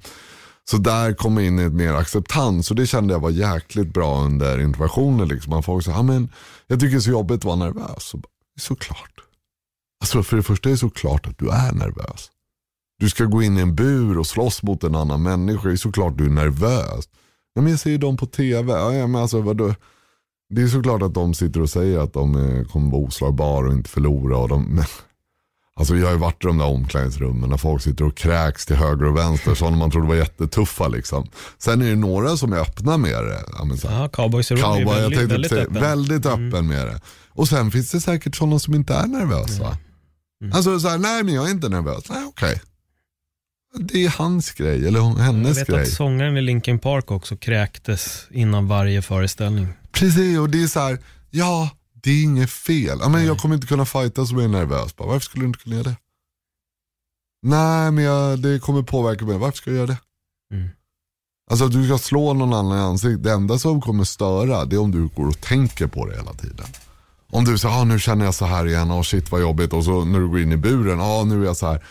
så 0.71 0.77
där 0.77 1.13
kommer 1.15 1.43
in 1.43 1.59
ett 1.59 1.73
mer 1.73 1.93
acceptans 1.95 2.71
och 2.71 2.77
det 2.77 2.87
kände 2.87 3.15
jag 3.15 3.21
var 3.21 3.31
jäkligt 3.31 3.93
bra 3.93 4.25
under 4.25 4.61
interventionen. 4.61 5.29
Liksom. 5.29 5.51
Man 5.51 5.63
folk 5.63 5.87
men 5.87 6.29
jag 6.67 6.81
tycker 6.81 6.91
det 6.91 6.99
är 6.99 7.01
så 7.01 7.11
jobbigt 7.11 7.39
att 7.39 7.45
vara 7.45 7.57
nervös. 7.57 8.05
Så, 8.05 8.21
såklart. 8.61 9.21
Alltså 10.01 10.23
för 10.23 10.37
det 10.37 10.43
första 10.43 10.69
är 10.69 10.73
det 10.73 10.79
såklart 10.79 11.27
att 11.27 11.39
du 11.39 11.51
är 11.51 11.73
nervös. 11.73 12.31
Du 13.01 13.11
ska 13.11 13.25
gå 13.25 13.43
in 13.43 13.59
i 13.59 13.61
en 13.61 13.75
bur 13.75 14.19
och 14.19 14.27
slåss 14.27 14.63
mot 14.63 14.85
en 14.85 14.95
annan 14.95 15.23
människa. 15.23 15.69
Det 15.69 15.75
är 15.75 15.77
såklart 15.77 16.19
du 16.19 16.25
är 16.25 16.31
nervös. 16.31 17.09
Ja, 17.55 17.63
men 17.63 17.71
jag 17.71 17.81
ser 17.81 17.91
ju 17.91 17.99
dem 17.99 18.17
på 18.17 18.27
tv. 18.27 18.73
Ja, 18.73 19.07
men 19.07 19.23
alltså, 19.23 19.41
vadå? 19.41 19.75
Det 20.51 20.63
är 20.63 20.69
såklart 20.69 21.03
att 21.03 21.15
de 21.15 21.35
sitter 21.35 21.63
och 21.63 21.71
säger 21.71 21.99
att 21.99 22.13
de 22.13 22.37
eh, 22.37 22.65
kommer 22.65 22.91
vara 22.91 23.03
oslagbara 23.03 23.67
och 23.67 23.73
inte 23.73 23.91
förlora. 23.91 24.37
Och 24.37 24.49
de, 24.49 24.63
men, 24.65 24.85
alltså 25.75 25.97
jag 25.97 26.07
har 26.07 26.13
ju 26.13 26.19
varit 26.19 26.45
i 26.45 26.47
de 26.47 26.59
där 26.59 26.67
omklädningsrummen 26.67 27.51
när 27.51 27.57
folk 27.57 27.83
sitter 27.83 28.05
och 28.05 28.17
kräks 28.17 28.67
till 28.67 28.77
höger 28.77 29.05
och 29.05 29.17
vänster. 29.17 29.55
Sådana 29.55 29.77
man 29.77 29.91
trodde 29.91 30.09
var 30.09 30.15
jättetuffa 30.15 30.89
liksom. 30.89 31.27
Sen 31.59 31.83
är 31.83 31.87
det 31.87 31.97
några 31.97 32.37
som 32.37 32.53
är 32.53 32.59
öppna 32.59 32.97
med 32.97 33.25
det. 33.25 33.45
Ja, 33.59 33.65
men 33.65 33.79
så 33.79 33.87
ja, 33.87 34.09
cowboys 34.09 34.51
är 34.51 34.57
cowboy, 34.57 34.85
väldigt, 34.85 35.21
jag 35.21 35.29
väldigt 35.29 35.51
säga, 35.51 35.63
öppen. 35.63 35.83
Väldigt 35.83 36.27
mm. 36.27 36.49
öppen 36.49 36.65
mm. 36.65 36.67
med 36.67 36.87
det. 36.87 37.01
Och 37.29 37.49
sen 37.49 37.71
finns 37.71 37.91
det 37.91 38.01
säkert 38.01 38.37
sådana 38.37 38.59
som 38.59 38.75
inte 38.75 38.95
är 38.95 39.07
nervösa. 39.07 39.65
Mm. 39.65 39.77
Mm. 40.43 40.57
Alltså 40.57 40.81
så 40.81 40.89
här, 40.89 40.99
nej 40.99 41.25
men 41.25 41.35
jag 41.35 41.47
är 41.47 41.51
inte 41.51 41.69
nervös. 41.69 42.05
Nej 42.09 42.25
okej. 42.29 42.53
Okay. 42.53 42.70
Det 43.83 44.05
är 44.05 44.09
hans 44.09 44.51
grej, 44.51 44.87
eller 44.87 45.01
hennes 45.01 45.57
grej. 45.57 45.65
Jag 45.69 45.77
vet 45.79 45.89
att 45.89 45.93
sångaren 45.93 46.37
i 46.37 46.43
Linkin 46.43 46.79
Park 46.79 47.11
också 47.11 47.37
kräktes 47.37 48.27
innan 48.31 48.69
varje 48.69 49.03
föreställning. 49.03 49.69
Precis, 49.93 50.39
och 50.39 50.51
det 50.51 50.63
är 50.63 50.67
så 50.67 50.81
här, 50.81 50.99
ja, 51.31 51.71
det 52.03 52.11
är 52.11 52.23
inget 52.23 52.51
fel. 52.51 52.99
Ja, 53.01 53.09
men 53.09 53.27
jag 53.27 53.39
kommer 53.39 53.55
inte 53.55 53.67
kunna 53.67 53.85
fighta 53.85 54.27
så 54.27 54.35
jag 54.35 54.45
är 54.45 54.49
nervös. 54.49 54.97
Bara, 54.97 55.09
varför 55.09 55.21
skulle 55.21 55.43
du 55.43 55.47
inte 55.47 55.59
kunna 55.59 55.77
göra 55.77 55.89
det? 55.89 55.97
Nej, 57.43 57.91
men 57.91 58.05
jag, 58.05 58.39
det 58.39 58.59
kommer 58.63 58.83
påverka 58.83 59.25
mig. 59.25 59.39
Varför 59.39 59.57
ska 59.57 59.71
jag 59.71 59.77
göra 59.77 59.87
det? 59.87 59.99
Mm. 60.55 60.69
Alltså 61.51 61.69
du 61.69 61.87
ska 61.87 61.99
slå 61.99 62.33
någon 62.33 62.55
annan 62.55 62.79
i 62.79 62.81
ansiktet. 62.81 63.25
Det 63.25 63.33
enda 63.33 63.59
som 63.59 63.81
kommer 63.81 64.05
störa 64.05 64.65
det 64.65 64.77
är 64.77 64.81
om 64.81 64.91
du 64.91 65.07
går 65.07 65.29
och 65.29 65.41
tänker 65.41 65.87
på 65.87 66.07
det 66.07 66.17
hela 66.17 66.33
tiden. 66.33 66.67
Om 67.33 67.45
du 67.45 67.59
säger, 67.59 67.75
ah, 67.75 67.85
nu 67.85 67.99
känner 67.99 68.25
jag 68.25 68.35
så 68.35 68.45
här 68.45 68.67
igen, 68.67 68.93
oh 68.93 69.03
shit 69.03 69.33
vad 69.33 69.41
jobbigt. 69.41 69.73
Och 69.73 69.85
så 69.85 70.05
när 70.05 70.19
du 70.19 70.29
går 70.29 70.41
in 70.41 70.53
i 70.53 70.57
buren, 70.57 71.01
ah, 71.01 71.25
nu 71.25 71.43
är 71.43 71.47
jag 71.47 71.57
så 71.57 71.67
här 71.67 71.85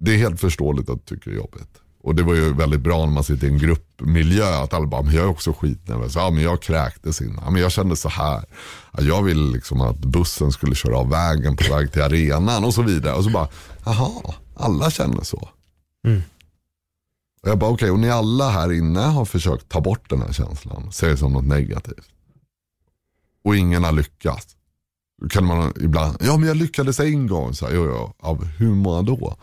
det 0.00 0.14
är 0.14 0.18
helt 0.18 0.40
förståeligt 0.40 0.90
att 0.90 1.06
du 1.06 1.16
tycker 1.16 1.30
det 1.30 1.36
är 1.36 1.40
jobbigt. 1.40 1.80
Och 2.02 2.14
det 2.14 2.22
var 2.22 2.34
ju 2.34 2.54
väldigt 2.54 2.80
bra 2.80 3.06
när 3.06 3.12
man 3.12 3.24
sitter 3.24 3.46
i 3.46 3.50
en 3.50 3.58
gruppmiljö. 3.58 4.62
Att 4.62 4.74
alla 4.74 4.86
bara, 4.86 5.02
men 5.02 5.14
jag 5.14 5.24
är 5.24 5.28
också 5.28 5.52
skitnervös. 5.52 6.14
Ja 6.14 6.30
men 6.30 6.42
jag 6.42 6.62
kräktes 6.62 7.20
innan. 7.20 7.40
Ja, 7.44 7.50
men 7.50 7.62
jag 7.62 7.72
kände 7.72 7.96
så 7.96 8.08
här. 8.08 8.44
Ja, 8.92 9.02
jag 9.02 9.22
ville 9.22 9.52
liksom 9.52 9.80
att 9.80 9.98
bussen 9.98 10.52
skulle 10.52 10.74
köra 10.74 10.98
av 10.98 11.10
vägen 11.10 11.56
på 11.56 11.74
väg 11.74 11.92
till 11.92 12.02
arenan 12.02 12.64
och 12.64 12.74
så 12.74 12.82
vidare. 12.82 13.14
Och 13.14 13.24
så 13.24 13.30
bara, 13.30 13.48
jaha, 13.84 14.34
alla 14.54 14.90
känner 14.90 15.22
så. 15.22 15.48
Mm. 16.06 16.22
Och 17.42 17.48
jag 17.48 17.58
bara, 17.58 17.70
okej, 17.70 17.74
okay, 17.74 17.90
och 17.90 17.98
ni 17.98 18.10
alla 18.10 18.50
här 18.50 18.72
inne 18.72 19.00
har 19.00 19.24
försökt 19.24 19.68
ta 19.68 19.80
bort 19.80 20.10
den 20.10 20.22
här 20.22 20.32
känslan. 20.32 20.92
Ser 20.92 21.08
det 21.08 21.16
som 21.16 21.32
något 21.32 21.46
negativt. 21.46 22.08
Och 23.44 23.56
ingen 23.56 23.84
har 23.84 23.92
lyckats. 23.92 24.56
Då 25.22 25.28
kan 25.28 25.44
man 25.44 25.72
ibland, 25.80 26.16
ja 26.20 26.36
men 26.36 26.48
jag 26.48 26.56
lyckades 26.56 27.00
en 27.00 27.26
gång. 27.26 27.54
Så 27.54 27.66
här, 27.66 27.74
jo, 27.74 27.84
jo, 27.84 28.14
av 28.18 28.44
hur 28.44 28.74
många 28.74 29.02
då? 29.02 29.36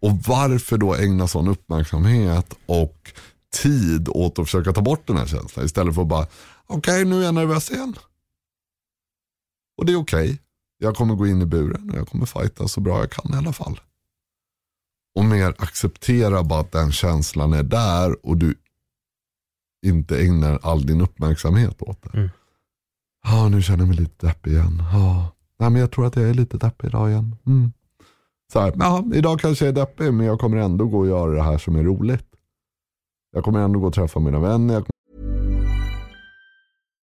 Och 0.00 0.16
varför 0.26 0.78
då 0.78 0.94
ägna 0.94 1.28
sån 1.28 1.48
uppmärksamhet 1.48 2.54
och 2.66 3.12
tid 3.50 4.08
åt 4.08 4.38
att 4.38 4.46
försöka 4.46 4.72
ta 4.72 4.82
bort 4.82 5.06
den 5.06 5.16
här 5.16 5.26
känslan 5.26 5.66
istället 5.66 5.94
för 5.94 6.02
att 6.02 6.08
bara, 6.08 6.26
okej 6.66 6.76
okay, 6.76 7.04
nu 7.04 7.20
är 7.20 7.24
jag 7.24 7.34
nervös 7.34 7.70
igen. 7.70 7.94
Och 9.76 9.86
det 9.86 9.92
är 9.92 9.96
okej. 9.96 10.24
Okay. 10.24 10.38
Jag 10.78 10.96
kommer 10.96 11.14
gå 11.14 11.26
in 11.26 11.42
i 11.42 11.46
buren 11.46 11.90
och 11.90 11.98
jag 11.98 12.08
kommer 12.08 12.26
fighta 12.26 12.68
så 12.68 12.80
bra 12.80 12.98
jag 12.98 13.10
kan 13.10 13.34
i 13.34 13.36
alla 13.36 13.52
fall. 13.52 13.80
Och 15.14 15.24
mer 15.24 15.54
acceptera 15.58 16.42
bara 16.42 16.60
att 16.60 16.72
den 16.72 16.92
känslan 16.92 17.52
är 17.52 17.62
där 17.62 18.26
och 18.26 18.36
du 18.36 18.54
inte 19.86 20.20
ägnar 20.20 20.58
all 20.62 20.86
din 20.86 21.00
uppmärksamhet 21.00 21.82
åt 21.82 22.02
det. 22.02 22.18
Mm. 22.18 22.30
Ja, 23.24 23.48
nu 23.48 23.62
känner 23.62 23.78
jag 23.78 23.88
mig 23.88 23.96
lite 23.96 24.26
deppig 24.26 24.50
igen. 24.50 24.82
Ja, 24.92 25.32
Nej, 25.58 25.70
men 25.70 25.80
jag 25.80 25.90
tror 25.90 26.06
att 26.06 26.16
jag 26.16 26.28
är 26.28 26.34
lite 26.34 26.56
deppig 26.56 26.88
idag 26.88 27.10
igen. 27.10 27.36
Mm 27.46 27.72
så 28.52 28.60
här, 28.60 28.72
ja, 28.78 29.04
idag 29.14 29.40
kanske 29.40 29.64
jag 29.64 29.78
är 29.78 29.80
deppig 29.80 30.14
men 30.14 30.26
jag 30.26 30.40
kommer 30.40 30.56
ändå 30.56 30.84
gå 30.84 30.98
och 30.98 31.06
göra 31.06 31.32
det 31.32 31.42
här 31.42 31.58
som 31.58 31.76
är 31.76 31.82
roligt. 31.82 32.26
Jag 33.32 33.44
kommer 33.44 33.60
ändå 33.60 33.80
gå 33.80 33.86
och 33.86 33.94
träffa 33.94 34.20
mina 34.20 34.40
vänner. 34.40 34.84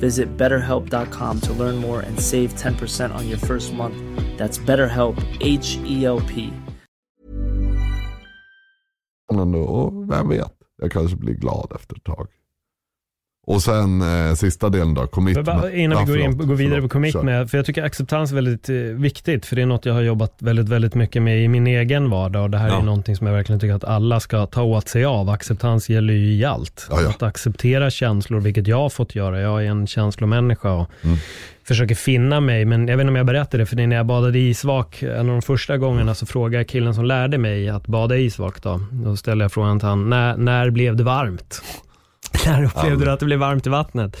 Visit 0.00 0.36
betterhelp.com 0.36 1.40
to 1.40 1.52
learn 1.52 1.76
more 1.76 2.00
and 2.00 2.20
save 2.20 2.54
10% 2.54 3.14
on 3.14 3.28
your 3.28 3.38
first 3.38 3.72
month. 3.72 3.96
That's 4.38 4.58
BetterHelp, 4.58 5.16
H 5.40 5.78
E 5.86 6.04
L 6.04 6.20
P. 6.20 6.52
Vem 10.08 10.28
vet, 10.28 10.52
jag 10.76 10.92
kanske 10.92 11.16
blir 11.16 11.34
glad 11.34 11.72
efter 11.74 11.96
ett 11.96 12.04
tag. 12.04 12.26
Och 13.46 13.62
sen 13.62 14.02
eh, 14.28 14.34
sista 14.34 14.68
delen 14.68 14.94
då, 14.94 15.06
commitment. 15.06 15.46
Bara 15.46 15.72
Innan 15.72 16.06
vi 16.06 16.12
går, 16.12 16.20
in, 16.20 16.36
går 16.38 16.54
vidare 16.54 16.74
förlåt, 16.74 16.90
på 16.90 16.92
commitment, 16.92 17.50
för 17.50 17.58
jag 17.58 17.66
tycker 17.66 17.82
acceptans 17.84 18.30
är 18.30 18.34
väldigt 18.34 18.68
eh, 18.68 18.74
viktigt, 18.76 19.46
för 19.46 19.56
det 19.56 19.62
är 19.62 19.66
något 19.66 19.84
jag 19.86 19.94
har 19.94 20.00
jobbat 20.00 20.34
väldigt, 20.38 20.68
väldigt 20.68 20.94
mycket 20.94 21.22
med 21.22 21.44
i 21.44 21.48
min 21.48 21.66
egen 21.66 22.10
vardag 22.10 22.42
och 22.42 22.50
det 22.50 22.58
här 22.58 22.68
Ja. 22.68 22.78
är 22.78 22.82
någonting 22.82 23.16
som 23.16 23.26
jag 23.26 23.34
verkligen 23.34 23.60
tycker 23.60 23.74
att 23.74 23.84
alla 23.84 24.20
ska 24.20 24.46
ta 24.46 24.62
åt 24.62 24.88
sig 24.88 25.04
av. 25.04 25.28
Acceptans 25.30 25.88
gäller 25.88 26.12
ju 26.14 26.32
i 26.34 26.44
allt. 26.44 26.86
Ja, 26.90 27.00
ja. 27.02 27.08
Att 27.08 27.22
acceptera 27.22 27.90
känslor, 27.90 28.40
vilket 28.40 28.66
jag 28.66 28.76
har 28.76 28.88
fått 28.90 29.14
göra. 29.14 29.40
Jag 29.40 29.64
är 29.64 29.70
en 29.70 29.86
känslomänniska 29.86 30.72
och 30.72 30.90
Mm. 31.04 31.16
försöker 31.64 31.94
finna 31.94 32.40
mig, 32.40 32.64
men 32.64 32.88
jag 32.88 32.96
vet 32.96 33.02
inte 33.04 33.10
om 33.10 33.16
jag 33.16 33.26
berättade 33.26 33.62
det, 33.62 33.66
för 33.66 33.76
det 33.76 33.82
är 33.82 33.86
när 33.86 33.96
jag 33.96 34.06
badade 34.06 34.38
isvak, 34.38 35.02
en 35.02 35.18
av 35.18 35.26
de 35.26 35.42
första 35.42 35.76
gångerna 35.78 36.14
så 36.14 36.26
frågade 36.26 36.56
jag 36.56 36.68
killen 36.68 36.94
som 36.94 37.04
lärde 37.04 37.38
mig 37.38 37.68
att 37.68 37.86
bada 37.86 38.16
isvak 38.16 38.62
då. 38.62 38.80
Då 38.92 39.16
ställde 39.16 39.44
jag 39.44 39.52
frågan 39.52 39.78
till 39.80 39.88
honom, 39.88 40.10
när, 40.10 40.36
när 40.36 40.70
blev 40.70 40.96
det 40.96 41.04
varmt? 41.04 41.62
När 42.46 42.64
upplevde 42.64 43.04
du 43.04 43.10
att 43.10 43.20
det 43.20 43.26
blev 43.26 43.38
varmt 43.38 43.66
i 43.66 43.70
vattnet? 43.70 44.16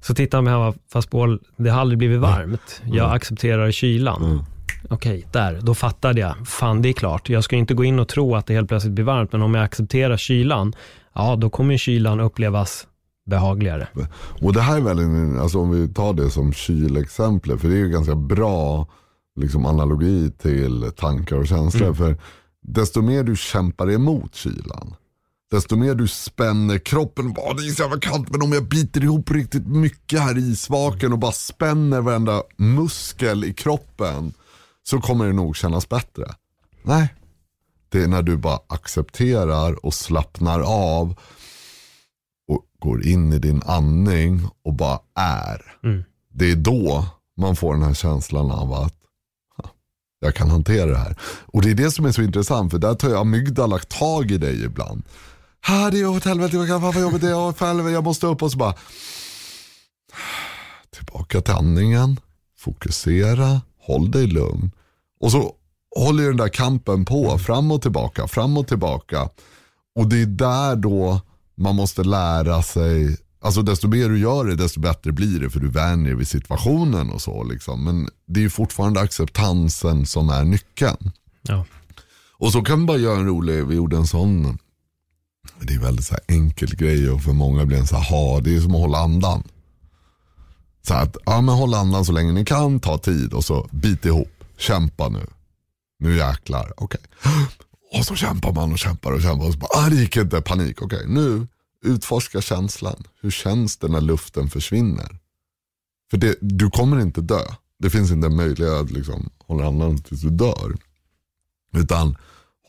Så 0.00 0.14
tittade 0.14 0.50
han 0.50 0.58
på 0.58 0.70
mig 0.70 0.84
fast 0.92 1.10
Paul, 1.10 1.40
det 1.56 1.70
har 1.70 1.80
aldrig 1.80 1.98
blivit 1.98 2.20
varmt. 2.20 2.82
Jag 2.84 3.12
accepterar 3.12 3.70
kylan. 3.70 4.24
Mm. 4.24 4.38
Okej, 4.90 5.26
där, 5.32 5.60
då 5.62 5.74
fattade 5.74 6.20
jag. 6.20 6.48
Fan, 6.48 6.82
det 6.82 6.88
är 6.88 6.92
klart. 6.92 7.28
Jag 7.28 7.44
ska 7.44 7.56
inte 7.56 7.74
gå 7.74 7.84
in 7.84 7.98
och 7.98 8.08
tro 8.08 8.36
att 8.36 8.46
det 8.46 8.54
helt 8.54 8.68
plötsligt 8.68 8.94
blir 8.94 9.04
varmt, 9.04 9.32
men 9.32 9.42
om 9.42 9.54
jag 9.54 9.64
accepterar 9.64 10.16
kylan, 10.16 10.74
ja, 11.14 11.36
då 11.36 11.50
kommer 11.50 11.76
kylan 11.76 12.20
upplevas 12.20 12.86
behagligare. 13.26 13.88
Och 14.42 14.52
det 14.52 14.60
här 14.60 14.76
är 14.76 14.80
väl, 14.80 15.38
alltså 15.40 15.58
om 15.58 15.70
vi 15.70 15.88
tar 15.88 16.12
det 16.12 16.30
som 16.30 16.52
kylexemplet, 16.52 17.60
för 17.60 17.68
det 17.68 17.74
är 17.74 17.78
ju 17.78 17.88
ganska 17.88 18.14
bra 18.14 18.86
liksom, 19.40 19.66
analogi 19.66 20.30
till 20.42 20.90
tankar 20.96 21.36
och 21.36 21.46
känslor. 21.46 21.82
Mm. 21.82 21.94
För 21.94 22.16
desto 22.62 23.02
mer 23.02 23.22
du 23.22 23.36
kämpar 23.36 23.90
emot 23.90 24.34
kylan, 24.34 24.94
desto 25.50 25.76
mer 25.76 25.94
du 25.94 26.08
spänner 26.08 26.78
kroppen. 26.78 27.32
Bara, 27.32 27.54
det 27.54 27.66
är 27.66 27.70
så 27.70 27.82
jävla 27.82 28.00
kallt, 28.00 28.30
men 28.30 28.42
om 28.42 28.52
jag 28.52 28.68
biter 28.68 29.04
ihop 29.04 29.30
riktigt 29.30 29.66
mycket 29.66 30.20
här 30.20 30.38
i 30.38 30.40
isvaken 30.40 31.12
och 31.12 31.18
bara 31.18 31.32
spänner 31.32 32.00
varenda 32.00 32.42
muskel 32.56 33.44
i 33.44 33.54
kroppen 33.54 34.32
så 34.82 35.00
kommer 35.00 35.26
det 35.26 35.32
nog 35.32 35.56
kännas 35.56 35.88
bättre. 35.88 36.34
Nej, 36.82 37.14
det 37.88 38.02
är 38.02 38.08
när 38.08 38.22
du 38.22 38.36
bara 38.36 38.58
accepterar 38.66 39.84
och 39.86 39.94
slappnar 39.94 40.60
av 40.60 41.14
och 42.48 42.64
går 42.78 43.06
in 43.06 43.32
i 43.32 43.38
din 43.38 43.62
andning 43.66 44.48
och 44.64 44.74
bara 44.74 44.98
är. 45.14 45.76
Mm. 45.84 46.04
Det 46.32 46.50
är 46.50 46.56
då 46.56 47.06
man 47.36 47.56
får 47.56 47.74
den 47.74 47.82
här 47.82 47.94
känslan 47.94 48.50
av 48.50 48.72
att 48.72 48.94
"Ha, 49.56 49.70
jag 50.20 50.34
kan 50.34 50.50
hantera 50.50 50.90
det 50.90 50.98
här. 50.98 51.16
Och 51.46 51.62
det 51.62 51.70
är 51.70 51.74
det 51.74 51.90
som 51.90 52.04
är 52.04 52.12
så 52.12 52.22
intressant 52.22 52.70
för 52.70 52.78
där 52.78 52.94
tar 52.94 53.08
ju 53.08 53.16
amygdala 53.16 53.78
tag 53.78 54.30
i 54.30 54.38
dig 54.38 54.64
ibland. 54.64 55.02
Ha, 55.66 55.90
det 55.90 56.00
är 56.00 56.08
åt 56.08 56.24
helvete, 56.24 56.56
jag 56.56 56.68
kan, 56.68 56.80
fan 56.80 56.92
vad 56.94 57.02
jobbigt 57.02 57.20
det 57.20 57.28
är, 57.28 57.52
för 57.52 57.66
helvete, 57.66 57.90
jag 57.90 58.04
måste 58.04 58.26
upp 58.26 58.42
och 58.42 58.52
så 58.52 58.58
bara 58.58 58.74
tillbaka 60.90 61.40
till 61.40 61.54
andningen, 61.54 62.20
fokusera, 62.58 63.60
håll 63.86 64.10
dig 64.10 64.26
lugn. 64.26 64.70
Och 65.20 65.32
så 65.32 65.54
håller 65.96 66.22
ju 66.22 66.28
den 66.28 66.36
där 66.36 66.48
kampen 66.48 67.04
på, 67.04 67.38
fram 67.38 67.70
och 67.70 67.82
tillbaka, 67.82 68.28
fram 68.28 68.56
och 68.56 68.68
tillbaka. 68.68 69.28
Och 69.94 70.06
det 70.06 70.22
är 70.22 70.26
där 70.26 70.76
då 70.76 71.20
man 71.54 71.76
måste 71.76 72.04
lära 72.04 72.62
sig, 72.62 73.16
alltså 73.40 73.62
desto 73.62 73.88
mer 73.88 74.08
du 74.08 74.18
gör 74.18 74.44
det 74.44 74.56
desto 74.56 74.80
bättre 74.80 75.12
blir 75.12 75.40
det 75.40 75.50
för 75.50 75.60
du 75.60 75.68
vänjer 75.68 76.14
vid 76.14 76.28
situationen 76.28 77.10
och 77.10 77.20
så 77.20 77.44
liksom. 77.44 77.84
Men 77.84 78.08
det 78.26 78.40
är 78.40 78.42
ju 78.42 78.50
fortfarande 78.50 79.00
acceptansen 79.00 80.06
som 80.06 80.28
är 80.28 80.44
nyckeln. 80.44 81.12
Ja. 81.42 81.64
Och 82.38 82.52
så 82.52 82.62
kan 82.62 82.80
vi 82.80 82.86
bara 82.86 82.98
göra 82.98 83.18
en 83.18 83.26
rolig, 83.26 83.66
vi 83.66 83.74
gjorde 83.74 83.96
en 83.96 84.06
sån, 84.06 84.58
det 85.60 85.74
är 85.74 85.78
väldigt 85.78 86.06
så 86.06 86.14
här 86.14 86.36
enkel 86.36 86.76
grej 86.76 87.10
och 87.10 87.22
för 87.22 87.32
många 87.32 87.66
blir 87.66 87.78
en 87.78 87.86
så 87.86 87.96
här, 87.96 88.10
ha, 88.10 88.40
det 88.40 88.56
är 88.56 88.60
som 88.60 88.74
att 88.74 88.80
hålla 88.80 88.98
andan. 88.98 89.42
Så 90.82 90.94
att, 90.94 91.16
ja 91.26 91.40
men 91.40 91.54
håll 91.54 91.74
andan 91.74 92.04
så 92.04 92.12
länge 92.12 92.32
ni 92.32 92.44
kan, 92.44 92.80
ta 92.80 92.98
tid 92.98 93.32
och 93.32 93.44
så 93.44 93.68
bit 93.72 94.04
ihop, 94.04 94.44
kämpa 94.56 95.08
nu. 95.08 95.26
Nu 95.98 96.16
jäklar, 96.16 96.72
okej. 96.76 97.00
Och 97.92 98.04
så 98.04 98.16
kämpar 98.16 98.52
man 98.52 98.72
och 98.72 98.78
kämpar 98.78 99.12
och 99.12 99.22
kämpar 99.22 99.46
och 99.46 99.52
så 99.52 99.58
bara, 99.58 99.86
ah, 99.86 99.88
det 99.88 99.96
gick 99.96 100.16
inte, 100.16 100.40
panik, 100.40 100.82
okej. 100.82 101.04
Nu, 101.08 101.46
utforska 101.84 102.40
känslan. 102.40 103.04
Hur 103.20 103.30
känns 103.30 103.76
det 103.76 103.88
när 103.88 104.00
luften 104.00 104.50
försvinner? 104.50 105.18
För 106.10 106.16
det, 106.16 106.36
du 106.40 106.70
kommer 106.70 107.00
inte 107.00 107.20
dö. 107.20 107.42
Det 107.78 107.90
finns 107.90 108.10
inte 108.10 108.26
en 108.26 108.36
möjlighet 108.36 108.74
att 108.74 108.90
liksom, 108.90 109.30
hålla 109.46 109.66
andan 109.66 110.02
tills 110.02 110.20
du 110.20 110.30
dör. 110.30 110.76
Utan 111.76 112.16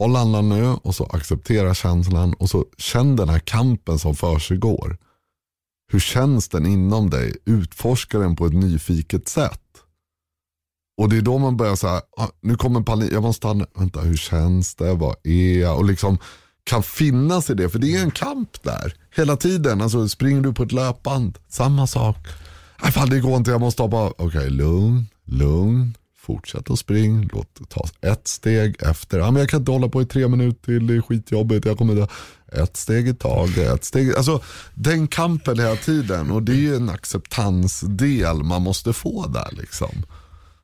håll 0.02 0.16
andan 0.16 0.49
nu 0.49 0.66
och 0.66 0.95
så 0.95 1.06
acceptera 1.06 1.74
känslan 1.74 2.34
och 2.34 2.49
så 2.49 2.66
känn 2.78 3.16
den 3.16 3.30
här 3.30 3.39
kampen 3.39 3.99
som 3.99 4.16
försiggår. 4.16 4.97
Hur 5.91 5.99
känns 5.99 6.49
den 6.49 6.66
inom 6.66 7.10
dig? 7.10 7.36
Utforska 7.45 8.20
den 8.20 8.36
på 8.36 8.45
ett 8.45 8.54
nyfiket 8.54 9.28
sätt. 9.28 9.62
Och 10.97 11.10
det 11.10 11.18
är 11.18 11.22
då 11.22 11.38
man 11.38 11.58
börjar 11.58 11.76
säga, 11.76 12.02
ah, 12.18 12.28
nu 12.41 12.56
kommer 12.56 12.82
panik, 12.82 13.12
jag 13.12 13.24
måste 13.24 13.38
stanna, 13.38 13.66
vänta 13.76 14.02
hur 14.02 14.18
känns 14.18 14.76
det, 14.76 14.93
vad 14.93 15.16
är 15.24 15.60
jag? 15.60 15.78
Och 15.78 15.86
liksom 15.86 16.18
kan 16.64 16.84
finnas 16.84 17.49
i 17.49 17.54
det, 17.54 17.70
för 17.70 17.80
det 17.80 17.95
är 17.95 18.04
en 18.04 18.12
kamp 18.12 18.64
där. 18.64 18.93
Hela 19.16 19.38
tiden, 19.38 19.82
alltså 19.82 20.10
springer 20.10 20.41
du 20.41 20.54
på 20.54 20.64
ett 20.64 20.72
löpband, 20.72 21.38
samma 21.47 21.88
sak. 21.88 22.18
Nej 22.84 22.91
fan 22.91 23.10
det 23.10 23.20
går 23.20 23.38
inte, 23.38 23.52
jag 23.52 23.62
måste 23.62 23.82
hoppa, 23.82 24.14
okej 24.18 24.49
lugn, 24.49 25.08
lugn, 25.26 25.93
fortsätt 26.22 26.70
att 26.70 26.80
spring, 26.80 27.30
låt 27.34 27.70
ta 27.70 27.86
ett 28.02 28.28
steg 28.28 28.76
efter, 28.80 29.20
ja, 29.20 29.32
men 29.32 29.40
jag 29.40 29.50
kan 29.50 29.60
inte 29.60 29.72
hålla 29.72 29.90
på 29.90 30.02
i 30.02 30.06
tre 30.06 30.28
minuter 30.28 30.66
till, 30.66 30.88
det 30.88 30.96
är 30.96 31.02
skitjobbigt, 31.02 31.66
jag 31.66 31.78
kommer 31.78 31.96
dö. 31.96 32.08
Ett 32.52 32.78
steg 32.78 33.08
i 33.08 33.14
taget, 33.14 33.74
ett 33.74 33.84
steg, 33.84 34.16
alltså 34.16 34.42
den 34.74 35.08
kampen 35.08 35.60
hela 35.60 35.76
tiden 35.76 36.32
och 36.32 36.44
det 36.44 36.52
är 36.52 36.56
ju 36.56 36.76
en 36.76 36.90
acceptansdel 36.90 38.44
man 38.44 38.62
måste 38.62 38.94
få 38.94 39.28
där 39.28 39.48
liksom. 39.52 40.06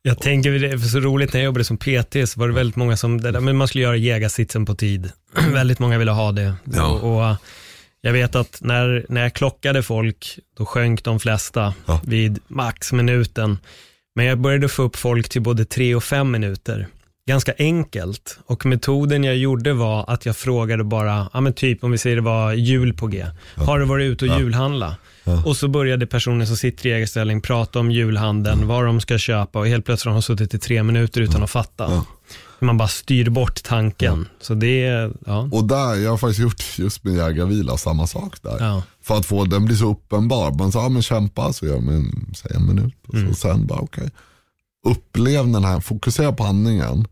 Jag 0.01 0.19
tänker, 0.19 0.51
det 0.51 0.67
är 0.67 0.77
så 0.77 0.99
roligt 0.99 1.33
när 1.33 1.39
jag 1.39 1.45
jobbade 1.45 1.63
som 1.63 1.77
PT 1.77 2.15
så 2.29 2.39
var 2.39 2.47
det 2.47 2.53
väldigt 2.53 2.75
många 2.75 2.97
som, 2.97 3.21
det 3.21 3.31
där, 3.31 3.39
men 3.39 3.57
man 3.57 3.67
skulle 3.67 3.83
göra 3.83 3.95
jägarsitsen 3.95 4.65
på 4.65 4.75
tid. 4.75 5.11
väldigt 5.53 5.79
många 5.79 5.97
ville 5.97 6.11
ha 6.11 6.31
det. 6.31 6.53
Ja. 6.63 6.85
Och, 6.85 7.29
och 7.29 7.35
jag 8.01 8.13
vet 8.13 8.35
att 8.35 8.57
när, 8.61 9.05
när 9.09 9.21
jag 9.21 9.33
klockade 9.33 9.83
folk, 9.83 10.39
då 10.57 10.65
sjönk 10.65 11.03
de 11.03 11.19
flesta 11.19 11.73
Ja. 11.85 12.01
vid 12.03 12.39
max 12.47 12.93
minuten. 12.93 13.57
Men 14.17 14.25
jag 14.25 14.39
började 14.39 14.69
få 14.69 14.83
upp 14.83 14.95
folk 14.95 15.29
till 15.29 15.41
både 15.41 15.65
tre 15.65 15.95
och 15.95 16.03
fem 16.03 16.31
minuter. 16.31 16.87
Ganska 17.27 17.53
enkelt. 17.57 18.39
Och 18.45 18.65
metoden 18.65 19.23
jag 19.23 19.37
gjorde 19.37 19.73
var 19.73 20.05
att 20.07 20.25
jag 20.25 20.37
frågade 20.37 20.83
bara, 20.83 21.29
ja 21.33 21.41
men 21.41 21.53
typ 21.53 21.83
om 21.83 21.91
vi 21.91 21.97
säger 21.97 22.15
det 22.15 22.21
var 22.21 22.53
jul 22.53 22.93
på 22.93 23.07
G. 23.07 23.25
Har 23.55 23.79
du 23.79 23.85
varit 23.85 24.05
ute 24.05 24.25
och 24.29 24.39
julhandla? 24.39 24.95
Och 25.45 25.57
så 25.57 25.67
började 25.67 26.07
personen 26.07 26.47
som 26.47 26.57
sitter 26.57 26.87
i 26.87 26.93
ägarställning 26.93 27.41
prata 27.41 27.79
om 27.79 27.91
julhandeln, 27.91 28.67
vad 28.67 28.85
de 28.85 28.99
ska 28.99 29.17
köpa 29.17 29.59
och 29.59 29.67
helt 29.67 29.85
plötsligt 29.85 30.05
har 30.05 30.13
de 30.13 30.21
suttit 30.21 30.53
i 30.53 30.59
tre 30.59 30.83
minuter 30.83 31.21
utan 31.21 31.43
att 31.43 31.49
fatta. 31.49 32.05
Man 32.59 32.77
bara 32.77 32.87
styr 32.87 33.29
bort 33.29 33.63
tanken. 33.63 34.27
Så 34.41 34.53
det 34.53 34.85
är, 34.85 35.11
ja. 35.25 35.49
Och 35.51 35.63
där, 35.63 35.95
jag 35.95 36.09
har 36.09 36.17
faktiskt 36.17 36.39
gjort 36.39 36.63
just 36.79 37.03
med 37.03 37.15
jägarvila 37.15 37.77
samma 37.77 38.07
sak 38.07 38.35
där. 38.41 38.57
Ja. 38.59 38.83
För 39.07 39.17
att 39.17 39.25
få 39.25 39.45
den 39.45 39.65
bli 39.65 39.75
så 39.75 39.91
uppenbar. 39.91 40.51
Man 40.51 40.71
sa, 40.71 40.83
ja, 40.83 40.89
men 40.89 41.01
kämpa 41.01 41.53
så 41.53 41.65
gör 41.65 41.79
man 41.79 42.33
säg 42.35 42.51
en 42.55 42.67
minut. 42.67 42.93
Och 43.07 43.15
så 43.17 43.33
sen 43.33 43.67
bara 43.67 43.79
okej. 43.79 44.11
Upplev 44.85 45.51
den 45.51 45.63
här, 45.63 45.79
fokusera 45.79 46.31
på 46.31 46.43
andningen. 46.43 47.07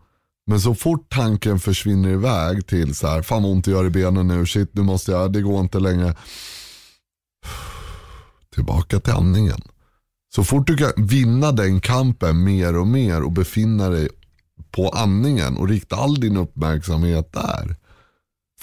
Men 0.47 0.61
så 0.61 0.75
fort 0.75 1.09
tanken 1.09 1.59
försvinner 1.59 2.09
iväg 2.09 2.67
till 2.67 2.95
så 2.95 3.07
här, 3.07 3.21
fan 3.21 3.43
vad 3.43 3.51
ont 3.51 3.65
det 3.65 3.71
gör 3.71 3.85
i 3.85 3.89
benen 3.89 4.27
nu, 4.27 4.45
shit 4.45 4.69
nu 4.73 4.81
måste 4.81 5.11
jag, 5.11 5.33
det 5.33 5.41
går 5.41 5.59
inte 5.59 5.79
längre. 5.79 6.15
Tillbaka 8.55 8.99
till 8.99 9.13
andningen. 9.13 9.61
Så 10.35 10.43
fort 10.43 10.67
du 10.67 10.77
kan 10.77 10.91
vinna 10.97 11.51
den 11.51 11.81
kampen 11.81 12.43
mer 12.43 12.77
och 12.77 12.87
mer 12.87 13.23
och 13.23 13.31
befinna 13.31 13.89
dig 13.89 14.09
på 14.71 14.89
andningen 14.89 15.57
och 15.57 15.69
rikta 15.69 15.95
all 15.95 16.15
din 16.15 16.37
uppmärksamhet 16.37 17.33
där. 17.33 17.75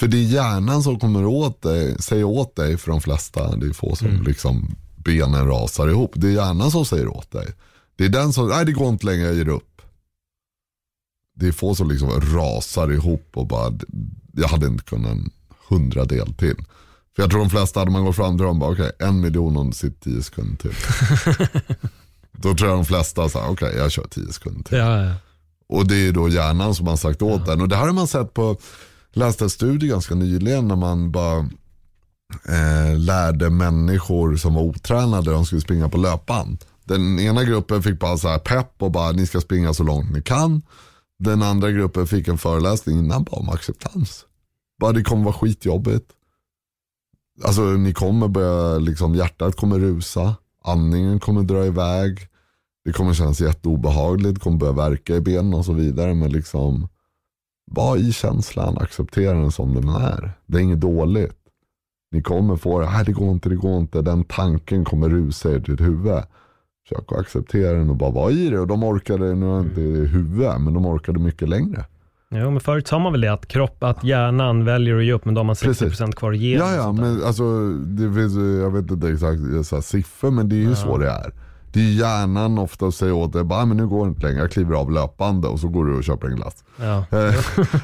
För 0.03 0.09
det 0.09 0.17
är 0.17 0.23
hjärnan 0.23 0.83
som 0.83 0.99
kommer 0.99 1.25
åt 1.25 1.63
dig, 1.63 2.03
säger 2.03 2.25
åt 2.25 2.57
dig 2.57 2.77
för 2.77 2.91
de 2.91 3.01
flesta, 3.01 3.57
det 3.57 3.67
är 3.67 3.73
få 3.73 3.97
som 3.97 4.23
liksom 4.27 4.77
benen 4.97 5.49
rasar 5.49 5.89
ihop. 5.89 6.13
Det 6.15 6.27
är 6.27 6.31
hjärnan 6.31 6.71
som 6.71 6.85
säger 6.85 7.09
åt 7.09 7.31
dig. 7.31 7.55
Det 7.97 8.05
är 8.05 8.09
den 8.09 8.33
som, 8.33 8.49
nej 8.49 8.67
det 8.67 8.73
går 8.73 8.89
inte 8.89 9.07
längre, 9.07 9.27
jag 9.27 9.35
ger 9.35 9.49
upp. 9.49 9.83
Det 11.35 11.49
är 11.49 11.53
få 11.53 11.75
som 11.75 11.91
liksom 11.91 12.21
rasar 12.21 12.93
ihop 12.93 13.31
och 13.35 13.47
bara, 13.47 13.73
jag 14.33 14.49
hade 14.49 14.67
inte 14.67 14.85
kunnat 14.85 15.13
en 15.13 15.31
hundradel 15.69 16.35
till. 16.35 16.57
För 17.17 17.23
jag 17.23 17.31
tror 17.31 17.41
de 17.41 17.51
flesta, 17.51 17.81
hade 17.81 17.91
man 17.91 18.05
gått 18.05 18.17
fram 18.17 18.39
till 18.39 18.47
dem 18.47 18.59
bara, 18.59 18.73
okej 18.73 18.93
en 18.99 19.21
miljon 19.21 19.57
om 19.57 19.73
sitter 19.73 20.01
tio 20.01 20.23
sekunder 20.23 20.57
till. 20.57 20.75
Då 22.33 22.55
tror 22.55 22.71
jag 22.71 22.79
de 22.79 22.85
flesta 22.85 23.23
okej 23.23 23.75
jag 23.77 23.93
kör 23.93 24.07
tio 24.11 24.33
sekunder 24.33 24.63
till. 24.63 24.79
Ja, 24.79 25.05
ja. 25.05 25.15
Och 25.69 25.87
det 25.87 26.09
är 26.09 26.13
då 26.13 26.29
hjärnan 26.29 26.75
som 26.75 26.87
har 26.87 26.97
sagt 26.97 27.23
åt 27.23 27.47
den. 27.47 27.61
Och 27.61 27.69
det 27.69 27.77
här 27.77 27.87
har 27.87 27.93
man 27.93 28.09
sett 28.09 28.35
på, 28.35 28.57
läste 29.13 29.45
en 29.45 29.51
studie 29.51 29.89
ganska 29.89 30.15
nyligen 30.15 30.69
när 30.69 30.77
man 30.77 31.13
bara 31.13 31.39
eh, 32.49 32.99
lärde 32.99 33.51
människor 33.51 34.37
som 34.37 34.55
var 34.55 34.63
otränade, 34.63 35.31
de 35.31 35.47
skulle 35.47 35.61
springa 35.61 35.89
på 35.89 35.99
löpband. 35.99 36.65
Den 36.85 37.21
ena 37.21 37.45
gruppen 37.45 37.83
fick 37.83 38.01
bara 38.01 38.17
så 38.17 38.29
här 38.29 38.39
pepp 38.39 38.75
och 38.79 38.91
bara 38.91 39.13
ni 39.13 39.27
ska 39.27 39.41
springa 39.41 39.75
så 39.75 39.83
långt 39.83 40.13
ni 40.13 40.23
kan. 40.23 40.63
Den 41.19 41.43
andra 41.43 41.71
gruppen 41.71 42.07
fick 42.07 42.29
en 42.29 42.39
föreläsning 42.39 42.99
innan 42.99 43.25
bara 43.25 43.37
om 43.37 43.49
acceptans. 43.49 44.25
Bara 44.81 44.93
det 44.93 45.03
kommer 45.03 45.25
vara 45.25 45.35
skitjobbigt. 45.35 46.13
Alltså 47.45 47.63
ni 47.63 47.93
kommer 47.93 48.29
börja, 48.29 48.79
liksom 48.79 49.15
hjärtat 49.15 49.57
kommer 49.57 49.79
rusa, 49.79 50.35
andningen 50.65 51.21
kommer 51.21 51.43
dra 51.43 51.67
iväg. 51.67 52.29
Det 52.85 52.93
kommer 52.93 53.15
kännas 53.15 53.41
jätteobehagligt, 53.41 54.35
det 54.35 54.41
kommer 54.41 54.59
börja 54.59 54.73
verka 54.73 55.17
i 55.17 55.21
benen 55.21 55.55
och 55.55 55.65
så 55.65 55.73
vidare. 55.73 56.15
Men 56.15 56.33
liksom, 56.33 56.89
var 57.75 57.97
i 57.97 58.13
känslan, 58.13 58.79
acceptera 58.79 59.33
den 59.33 59.51
som 59.51 59.75
den 59.75 59.89
är. 59.89 60.31
Det 60.47 60.59
är 60.59 60.63
inget 60.63 60.81
dåligt. 60.81 61.37
Ni 62.13 62.23
kommer 62.23 62.57
få 62.57 62.81
det, 62.81 62.87
nej 62.91 63.05
det 63.05 63.13
går 63.13 63.31
inte, 63.31 63.49
det 63.49 63.57
går 63.57 63.79
inte. 63.79 64.03
Den 64.03 64.25
tanken 64.25 64.85
kommer 64.85 65.09
rusa 65.09 65.51
er 65.53 65.61
till 65.61 65.79
huvud. 65.79 66.23
Försök 66.89 67.13
att 67.13 67.19
acceptera 67.19 67.73
den 67.73 67.91
och 67.91 67.97
bara 67.97 68.11
vara 68.11 68.31
i 68.31 68.49
det. 68.51 68.59
Och 68.61 68.67
de 68.67 68.83
orkade, 68.85 69.35
nu 69.35 69.47
jag 69.47 69.61
inte 69.63 69.81
i 69.81 70.07
huvudet, 70.07 70.61
men 70.61 70.75
de 70.75 70.87
orkade 70.87 71.19
mycket 71.19 71.49
längre. 71.49 71.85
Jo, 72.35 72.51
men 72.51 72.61
förut 72.61 72.89
sa 72.89 72.99
man 72.99 73.13
väl 73.13 73.21
det, 73.21 73.33
att 73.33 73.47
kropp, 73.47 73.83
att 73.83 74.05
hjärnan 74.05 74.65
väljer 74.65 74.97
att 74.97 75.05
ge 75.05 75.13
upp, 75.13 75.25
men 75.25 75.35
då 75.35 75.39
har 75.39 75.45
man 75.45 75.55
60% 75.55 75.67
Precis. 75.67 76.15
kvar 76.15 76.33
att 76.33 76.39
ge. 76.39 76.57
Ja, 76.57 76.75
ja, 76.75 76.93
men 76.93 77.25
alltså, 77.25 77.69
det 77.73 78.13
finns, 78.15 78.35
jag 78.63 78.71
vet 78.71 78.91
inte 78.91 79.09
exakt 79.09 79.67
så 79.67 79.77
här, 79.77 79.83
siffror, 79.83 80.31
men 80.31 80.49
det 80.49 80.55
är 80.57 80.61
ju 80.61 80.69
Ja. 80.69 80.75
så 80.77 80.99
det 80.99 81.09
är. 81.11 81.33
Det 81.73 81.81
är 81.81 81.93
hjärnan 81.93 82.59
ofta 82.59 82.93
säger 82.93 83.13
åt 83.13 83.33
dig, 83.33 83.45
bara, 83.45 83.63
"Ah, 83.63 83.65
men 83.67 83.77
nu 83.77 83.87
går 83.87 84.05
det 84.05 84.09
inte 84.09 84.27
längre, 84.27 84.39
jag 84.41 84.51
kliver 84.51 84.75
av 84.75 84.91
löpande 84.93 85.49
och 85.49 85.61
så 85.61 85.69
går 85.69 85.85
du 85.85 85.95
och 85.97 86.05
köper 86.05 86.29
en 86.29 86.37
glass. 86.37 86.65
Ja. 86.77 87.05
Eh, 87.11 87.35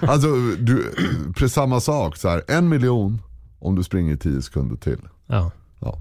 alltså, 0.11 0.29
du, 0.59 0.95
precis 1.37 1.53
samma 1.55 1.81
sak, 1.81 2.17
så 2.17 2.29
här, 2.29 2.43
en 2.49 2.69
miljon 2.69 3.23
om 3.59 3.75
du 3.75 3.83
springer 3.83 4.17
10 4.17 4.43
sekunder 4.43 4.77
till. 4.77 4.99
Ja. 5.27 5.51
Ja. 5.81 5.99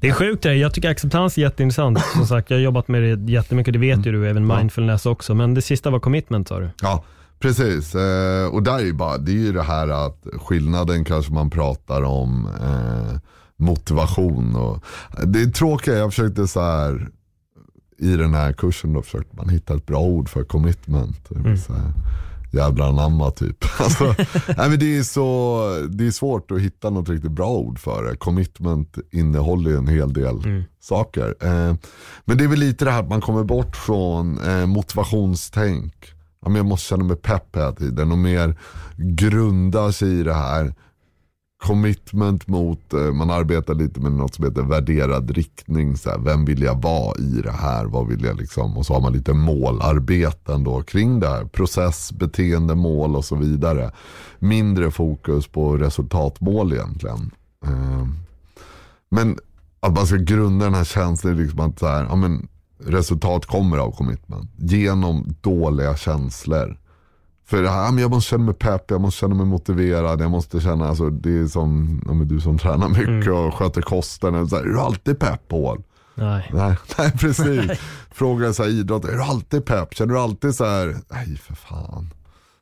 Det 0.00 0.08
är 0.08 0.12
sjukt 0.12 0.42
det 0.42 0.48
här. 0.48 0.56
Jag 0.56 0.74
tycker 0.74 0.90
acceptans 0.90 1.38
är 1.38 1.42
jätteintressant. 1.42 1.98
Som 2.16 2.26
sagt, 2.26 2.50
jag 2.50 2.56
har 2.56 2.62
jobbat 2.62 2.88
med 2.88 3.18
det 3.18 3.32
jättemycket, 3.32 3.72
det 3.72 3.78
vet 3.78 4.06
ju 4.06 4.12
du, 4.12 4.28
även 4.28 4.48
Ja. 4.50 4.58
mindfulness 4.58 5.06
också. 5.06 5.34
Men 5.34 5.54
det 5.54 5.62
sista 5.62 5.90
var 5.90 6.00
commitment 6.00 6.48
sa 6.48 6.58
du. 6.58 6.70
Ja, 6.82 7.04
precis. 7.38 7.94
Eh, 7.94 8.46
och 8.54 8.62
där 8.62 8.74
är 8.78 8.84
ju 8.84 8.92
bara, 8.92 9.18
det 9.18 9.32
är 9.32 9.36
ju 9.36 9.52
det 9.52 9.62
här 9.62 9.88
att 10.06 10.26
skillnaden 10.46 11.04
kanske 11.04 11.32
man 11.32 11.50
pratar 11.50 12.02
om 12.02 12.48
eh, 12.62 13.18
motivation. 13.60 14.56
Och, 14.56 14.84
det 15.24 15.42
är 15.42 15.46
tråkiga, 15.46 15.94
jag 15.94 16.10
försökte 16.10 16.48
så 16.48 16.60
här 16.60 17.08
i 17.98 18.16
den 18.16 18.34
här 18.34 18.52
kursen 18.52 18.92
då 18.92 19.02
försökte 19.02 19.36
man 19.36 19.48
hitta 19.48 19.74
ett 19.74 19.86
bra 19.86 20.00
ord 20.00 20.28
för 20.28 20.44
commitment. 20.44 21.28
Blir 21.28 21.56
Så 21.56 21.72
här, 21.72 21.92
jävla 22.50 22.88
anamma 22.88 23.30
typ. 23.30 23.64
Alltså, 23.80 24.14
nej, 24.56 24.70
men 24.70 24.78
det, 24.78 24.98
är 24.98 25.02
så, 25.02 25.62
det 25.90 26.06
är 26.06 26.10
svårt 26.10 26.50
att 26.50 26.60
hitta 26.60 26.90
något 26.90 27.08
riktigt 27.08 27.30
bra 27.30 27.50
ord 27.50 27.78
för 27.78 28.04
det. 28.04 28.16
Commitment 28.16 28.98
innehåller 29.10 29.70
ju 29.70 29.76
en 29.76 29.88
hel 29.88 30.12
del 30.12 30.64
saker. 30.80 31.34
Eh, 31.40 31.74
men 32.24 32.38
det 32.38 32.44
är 32.44 32.48
väl 32.48 32.58
lite 32.58 32.84
det 32.84 32.90
här 32.90 33.02
att 33.02 33.08
man 33.08 33.20
kommer 33.20 33.44
bort 33.44 33.76
från 33.76 34.38
eh, 34.38 34.66
motivationstänk. 34.66 35.94
Ja, 36.42 36.48
men 36.48 36.56
jag 36.56 36.66
måste 36.66 36.86
känna 36.86 37.04
mig 37.04 37.16
pepp 37.16 37.56
hela 37.56 37.72
tiden 37.72 38.12
och 38.12 38.18
mer 38.18 38.58
grunda 38.96 39.92
sig 39.92 40.20
i 40.20 40.22
det 40.22 40.34
här 40.34 40.74
commitment 41.60 42.46
mot, 42.46 42.92
eh, 42.92 43.12
man 43.12 43.30
arbetar 43.30 43.74
lite 43.74 44.00
med 44.00 44.12
något 44.12 44.34
som 44.34 44.44
heter 44.44 44.62
värderad 44.62 45.30
riktning. 45.30 45.96
Så 45.96 46.10
här, 46.10 46.18
vem 46.18 46.44
vill 46.44 46.62
jag 46.62 46.82
vara 46.82 47.18
i 47.18 47.40
det 47.42 47.52
här? 47.52 47.84
Vad 47.84 48.06
vill 48.06 48.24
jag 48.24 48.36
liksom? 48.36 48.78
Och 48.78 48.86
så 48.86 48.94
har 48.94 49.00
man 49.00 49.12
lite 49.12 49.32
målarbeten 49.32 50.64
då 50.64 50.82
kring 50.82 51.20
det 51.20 51.28
här. 51.28 51.44
Process, 51.44 52.12
beteende, 52.12 52.74
mål 52.74 53.16
och 53.16 53.24
så 53.24 53.36
vidare. 53.36 53.90
Mindre 54.38 54.90
fokus 54.90 55.46
på 55.46 55.76
resultatmål 55.76 56.72
egentligen. 56.72 57.30
Eh, 57.66 58.06
men 59.10 59.38
att 59.80 59.94
man 59.94 60.06
ska 60.06 60.16
grunda 60.16 60.64
den 60.64 60.74
här 60.74 60.84
känslan 60.84 61.36
liksom 61.36 61.60
att 61.60 61.78
så 61.78 61.86
här, 61.86 62.06
ja, 62.08 62.16
men, 62.16 62.48
resultat 62.86 63.46
kommer 63.46 63.78
av 63.78 63.90
commitment. 63.90 64.50
Genom 64.56 65.34
dåliga 65.40 65.96
känslor. 65.96 66.79
För 67.50 67.62
ja, 67.62 67.90
men 67.90 68.02
jag 68.02 68.10
måste 68.10 68.30
känna 68.30 68.44
mig 68.44 68.54
pepp, 68.54 68.90
jag 68.90 69.00
måste 69.00 69.20
känna 69.20 69.34
mig 69.34 69.46
motiverad, 69.46 70.20
jag 70.20 70.30
måste 70.30 70.60
känna, 70.60 70.88
alltså, 70.88 71.10
det 71.10 71.38
är 71.38 71.46
som 71.46 72.00
ja, 72.06 72.24
du 72.24 72.40
som 72.40 72.58
tränar 72.58 72.88
mycket 72.88 73.32
och 73.32 73.54
sköter 73.54 73.82
kosten. 73.82 74.48
Så 74.48 74.56
här, 74.56 74.62
är 74.62 74.68
du 74.68 74.80
alltid 74.80 75.18
pepp 75.18 75.48
Paul? 75.48 75.82
Nej. 76.14 76.50
Nej, 76.52 76.76
nej 76.98 77.12
precis. 77.12 77.80
Frågar 78.10 78.52
så 78.52 78.62
här, 78.62 78.70
idrott, 78.70 79.04
är 79.04 79.12
du 79.12 79.22
alltid 79.22 79.64
pepp? 79.64 79.94
Känner 79.94 80.14
du 80.14 80.20
alltid 80.20 80.54
så 80.54 80.64
här, 80.64 80.96
nej 81.10 81.36
för 81.36 81.54
fan. 81.54 82.10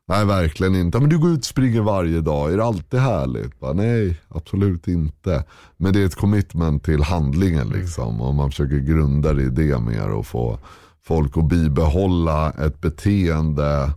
Nej 0.08 0.24
verkligen 0.24 0.74
inte. 0.74 1.00
Men 1.00 1.08
du 1.08 1.18
går 1.18 1.30
ut 1.30 1.38
och 1.38 1.44
springer 1.44 1.80
varje 1.80 2.20
dag, 2.20 2.52
är 2.52 2.56
det 2.56 2.64
alltid 2.64 3.00
härligt? 3.00 3.60
Bara, 3.60 3.72
nej, 3.72 4.20
absolut 4.28 4.88
inte. 4.88 5.44
Men 5.76 5.92
det 5.92 6.02
är 6.02 6.06
ett 6.06 6.16
commitment 6.16 6.84
till 6.84 7.02
handlingen 7.02 7.68
liksom. 7.68 8.20
Och 8.20 8.34
man 8.34 8.50
försöker 8.50 8.78
grunda 8.78 9.32
det 9.32 9.42
i 9.42 9.48
det 9.48 9.78
mer 9.78 10.10
och 10.10 10.26
få 10.26 10.58
folk 11.04 11.36
att 11.36 11.48
bibehålla 11.48 12.50
ett 12.50 12.80
beteende 12.80 13.90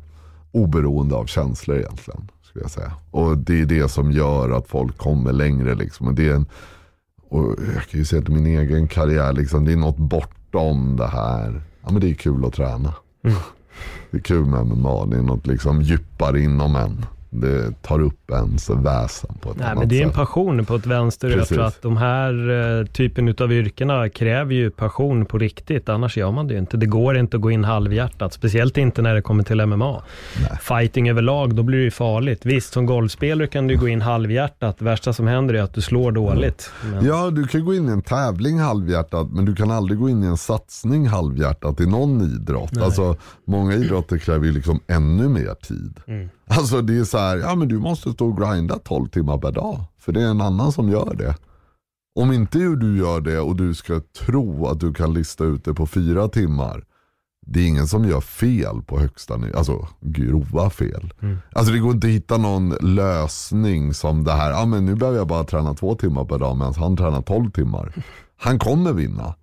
oberoende 0.52 1.16
av 1.16 1.26
känslor 1.26 1.78
egentligen. 1.78 2.32
Skulle 2.44 2.64
jag 2.64 2.72
säga. 2.72 2.94
Och 3.12 3.38
det 3.38 3.62
är 3.62 3.66
det 3.66 3.92
som 3.92 4.12
gör 4.12 4.50
att 4.50 4.68
folk 4.68 4.98
kommer 4.98 5.34
längre 5.34 5.76
liksom. 5.76 6.08
Och 6.08 6.14
det 6.14 6.30
är 6.30 6.34
en, 6.34 6.46
och 7.30 7.56
jag 7.76 7.84
kan 7.84 8.00
ju 8.00 8.06
se 8.06 8.22
till 8.22 8.34
min 8.34 8.46
egen 8.46 8.88
karriär, 8.88 9.34
liksom, 9.34 9.66
det 9.66 9.72
är 9.72 9.78
något 9.78 9.98
bortom 9.98 10.96
det 10.98 11.08
här. 11.08 11.62
Ja 11.84 11.92
men 11.92 12.02
det 12.02 12.10
är 12.10 12.14
kul 12.14 12.46
att 12.46 12.54
träna. 12.54 12.94
Det 14.12 14.18
är 14.18 14.22
kul 14.22 14.46
med 14.46 14.66
MMA, 14.66 15.06
det 15.06 15.18
är 15.18 15.22
något 15.22 15.48
liksom 15.48 15.82
djupare 15.82 16.42
inom 16.42 16.76
en. 16.76 17.06
Det 17.34 17.82
tar 17.82 18.00
upp 18.02 18.32
ens 18.32 18.70
väsen 18.70 19.36
på 19.42 19.52
ett 19.52 19.58
Nej, 19.58 19.66
annat 19.66 19.80
men 19.80 19.90
det 19.90 20.00
är 20.00 20.04
en 20.04 20.12
passion 20.12 20.66
på 20.66 20.76
ett 20.76 20.86
vänster. 20.86 21.30
Jag 21.30 21.40
Precis. 21.40 21.56
tror 21.56 21.66
att 21.66 21.82
de 21.82 21.98
här 21.98 22.50
eh, 22.80 22.86
typen 22.86 23.36
av 23.40 23.52
yrkena 23.54 24.10
kräver 24.10 24.54
ju 24.54 24.70
passion 24.70 25.26
på 25.26 25.38
riktigt. 25.38 25.90
Annars 25.90 26.18
gör 26.18 26.32
man 26.32 26.48
det 26.48 26.54
ju 26.54 26.60
inte. 26.60 26.78
Det 26.78 26.86
går 26.86 27.18
inte 27.18 27.38
att 27.38 27.42
gå 27.42 27.52
in 27.52 27.64
halvhjärtat. 27.64 28.34
Speciellt 28.34 28.78
inte 28.78 29.02
när 29.02 29.16
det 29.16 29.22
kommer 29.22 29.44
till 29.44 29.66
MMA. 29.66 30.04
Fighting 30.62 31.10
överlag, 31.10 31.56
då 31.56 31.64
blir 31.64 31.78
det 31.78 31.84
ju 31.84 31.92
farligt. 31.92 32.46
Visst, 32.46 32.74
som 32.74 32.86
golfspelare 32.86 33.48
kan 33.48 33.68
du 33.68 33.78
gå 33.78 33.88
in 33.88 34.02
halvhjärtat. 34.02 34.78
Det 34.80 34.86
värsta 34.86 35.14
som 35.14 35.28
händer 35.28 35.54
är 35.54 35.62
att 35.62 35.74
du 35.74 35.82
slår 35.82 36.12
dåligt. 36.12 36.72
Men, 36.92 37.06
Ja, 37.06 37.30
du 37.30 37.48
kan 37.48 37.66
gå 37.66 37.76
in 37.76 37.90
i 37.90 37.92
en 37.92 38.02
tävling 38.02 38.60
halvhjärtat, 38.60 39.28
men 39.32 39.46
du 39.46 39.56
kan 39.56 39.72
aldrig 39.72 40.00
gå 40.00 40.10
in 40.10 40.24
i 40.24 40.28
en 40.28 40.38
satsning 40.38 41.08
halvhjärtat 41.08 41.80
i 41.80 41.86
någon 41.86 42.22
idrott. 42.22 42.78
Alltså, 42.78 43.16
många 43.48 43.74
idrotter 43.74 44.18
kräver 44.18 44.46
ju 44.46 44.52
liksom 44.52 44.80
ännu 44.88 45.30
mer 45.30 45.54
tid. 45.54 46.00
Mm. 46.08 46.30
Alltså 46.48 46.82
det 46.82 46.98
är 46.98 47.04
så 47.04 47.18
här, 47.22 47.38
ja 47.38 47.56
men 47.56 47.68
du 47.68 47.80
måste 47.80 48.12
stå 48.12 48.28
och 48.28 48.38
grinda 48.38 48.80
12 48.80 49.08
timmar 49.08 49.38
per 49.38 49.52
dag. 49.52 49.84
För 49.98 50.12
det 50.12 50.22
är 50.22 50.28
en 50.28 50.42
annan 50.42 50.72
som 50.72 50.90
gör 50.90 51.16
det. 51.16 51.36
Om 52.16 52.32
inte 52.32 52.58
du 52.58 52.98
gör 52.98 53.22
det 53.22 53.40
och 53.40 53.56
du 53.56 53.74
ska 53.74 54.02
tro 54.26 54.68
att 54.68 54.80
du 54.80 54.94
kan 54.94 55.14
lista 55.14 55.44
ut 55.44 55.66
det 55.66 55.74
på 55.74 55.88
fyra 55.88 56.28
timmar. 56.28 56.84
Det 57.46 57.60
är 57.60 57.68
ingen 57.68 57.88
som 57.88 58.06
gör 58.06 58.22
fel 58.22 58.82
på 58.82 59.00
högsta 59.00 59.38
nivå, 59.38 59.58
alltså 59.58 59.88
grova 60.00 60.70
fel. 60.70 61.14
Alltså 61.54 61.74
det 61.74 61.80
går 61.80 61.92
inte 61.92 62.08
att 62.08 62.14
hitta 62.14 62.38
någon 62.38 62.70
lösning 62.70 63.94
som 63.94 64.24
det 64.24 64.32
här, 64.32 64.52
ja 64.52 64.66
men 64.66 64.86
nu 64.86 64.96
behöver 64.96 65.18
jag 65.18 65.28
bara 65.28 65.44
träna 65.44 65.74
två 65.74 65.96
timmar 65.96 66.26
per 66.26 66.40
dag 66.40 66.58
medan 66.58 66.74
han 66.74 66.98
tränar 66.98 67.22
12 67.22 67.52
timmar. 67.52 67.94
Han 68.38 68.60
kommer 68.60 68.94
vinna. 68.94 69.36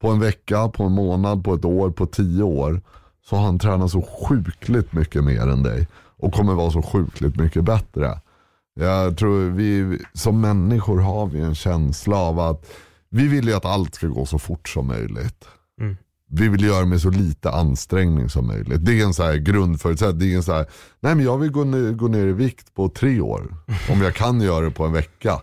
På 0.00 0.08
en 0.08 0.20
vecka, 0.20 0.68
på 0.68 0.84
en 0.84 0.92
månad, 0.92 1.44
på 1.44 1.54
ett 1.54 1.64
år, 1.64 1.90
på 1.90 2.06
tio 2.06 2.42
år. 2.42 2.80
Så 3.24 3.36
har 3.36 3.44
han 3.44 3.58
tränat 3.58 3.90
så 3.90 4.02
sjukligt 4.02 4.92
mycket 4.92 5.24
mer 5.24 5.48
än 5.48 5.62
dig. 5.62 5.88
Och 6.22 6.32
kommer 6.32 6.54
vara 6.54 6.70
så 6.70 6.82
sjukligt 6.82 7.36
mycket 7.36 7.64
bättre. 7.64 8.20
Jag 8.74 9.18
tror 9.18 9.50
vi 9.50 9.98
som 10.12 10.40
människor 10.40 10.98
har 10.98 11.26
vi 11.26 11.40
en 11.40 11.54
känsla 11.54 12.16
av 12.16 12.40
att 12.40 12.66
vi 13.10 13.28
vill 13.28 13.48
ju 13.48 13.54
att 13.54 13.64
allt 13.64 13.94
ska 13.94 14.06
gå 14.06 14.26
så 14.26 14.38
fort 14.38 14.68
som 14.68 14.86
möjligt. 14.86 15.44
Mm. 15.80 15.96
Vi 16.30 16.48
vill 16.48 16.64
göra 16.64 16.84
med 16.84 17.00
så 17.00 17.10
lite 17.10 17.50
ansträngning 17.50 18.28
som 18.28 18.46
möjligt. 18.46 18.84
Det 18.84 19.00
är 19.00 19.04
en 19.04 19.14
så 19.14 19.22
här 19.22 19.36
grundförutsättning. 19.36 20.18
Det 20.18 20.34
är 20.34 20.36
en 20.36 20.42
så 20.42 20.52
här, 20.52 20.66
nej 21.00 21.14
men 21.14 21.24
jag 21.24 21.38
vill 21.38 21.50
gå 21.50 21.64
ner, 21.64 21.92
gå 21.92 22.08
ner 22.08 22.26
i 22.26 22.32
vikt 22.32 22.74
på 22.74 22.88
tre 22.88 23.20
år. 23.20 23.56
Om 23.90 24.02
jag 24.02 24.14
kan 24.14 24.40
göra 24.40 24.64
det 24.64 24.70
på 24.70 24.84
en 24.84 24.92
vecka. 24.92 25.40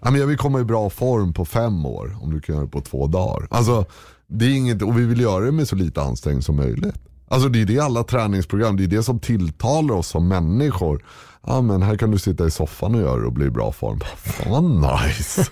Ja, 0.00 0.10
men 0.10 0.20
jag 0.20 0.26
vill 0.26 0.38
komma 0.38 0.60
i 0.60 0.64
bra 0.64 0.90
form 0.90 1.32
på 1.32 1.44
fem 1.44 1.86
år. 1.86 2.16
Om 2.20 2.30
du 2.30 2.40
kan 2.40 2.54
göra 2.54 2.64
det 2.64 2.70
på 2.70 2.80
två 2.80 3.06
dagar. 3.06 3.46
Alltså, 3.50 3.86
det 4.26 4.44
är 4.44 4.56
inget, 4.56 4.82
och 4.82 4.98
vi 4.98 5.04
vill 5.04 5.20
göra 5.20 5.44
det 5.44 5.52
med 5.52 5.68
så 5.68 5.76
lite 5.76 6.02
ansträngning 6.02 6.42
som 6.42 6.56
möjligt. 6.56 7.13
Alltså 7.34 7.48
det 7.48 7.62
är 7.62 7.66
det 7.66 7.78
alla 7.78 8.04
träningsprogram, 8.04 8.76
det 8.76 8.84
är 8.84 8.88
det 8.88 9.02
som 9.02 9.20
tilltalar 9.20 9.94
oss 9.94 10.08
som 10.08 10.28
människor. 10.28 11.04
Ja 11.46 11.60
men 11.60 11.82
här 11.82 11.96
kan 11.96 12.10
du 12.10 12.18
sitta 12.18 12.46
i 12.46 12.50
soffan 12.50 12.94
och 12.94 13.00
göra 13.00 13.20
det 13.20 13.26
och 13.26 13.32
bli 13.32 13.46
i 13.46 13.50
bra 13.50 13.72
form. 13.72 14.00
Fan 14.16 14.80
vad 14.80 15.04
nice. 15.06 15.46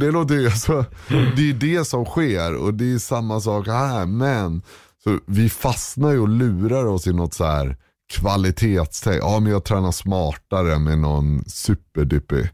det, 0.00 0.10
låter 0.10 0.44
alltså, 0.44 0.84
det 1.08 1.50
är 1.50 1.54
det 1.54 1.84
som 1.84 2.04
sker 2.04 2.54
och 2.54 2.74
det 2.74 2.92
är 2.92 2.98
samma 2.98 3.40
sak 3.40 3.66
här. 3.66 4.06
Men 4.06 4.62
så 5.04 5.18
vi 5.26 5.48
fastnar 5.48 6.10
ju 6.10 6.18
och 6.18 6.28
lurar 6.28 6.86
oss 6.86 7.06
i 7.06 7.12
något 7.12 7.34
så 7.34 7.44
här 7.44 7.76
kvalitetstänk. 8.12 9.22
Ja 9.22 9.40
men 9.40 9.52
jag 9.52 9.64
tränar 9.64 9.92
smartare 9.92 10.78
med 10.78 10.98
någon 10.98 11.44
superdippig 11.46 12.50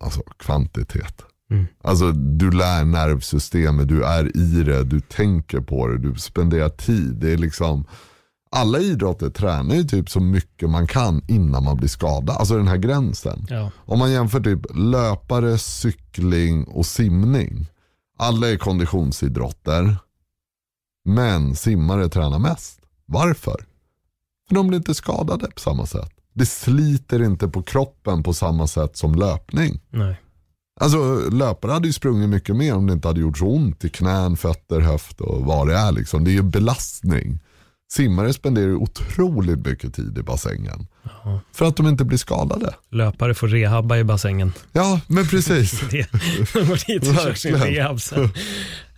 alltså, 0.00 0.22
kvantitet. 0.38 1.25
Alltså 1.82 2.12
du 2.12 2.50
lär 2.50 2.84
nervsystemet, 2.84 3.88
du 3.88 4.04
är 4.04 4.36
i 4.36 4.62
det, 4.62 4.84
du 4.84 5.00
tänker 5.00 5.60
på 5.60 5.86
det, 5.86 5.98
du 5.98 6.14
spenderar 6.14 6.68
tid. 6.68 7.14
Det 7.14 7.32
är 7.32 7.38
liksom 7.38 7.84
alla 8.50 8.78
idrotter 8.78 9.30
tränar 9.30 9.74
ju 9.74 9.84
typ 9.84 10.10
så 10.10 10.20
mycket 10.20 10.70
man 10.70 10.86
kan 10.86 11.22
innan 11.28 11.64
man 11.64 11.76
blir 11.76 11.88
skadad. 11.88 12.36
Alltså 12.36 12.56
den 12.56 12.68
här 12.68 12.76
gränsen. 12.76 13.46
Ja. 13.48 13.70
Om 13.76 13.98
man 13.98 14.12
jämför 14.12 14.40
typ 14.40 14.60
löpare, 14.74 15.58
cykling 15.58 16.64
och 16.64 16.86
simning. 16.86 17.66
Alla 18.18 18.50
är 18.50 18.56
konditionsidrotter. 18.56 19.96
Men 21.04 21.54
simmare 21.54 22.08
tränar 22.08 22.38
mest. 22.38 22.80
Varför? 23.06 23.64
För 24.48 24.54
de 24.54 24.68
blir 24.68 24.78
inte 24.78 24.94
skadade 24.94 25.46
på 25.46 25.60
samma 25.60 25.86
sätt. 25.86 26.10
Det 26.32 26.46
sliter 26.46 27.22
inte 27.22 27.48
på 27.48 27.62
kroppen 27.62 28.22
på 28.22 28.34
samma 28.34 28.66
sätt 28.66 28.96
som 28.96 29.14
löpning. 29.14 29.80
Nej. 29.90 30.20
Alltså 30.80 31.30
löpare 31.30 31.72
hade 31.72 31.86
ju 31.86 31.92
sprungit 31.92 32.28
mycket 32.28 32.56
mer 32.56 32.74
om 32.74 32.86
det 32.86 32.92
inte 32.92 33.08
hade 33.08 33.20
gjort 33.20 33.38
så 33.38 33.46
ont 33.46 33.84
i 33.84 33.88
knän, 33.88 34.36
fötter, 34.36 34.80
höft 34.80 35.20
och 35.20 35.44
vad 35.44 35.68
det 35.68 35.76
är. 35.76 35.92
Liksom. 35.92 36.24
Det 36.24 36.30
är 36.30 36.32
ju 36.32 36.42
belastning. 36.42 37.40
Simmare 37.92 38.32
spenderar 38.32 38.66
ju 38.66 38.74
otroligt 38.76 39.66
mycket 39.66 39.94
tid 39.94 40.18
i 40.18 40.22
bassängen. 40.22 40.86
För 41.52 41.66
att 41.66 41.76
de 41.76 41.86
inte 41.86 42.04
blir 42.04 42.18
skadade. 42.18 42.74
Löpare 42.90 43.34
får 43.34 43.48
rehabba 43.48 43.96
i 43.96 44.04
bassängen. 44.04 44.52
Ja, 44.72 45.00
men 45.06 45.26
precis. 45.26 45.80
Det, 45.90 46.10
de 46.52 46.66
går 46.66 46.86
dit 46.86 47.08
och 47.08 47.14
kör 47.14 47.34
sin 47.34 47.54
rehab 47.54 48.00
sen. 48.00 48.30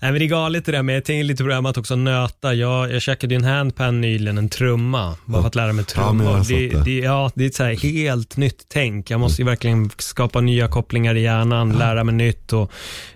Nej, 0.01 0.13
men 0.13 0.19
det 0.19 0.25
är 0.25 0.29
galet 0.29 0.65
det 0.65 0.73
där 0.73 0.83
med, 0.83 0.97
jag 0.97 1.05
tänker 1.05 1.25
lite 1.25 1.43
på 1.43 1.49
det 1.49 1.55
här 1.55 1.63
med 1.63 1.71
att 1.71 1.77
också 1.79 1.97
nöta. 1.97 2.55
Jag, 2.55 2.93
jag 2.93 3.03
käkade 3.03 3.35
ju 3.35 3.39
en 3.39 3.45
handpan 3.45 4.01
nyligen, 4.01 4.39
en 4.39 4.49
trumma, 4.49 5.17
bara 5.25 5.43
för 5.43 5.49
att 5.49 5.55
lära 5.55 5.73
mig 5.73 5.85
Ja, 5.97 6.13
men 6.13 6.25
trummor. 6.25 6.37
har 6.37 6.45
det, 6.49 6.69
det. 6.69 6.85
det, 6.85 6.99
ja, 6.99 7.31
det 7.35 7.45
är 7.45 7.49
ett 7.49 7.55
så 7.55 7.65
helt 7.65 8.37
nytt 8.37 8.65
tänk. 8.69 9.11
Jag 9.11 9.21
måste 9.21 9.43
ju 9.43 9.47
verkligen 9.47 9.91
skapa 9.99 10.41
nya 10.41 10.69
kopplingar 10.69 11.15
i 11.15 11.21
hjärnan, 11.23 11.73
lära 11.73 12.05
mig 12.05 12.15
nytt 12.15 12.53
och 12.53 12.71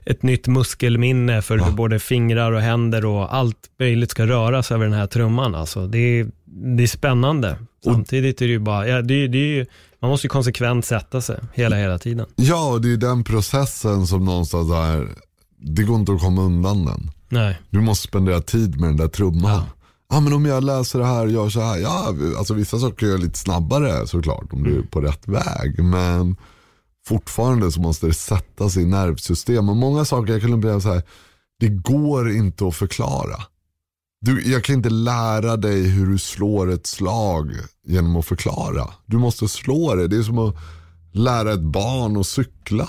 ett 0.04 0.22
nytt 0.22 0.46
muskelminne 0.46 1.42
för 1.42 1.58
hur 1.58 1.70
både 1.72 1.98
fingrar 1.98 2.52
och 2.52 2.60
händer 2.60 3.04
och 3.04 3.34
allt 3.34 3.56
möjligt 3.78 4.10
ska 4.10 4.26
röras 4.26 4.72
över 4.72 4.84
den 4.84 4.94
här 4.94 5.06
trumman. 5.06 5.54
Alltså, 5.54 5.86
det, 5.86 5.98
är, 5.98 6.26
det 6.76 6.82
är 6.82 6.86
spännande. 6.86 7.56
Samtidigt 7.84 8.42
är 8.42 8.46
det 8.46 8.52
ju 8.52 8.58
bara, 8.58 8.88
ja, 8.88 9.02
det, 9.02 9.28
det 9.28 9.38
är 9.38 9.46
ju, 9.56 9.66
man 10.00 10.10
måste 10.10 10.26
ju 10.26 10.28
konsekvent 10.28 10.84
sätta 10.86 11.20
sig 11.20 11.38
hela, 11.54 11.76
hela 11.76 11.98
tiden. 11.98 12.26
Ja, 12.36 12.68
och 12.72 12.80
det 12.80 12.92
är 12.92 12.96
den 12.96 13.24
processen 13.24 14.06
som 14.06 14.24
någonstans 14.24 14.70
är, 14.70 15.08
det 15.64 15.82
går 15.82 15.96
inte 15.96 16.12
att 16.12 16.20
komma 16.20 16.42
undan 16.42 16.84
den. 16.84 17.10
Nej, 17.28 17.60
Du 17.70 17.80
måste 17.80 18.08
spendera 18.08 18.40
tid 18.40 18.80
med 18.80 18.88
den 18.88 18.96
där 18.96 19.08
trumman. 19.08 19.62
Ja. 20.10 20.20
men 20.20 20.32
om 20.32 20.44
jag 20.46 20.64
läser 20.64 20.98
det 20.98 21.06
här 21.06 21.24
och 21.26 21.30
gör 21.32 21.48
så 21.48 21.60
här. 21.60 21.78
Ja, 21.78 22.14
alltså 22.38 22.54
vissa 22.54 22.78
saker 22.78 23.06
gör 23.06 23.12
jag 23.12 23.22
lite 23.22 23.38
snabbare 23.38 24.06
såklart 24.06 24.52
om 24.52 24.62
du 24.62 24.78
är 24.78 24.82
på 24.82 25.00
rätt 25.00 25.28
väg. 25.28 25.84
Men 25.84 26.36
fortfarande 27.06 27.72
så 27.72 27.80
måste 27.80 28.06
det 28.06 28.14
sätta 28.14 28.68
sig 28.68 28.82
i 28.82 28.86
nervsystem. 28.86 29.68
Och 29.68 29.76
många 29.76 30.04
saker 30.04 30.32
jag 30.32 30.40
kan 30.42 30.52
uppleva 30.52 30.80
så 30.80 30.92
här. 30.92 31.02
Det 31.60 31.68
går 31.68 32.30
inte 32.30 32.66
att 32.68 32.74
förklara. 32.76 33.36
Du, 34.20 34.50
jag 34.52 34.64
kan 34.64 34.74
inte 34.76 34.90
lära 34.90 35.56
dig 35.56 35.82
hur 35.88 36.06
du 36.06 36.18
slår 36.18 36.70
ett 36.70 36.86
slag 36.86 37.52
genom 37.86 38.16
att 38.16 38.26
förklara. 38.26 38.88
Du 39.06 39.18
måste 39.18 39.48
slå 39.48 39.94
det. 39.94 40.08
Det 40.08 40.16
är 40.16 40.22
som 40.22 40.38
att 40.38 40.56
lära 41.12 41.52
ett 41.52 41.60
barn 41.62 42.16
att 42.16 42.26
cykla. 42.26 42.88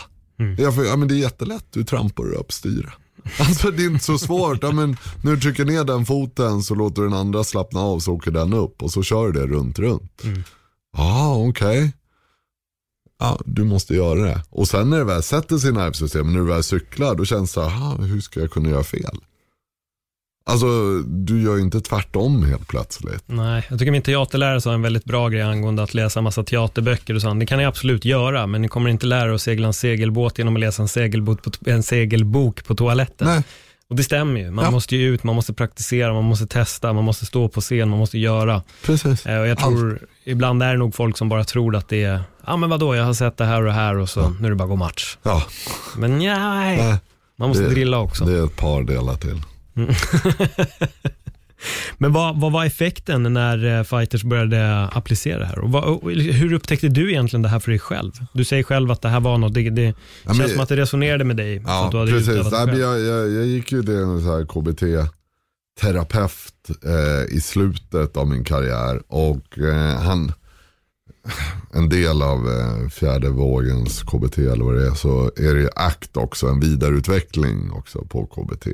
Ja, 0.57 0.71
för, 0.71 0.83
ja, 0.83 0.95
men 0.95 1.07
det 1.07 1.13
är 1.13 1.17
jättelätt, 1.19 1.65
du 1.71 1.83
trampar 1.83 2.23
och 2.33 2.39
uppstyra. 2.39 2.93
Alltså 3.39 3.71
det 3.71 3.83
är 3.83 3.87
inte 3.89 4.05
så 4.05 4.17
svårt. 4.17 4.63
Ja, 4.63 4.71
men 4.71 4.97
du 5.23 5.39
trycker 5.39 5.65
ner 5.65 5.83
den 5.83 6.05
foten 6.05 6.61
så 6.63 6.75
låter 6.75 7.01
du 7.01 7.07
den 7.09 7.17
andra 7.17 7.43
slappna 7.43 7.79
av 7.79 7.99
så 7.99 8.13
åker 8.13 8.31
den 8.31 8.53
upp 8.53 8.83
och 8.83 8.91
så 8.91 9.03
kör 9.03 9.31
du 9.31 9.39
det 9.39 9.47
runt, 9.47 9.79
runt. 9.79 10.21
Ja, 10.97 11.35
okej. 11.49 11.93
Ja, 13.19 13.39
du 13.45 13.63
måste 13.63 13.93
göra 13.95 14.19
det. 14.21 14.43
Och 14.49 14.67
sen 14.67 14.89
när 14.89 14.97
det 14.97 15.03
väl 15.03 15.23
sätter 15.23 15.57
sig 15.57 15.69
i 15.69 15.73
nervsystemet, 15.73 16.33
när 16.33 16.39
du 16.39 16.45
väl 16.45 16.63
cyklar, 16.63 17.15
då 17.15 17.25
känns 17.25 17.49
det 17.49 17.53
så 17.53 17.61
här, 17.61 17.81
"Ah, 17.87 17.95
hur 18.01 18.21
ska 18.21 18.39
jag 18.39 18.51
kunna 18.51 18.69
göra 18.69 18.83
fel? 18.83 19.17
Alltså, 20.45 20.65
du 21.05 21.41
gör 21.41 21.55
ju 21.55 21.61
inte 21.61 21.81
tvärtom 21.81 22.43
helt 22.43 22.67
plötsligt. 22.67 23.23
Nej, 23.25 23.65
jag 23.69 23.79
tycker 23.79 23.91
min 23.91 24.01
teaterlärare 24.01 24.61
sa 24.61 24.73
en 24.73 24.81
väldigt 24.81 25.05
bra 25.05 25.29
grej 25.29 25.41
angående 25.41 25.83
att 25.83 25.93
läsa 25.93 26.21
massa 26.21 26.43
teaterböcker 26.43 27.15
och 27.15 27.21
sånt. 27.21 27.39
Det 27.39 27.45
kan 27.45 27.57
ni 27.57 27.65
absolut 27.65 28.05
göra, 28.05 28.47
men 28.47 28.61
ni 28.61 28.67
kommer 28.67 28.89
inte 28.89 29.05
lära 29.05 29.29
er 29.29 29.33
att 29.33 29.41
segla 29.41 29.67
en 29.67 29.73
segelbåt 29.73 30.37
genom 30.37 30.53
att 30.55 30.59
läsa 30.59 30.81
en 30.81 30.87
segelbok 30.87 31.41
på, 31.43 31.51
en 31.65 31.83
segelbok 31.83 32.65
på 32.65 32.75
toaletten. 32.75 33.27
Nej. 33.27 33.43
Och 33.89 33.95
det 33.95 34.03
stämmer 34.03 34.39
ju. 34.39 34.51
Man 34.51 34.65
Ja. 34.65 34.71
måste 34.71 34.95
ju 34.95 35.13
ut, 35.13 35.23
man 35.23 35.35
måste 35.35 35.53
praktisera, 35.53 36.13
man 36.13 36.23
måste 36.23 36.47
testa, 36.47 36.93
man 36.93 37.03
måste 37.03 37.25
stå 37.25 37.47
på 37.49 37.61
scen, 37.61 37.89
man 37.89 37.99
måste 37.99 38.17
göra. 38.19 38.61
Precis. 38.85 39.25
Eh, 39.25 39.39
Och 39.39 39.47
jag 39.47 39.57
tror, 39.57 39.99
ibland 40.25 40.63
är 40.63 40.71
det 40.71 40.77
nog 40.79 40.95
folk 40.95 41.17
som 41.17 41.29
bara 41.29 41.43
tror 41.43 41.75
att 41.75 41.89
det 41.89 42.03
är, 42.03 42.21
ja 42.47 42.57
men 42.57 42.69
vadå, 42.69 42.95
jag 42.95 43.03
har 43.03 43.13
sett 43.13 43.37
det 43.37 43.45
här 43.45 43.59
och 43.61 43.65
det 43.67 43.71
här 43.73 43.97
och 43.97 44.09
så 44.09 44.29
nu 44.29 44.45
är 44.45 44.49
det 44.49 44.55
bara 44.55 44.63
att 44.63 44.69
gå 44.69 44.75
match. 44.75 45.17
Ja, 45.23 45.43
Men 45.97 46.17
nej, 46.19 46.77
nej, 46.77 46.97
man 47.35 47.47
måste 47.49 47.63
det- 47.63 47.69
drilla 47.69 47.99
också. 47.99 48.25
det 48.25 48.37
är 48.37 48.45
ett 48.45 48.55
par 48.55 48.83
delar 48.83 49.15
till. 49.15 49.41
Men 51.97 52.13
vad, 52.13 52.39
vad 52.41 52.51
var 52.51 52.65
effekten 52.65 53.33
när 53.33 53.77
eh, 53.77 53.83
fighters 53.83 54.23
började 54.23 54.87
applicera 54.87 55.39
det 55.39 55.45
här? 55.45 55.59
Och 55.59 55.71
vad, 55.71 55.83
och 55.83 56.11
hur 56.11 56.53
upptäckte 56.53 56.87
du 56.87 57.11
egentligen 57.11 57.41
det 57.41 57.49
här 57.49 57.59
för 57.59 57.71
dig 57.71 57.79
själv? 57.79 58.11
Du 58.33 58.45
säger 58.45 58.63
själv 58.63 58.91
att 58.91 59.01
det 59.01 59.09
här 59.09 59.19
var 59.19 59.37
något, 59.37 59.53
det, 59.53 59.69
det 59.69 59.83
Ja, 59.83 59.93
känns 60.25 60.37
men- 60.39 60.49
som 60.49 60.59
att 60.59 60.69
det 60.69 60.75
resonerade 60.77 61.23
med 61.23 61.37
dig. 61.37 61.61
Ja, 61.65 61.85
att 61.85 61.91
du 61.91 61.97
hade 61.97 62.11
precis. 62.11 62.51
Nej, 62.51 62.79
jag, 62.79 62.99
jag, 62.99 63.31
jag 63.31 63.45
gick 63.45 63.71
ju 63.71 63.83
till 63.83 63.95
en 63.95 64.21
så 64.21 64.45
KBT-terapeut 64.45 66.69
eh, 66.85 67.23
i 67.37 67.41
slutet 67.41 68.17
av 68.17 68.27
min 68.27 68.43
karriär. 68.43 69.01
Och 69.07 69.59
eh, 69.59 70.01
han, 70.01 70.31
en 71.73 71.89
del 71.89 72.21
av 72.21 72.49
eh, 72.49 72.89
fjärde 72.89 73.29
vågens 73.29 74.03
KBT 74.03 74.37
eller 74.37 74.65
vad 74.65 74.75
det 74.75 74.87
är, 74.87 74.93
så 74.93 75.31
är 75.37 75.53
det 75.53 75.59
ju 75.61 75.69
ACT 75.75 76.17
också, 76.17 76.47
en 76.47 76.59
vidareutveckling 76.59 77.71
också 77.71 78.05
på 78.05 78.25
KBT. 78.25 78.67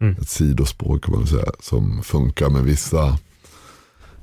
Ett 0.00 0.28
sidospår 0.28 0.98
kan 0.98 1.14
man 1.14 1.26
säga, 1.26 1.52
som 1.60 2.02
funkar 2.02 2.50
med 2.50 2.62
vissa 2.62 3.06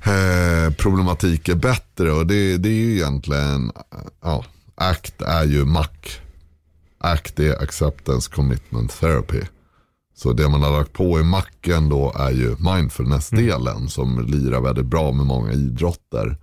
eh, 0.04 0.74
problematiker 0.78 1.54
bättre. 1.54 2.12
Och 2.12 2.26
det, 2.26 2.56
det 2.56 2.68
är 2.68 2.72
ju 2.72 2.94
egentligen, 2.94 3.72
ja, 4.22 4.44
ACT 4.74 5.22
är 5.22 5.44
ju 5.44 5.64
MAC. 5.64 5.88
ACT 6.98 7.40
är 7.40 7.62
Acceptance 7.62 8.30
Commitment 8.34 9.00
Therapy. 9.00 9.40
Så 10.16 10.32
det 10.32 10.48
man 10.48 10.62
har 10.62 10.78
lagt 10.78 10.92
på 10.92 11.20
i 11.20 11.22
macken 11.22 11.88
då 11.88 12.12
är 12.16 12.30
ju 12.30 12.56
mindfulness-delen 12.58 13.88
som 13.88 14.26
lirar 14.26 14.60
väldigt 14.60 14.86
bra 14.86 15.12
med 15.12 15.26
många 15.26 15.52
idrotter. 15.52 16.38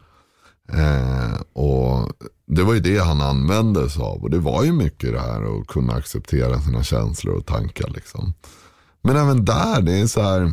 Eh, 0.73 1.41
och 1.53 2.11
det 2.47 2.63
var 2.63 2.73
ju 2.73 2.79
det 2.79 2.97
han 2.97 3.21
använde 3.21 3.89
sig 3.89 4.03
av 4.03 4.23
och 4.23 4.29
det 4.29 4.39
var 4.39 4.63
ju 4.63 4.71
mycket 4.71 5.11
det 5.11 5.19
här 5.19 5.59
att 5.59 5.67
kunna 5.67 5.93
acceptera 5.93 6.61
sina 6.61 6.83
känslor 6.83 7.35
och 7.35 7.45
tankar 7.45 7.89
liksom. 7.89 8.33
Men 9.01 9.15
även 9.15 9.45
där, 9.45 9.81
det 9.81 9.93
är 9.93 10.07
så 10.07 10.21
här. 10.21 10.51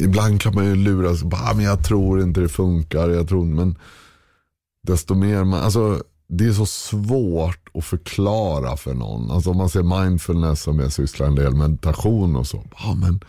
Ibland 0.00 0.40
kan 0.40 0.54
man 0.54 0.64
ju 0.64 0.74
luras, 0.74 1.22
bara, 1.22 1.50
ah, 1.50 1.54
men 1.54 1.64
jag 1.64 1.84
tror 1.84 2.22
inte 2.22 2.40
det 2.40 2.48
funkar, 2.48 3.08
jag 3.08 3.28
tror 3.28 3.42
inte, 3.42 3.56
men 3.56 3.78
desto 4.86 5.14
mer 5.14 5.44
man, 5.44 5.62
alltså 5.62 6.02
det 6.28 6.46
är 6.46 6.52
så 6.52 6.66
svårt 6.66 7.68
att 7.74 7.84
förklara 7.84 8.76
för 8.76 8.94
någon. 8.94 9.30
Alltså 9.30 9.50
om 9.50 9.56
man 9.56 9.68
ser 9.68 10.02
mindfulness 10.02 10.62
som 10.62 10.78
jag 10.78 10.92
sysslar 10.92 11.26
en 11.26 11.34
del 11.34 11.54
meditation 11.54 12.36
och 12.36 12.46
så. 12.46 12.64
Ja, 12.70 12.90
ah, 12.90 12.94
men 12.94 13.20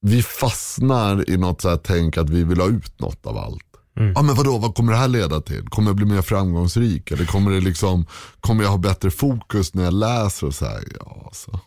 vi 0.00 0.22
fastnar 0.22 1.30
i 1.30 1.36
något 1.36 1.60
så 1.60 1.68
här 1.68 1.76
tänk 1.76 2.16
att 2.16 2.30
vi 2.30 2.44
vill 2.44 2.60
ha 2.60 2.68
ut 2.68 3.00
något 3.00 3.26
av 3.26 3.36
allt. 3.38 3.65
Ja 3.96 4.22
men 4.22 4.34
vadå, 4.34 4.58
vad 4.58 4.74
kommer 4.74 4.92
det 4.92 4.98
här 4.98 5.08
leda 5.08 5.40
till? 5.40 5.68
Kommer 5.68 5.88
jag 5.88 5.96
bli 5.96 6.06
mer 6.06 6.22
framgångsrik? 6.22 7.10
Eller 7.10 7.24
kommer, 7.24 7.50
det 7.50 7.60
liksom, 7.60 8.06
kommer 8.40 8.64
jag 8.64 8.70
ha 8.70 8.78
bättre 8.78 9.10
fokus 9.10 9.74
när 9.74 9.84
jag 9.84 9.94
läser 9.94 10.46
och 10.46 10.54
så 10.54 10.64
här? 10.64 10.84
Ja, 11.00 11.22
alltså, 11.26 11.60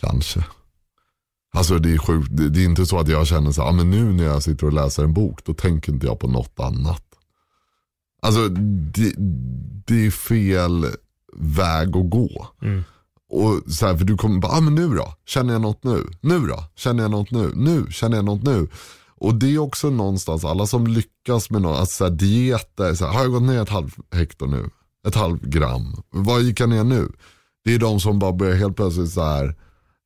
kanske. 0.00 0.44
Alltså 1.54 1.78
det 1.78 1.94
är 1.94 1.98
sjukt, 1.98 2.28
det, 2.30 2.48
det 2.48 2.60
är 2.60 2.64
inte 2.64 2.86
så 2.86 2.98
att 2.98 3.08
jag 3.08 3.26
känner 3.26 3.52
så 3.52 3.62
här, 3.62 3.68
ja, 3.68 3.72
men 3.72 3.90
nu 3.90 4.12
när 4.12 4.24
jag 4.24 4.42
sitter 4.42 4.66
och 4.66 4.72
läser 4.72 5.04
en 5.04 5.14
bok, 5.14 5.44
då 5.44 5.54
tänker 5.54 5.92
inte 5.92 6.06
jag 6.06 6.20
på 6.20 6.28
något 6.28 6.60
annat. 6.60 7.04
Alltså 8.22 8.48
det, 8.48 9.14
det 9.86 10.06
är 10.06 10.10
fel 10.10 10.86
väg 11.36 11.88
att 11.96 12.10
gå. 12.10 12.46
Mm. 12.62 12.84
Och 13.30 13.72
så 13.72 13.86
här, 13.86 13.96
för 13.96 14.04
du 14.04 14.16
kommer 14.16 14.40
bara, 14.40 14.52
ah, 14.52 14.60
men 14.60 14.74
nu 14.74 14.88
då? 14.94 15.14
Känner 15.26 15.52
jag 15.52 15.62
något 15.62 15.84
nu? 15.84 16.06
Nu 16.20 16.46
då? 16.46 16.64
Känner 16.76 17.02
jag 17.02 17.10
något 17.10 17.30
nu? 17.30 17.52
Nu? 17.54 17.86
Känner 17.90 18.16
jag 18.16 18.24
något 18.24 18.42
nu? 18.42 18.68
Och 19.20 19.34
det 19.34 19.54
är 19.54 19.58
också 19.58 19.90
någonstans, 19.90 20.44
alla 20.44 20.66
som 20.66 20.86
lyckas 20.86 21.50
med 21.50 21.62
något, 21.62 21.78
alltså 21.78 22.08
dieter, 22.08 22.94
så 22.94 23.06
här, 23.06 23.12
har 23.12 23.22
jag 23.22 23.32
gått 23.32 23.42
ner 23.42 23.62
ett 23.62 23.68
halv 23.68 23.94
hekto 24.12 24.46
nu? 24.46 24.70
Ett 25.06 25.14
halv 25.14 25.48
gram? 25.48 26.02
Vad 26.10 26.42
gick 26.42 26.60
jag 26.60 26.68
ner 26.68 26.84
nu? 26.84 27.08
Det 27.64 27.74
är 27.74 27.78
de 27.78 28.00
som 28.00 28.18
bara 28.18 28.32
börjar 28.32 28.56
helt 28.56 28.76
plötsligt 28.76 29.10
så 29.10 29.22
här, 29.22 29.56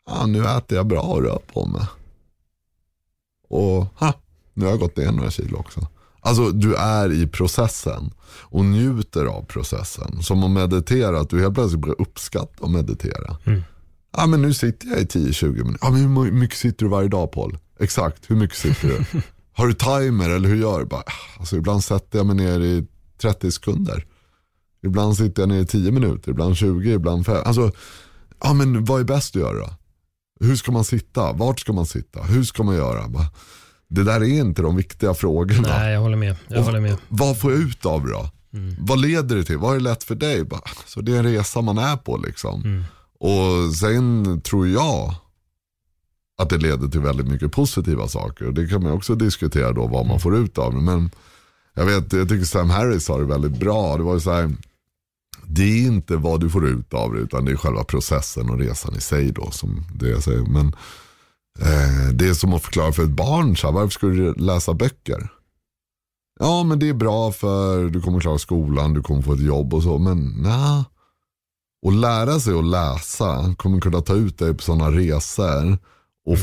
ah, 0.06 0.26
nu 0.26 0.44
äter 0.44 0.76
jag 0.78 0.86
bra 0.86 1.00
och 1.00 1.22
rör 1.22 1.38
på 1.52 1.66
mig. 1.66 1.86
Och 3.48 3.86
ha, 3.96 4.14
nu 4.54 4.64
har 4.64 4.72
jag 4.72 4.80
gått 4.80 4.96
ner 4.96 5.12
några 5.12 5.30
kilo 5.30 5.58
också. 5.58 5.88
Alltså 6.20 6.50
du 6.50 6.74
är 6.74 7.12
i 7.12 7.26
processen 7.26 8.14
och 8.40 8.64
njuter 8.64 9.24
av 9.24 9.42
processen. 9.42 10.22
Som 10.22 10.44
att 10.44 10.50
meditera, 10.50 11.20
att 11.20 11.30
du 11.30 11.40
helt 11.40 11.54
plötsligt 11.54 11.80
börjar 11.80 12.00
uppskatta 12.00 12.64
att 12.64 12.70
meditera. 12.70 13.36
Mm. 13.44 13.62
Ja 14.12 14.26
men 14.26 14.42
nu 14.42 14.54
sitter 14.54 14.88
jag 14.88 15.00
i 15.00 15.04
10-20 15.04 15.46
minuter. 15.52 15.78
Ja 15.82 15.90
men 15.90 16.00
hur 16.00 16.32
mycket 16.32 16.58
sitter 16.58 16.84
du 16.84 16.90
varje 16.90 17.08
dag 17.08 17.32
Paul? 17.32 17.58
Exakt, 17.80 18.30
hur 18.30 18.36
mycket 18.36 18.56
sitter 18.56 18.88
du? 18.88 19.04
Har 19.54 19.66
du 19.66 19.74
timer 19.74 20.30
eller 20.30 20.48
hur 20.48 20.56
gör 20.56 20.80
du? 20.80 20.86
Bara, 20.86 21.02
alltså, 21.38 21.56
ibland 21.56 21.84
sätter 21.84 22.18
jag 22.18 22.26
mig 22.26 22.36
ner 22.36 22.60
i 22.60 22.86
30 23.22 23.50
sekunder. 23.50 24.06
Ibland 24.84 25.16
sitter 25.16 25.42
jag 25.42 25.48
ner 25.48 25.60
i 25.60 25.66
10 25.66 25.90
minuter, 25.90 26.30
ibland 26.30 26.56
20, 26.56 26.92
ibland 26.92 27.26
5. 27.26 27.36
Alltså, 27.44 27.72
ja 28.42 28.52
men 28.52 28.84
vad 28.84 29.00
är 29.00 29.04
bäst 29.04 29.36
att 29.36 29.42
göra? 29.42 29.70
Hur 30.40 30.56
ska 30.56 30.72
man 30.72 30.84
sitta? 30.84 31.32
Vart 31.32 31.60
ska 31.60 31.72
man 31.72 31.86
sitta? 31.86 32.22
Hur 32.22 32.44
ska 32.44 32.62
man 32.62 32.74
göra? 32.74 33.08
Bara, 33.08 33.26
Det 33.88 34.04
där 34.04 34.20
är 34.20 34.24
inte 34.24 34.62
de 34.62 34.76
viktiga 34.76 35.14
frågorna. 35.14 35.68
Nej, 35.68 35.92
jag 35.92 36.00
håller 36.00 36.16
med. 36.16 36.36
Jag 36.48 36.58
Och 36.58 36.64
håller 36.64 36.80
med. 36.80 36.96
Vad 37.08 37.40
får 37.40 37.52
jag 37.52 37.60
ut 37.60 37.86
av 37.86 38.06
det 38.06 38.12
då? 38.12 38.30
Mm. 38.54 38.76
Vad 38.78 39.00
leder 39.00 39.36
det 39.36 39.44
till? 39.44 39.58
Vad 39.58 39.76
är 39.76 39.80
lätt 39.80 40.04
för 40.04 40.14
dig? 40.14 40.44
Bara, 40.44 40.60
Så 40.86 41.00
det 41.00 41.12
är 41.12 41.18
en 41.18 41.24
resa 41.24 41.60
man 41.60 41.78
är 41.78 41.96
på 41.96 42.16
liksom. 42.16 42.62
Mm. 42.62 42.84
Och 43.22 43.74
sen 43.74 44.40
tror 44.40 44.68
jag 44.68 45.14
att 46.38 46.50
det 46.50 46.58
leder 46.58 46.88
till 46.88 47.00
väldigt 47.00 47.26
mycket 47.26 47.52
positiva 47.52 48.08
saker. 48.08 48.46
Och 48.46 48.54
det 48.54 48.66
kan 48.66 48.82
man 48.82 48.92
också 48.92 49.14
diskutera 49.14 49.72
då 49.72 49.86
vad 49.86 50.06
man 50.06 50.20
får 50.20 50.36
ut 50.36 50.58
av 50.58 50.74
det. 50.74 50.80
Men 50.80 51.10
jag 51.74 51.86
vet, 51.86 52.12
jag 52.12 52.28
tycker 52.28 52.44
Sam 52.44 52.70
Harris 52.70 53.04
sa 53.04 53.18
det 53.18 53.24
väldigt 53.24 53.60
bra. 53.60 53.96
Det 53.96 54.02
var 54.02 54.14
ju 54.14 54.20
så 54.20 54.32
här, 54.32 54.50
det 55.46 55.62
är 55.62 55.86
inte 55.86 56.16
vad 56.16 56.40
du 56.40 56.50
får 56.50 56.68
ut 56.68 56.94
av 56.94 57.14
det 57.14 57.20
utan 57.20 57.44
det 57.44 57.52
är 57.52 57.56
själva 57.56 57.84
processen 57.84 58.50
och 58.50 58.58
resan 58.58 58.96
i 58.96 59.00
sig 59.00 59.32
då 59.32 59.50
som 59.50 59.84
det 59.94 60.08
jag 60.08 60.22
säger. 60.22 60.42
Men 60.42 60.66
eh, 61.60 62.14
det 62.14 62.28
är 62.28 62.34
som 62.34 62.52
att 62.52 62.62
förklara 62.62 62.92
för 62.92 63.02
ett 63.02 63.10
barn, 63.16 63.56
så 63.56 63.66
här, 63.66 63.74
varför 63.74 63.90
ska 63.90 64.06
du 64.06 64.34
läsa 64.34 64.74
böcker? 64.74 65.32
Ja 66.40 66.62
men 66.62 66.78
det 66.78 66.88
är 66.88 66.94
bra 66.94 67.32
för 67.32 67.84
du 67.88 68.00
kommer 68.00 68.20
klara 68.20 68.38
skolan, 68.38 68.94
du 68.94 69.02
kommer 69.02 69.22
få 69.22 69.32
ett 69.32 69.40
jobb 69.40 69.74
och 69.74 69.82
så. 69.82 69.98
Men 69.98 70.34
nej. 70.38 70.84
Och 71.82 71.92
lära 71.92 72.40
sig 72.40 72.58
att 72.58 72.64
läsa 72.64 73.54
kommer 73.58 73.80
kunna 73.80 74.00
ta 74.00 74.14
ut 74.14 74.38
dig 74.38 74.54
på 74.54 74.62
sådana 74.62 74.90
resor 74.90 75.78
och 76.26 76.38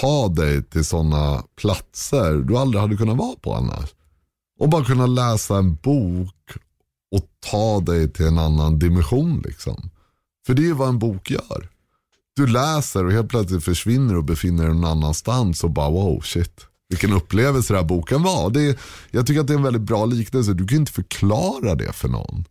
ta 0.00 0.28
dig 0.28 0.62
till 0.62 0.84
sådana 0.84 1.42
platser 1.56 2.32
du 2.32 2.56
aldrig 2.56 2.80
hade 2.80 2.96
kunnat 2.96 3.16
vara 3.16 3.36
på 3.36 3.54
annars. 3.54 3.90
Och 4.58 4.68
bara 4.68 4.84
kunna 4.84 5.06
läsa 5.06 5.56
en 5.56 5.74
bok 5.74 6.52
och 7.14 7.26
ta 7.50 7.80
dig 7.80 8.12
till 8.12 8.26
en 8.26 8.38
annan 8.38 8.78
dimension 8.78 9.42
liksom. 9.44 9.90
För 10.46 10.54
det 10.54 10.68
är 10.68 10.74
vad 10.74 10.88
en 10.88 10.98
bok 10.98 11.30
gör. 11.30 11.68
Du 12.36 12.46
läser 12.46 13.04
och 13.04 13.12
helt 13.12 13.28
plötsligt 13.28 13.64
försvinner 13.64 14.16
och 14.16 14.24
befinner 14.24 14.64
dig 14.64 14.74
någon 14.74 14.84
annanstans 14.84 15.64
och 15.64 15.70
bara 15.70 15.90
wow 15.90 16.20
shit. 16.20 16.66
Vilken 16.88 17.12
upplevelse 17.12 17.72
den 17.72 17.82
här 17.82 17.88
boken 17.88 18.22
var. 18.22 18.50
Det 18.50 18.62
är, 18.62 18.78
jag 19.10 19.26
tycker 19.26 19.40
att 19.40 19.46
det 19.46 19.52
är 19.52 19.56
en 19.56 19.62
väldigt 19.62 19.82
bra 19.82 20.06
liknelse. 20.06 20.52
Du 20.52 20.66
kan 20.66 20.78
inte 20.78 20.92
förklara 20.92 21.74
det 21.74 21.92
för 21.92 22.08
någon. 22.08 22.44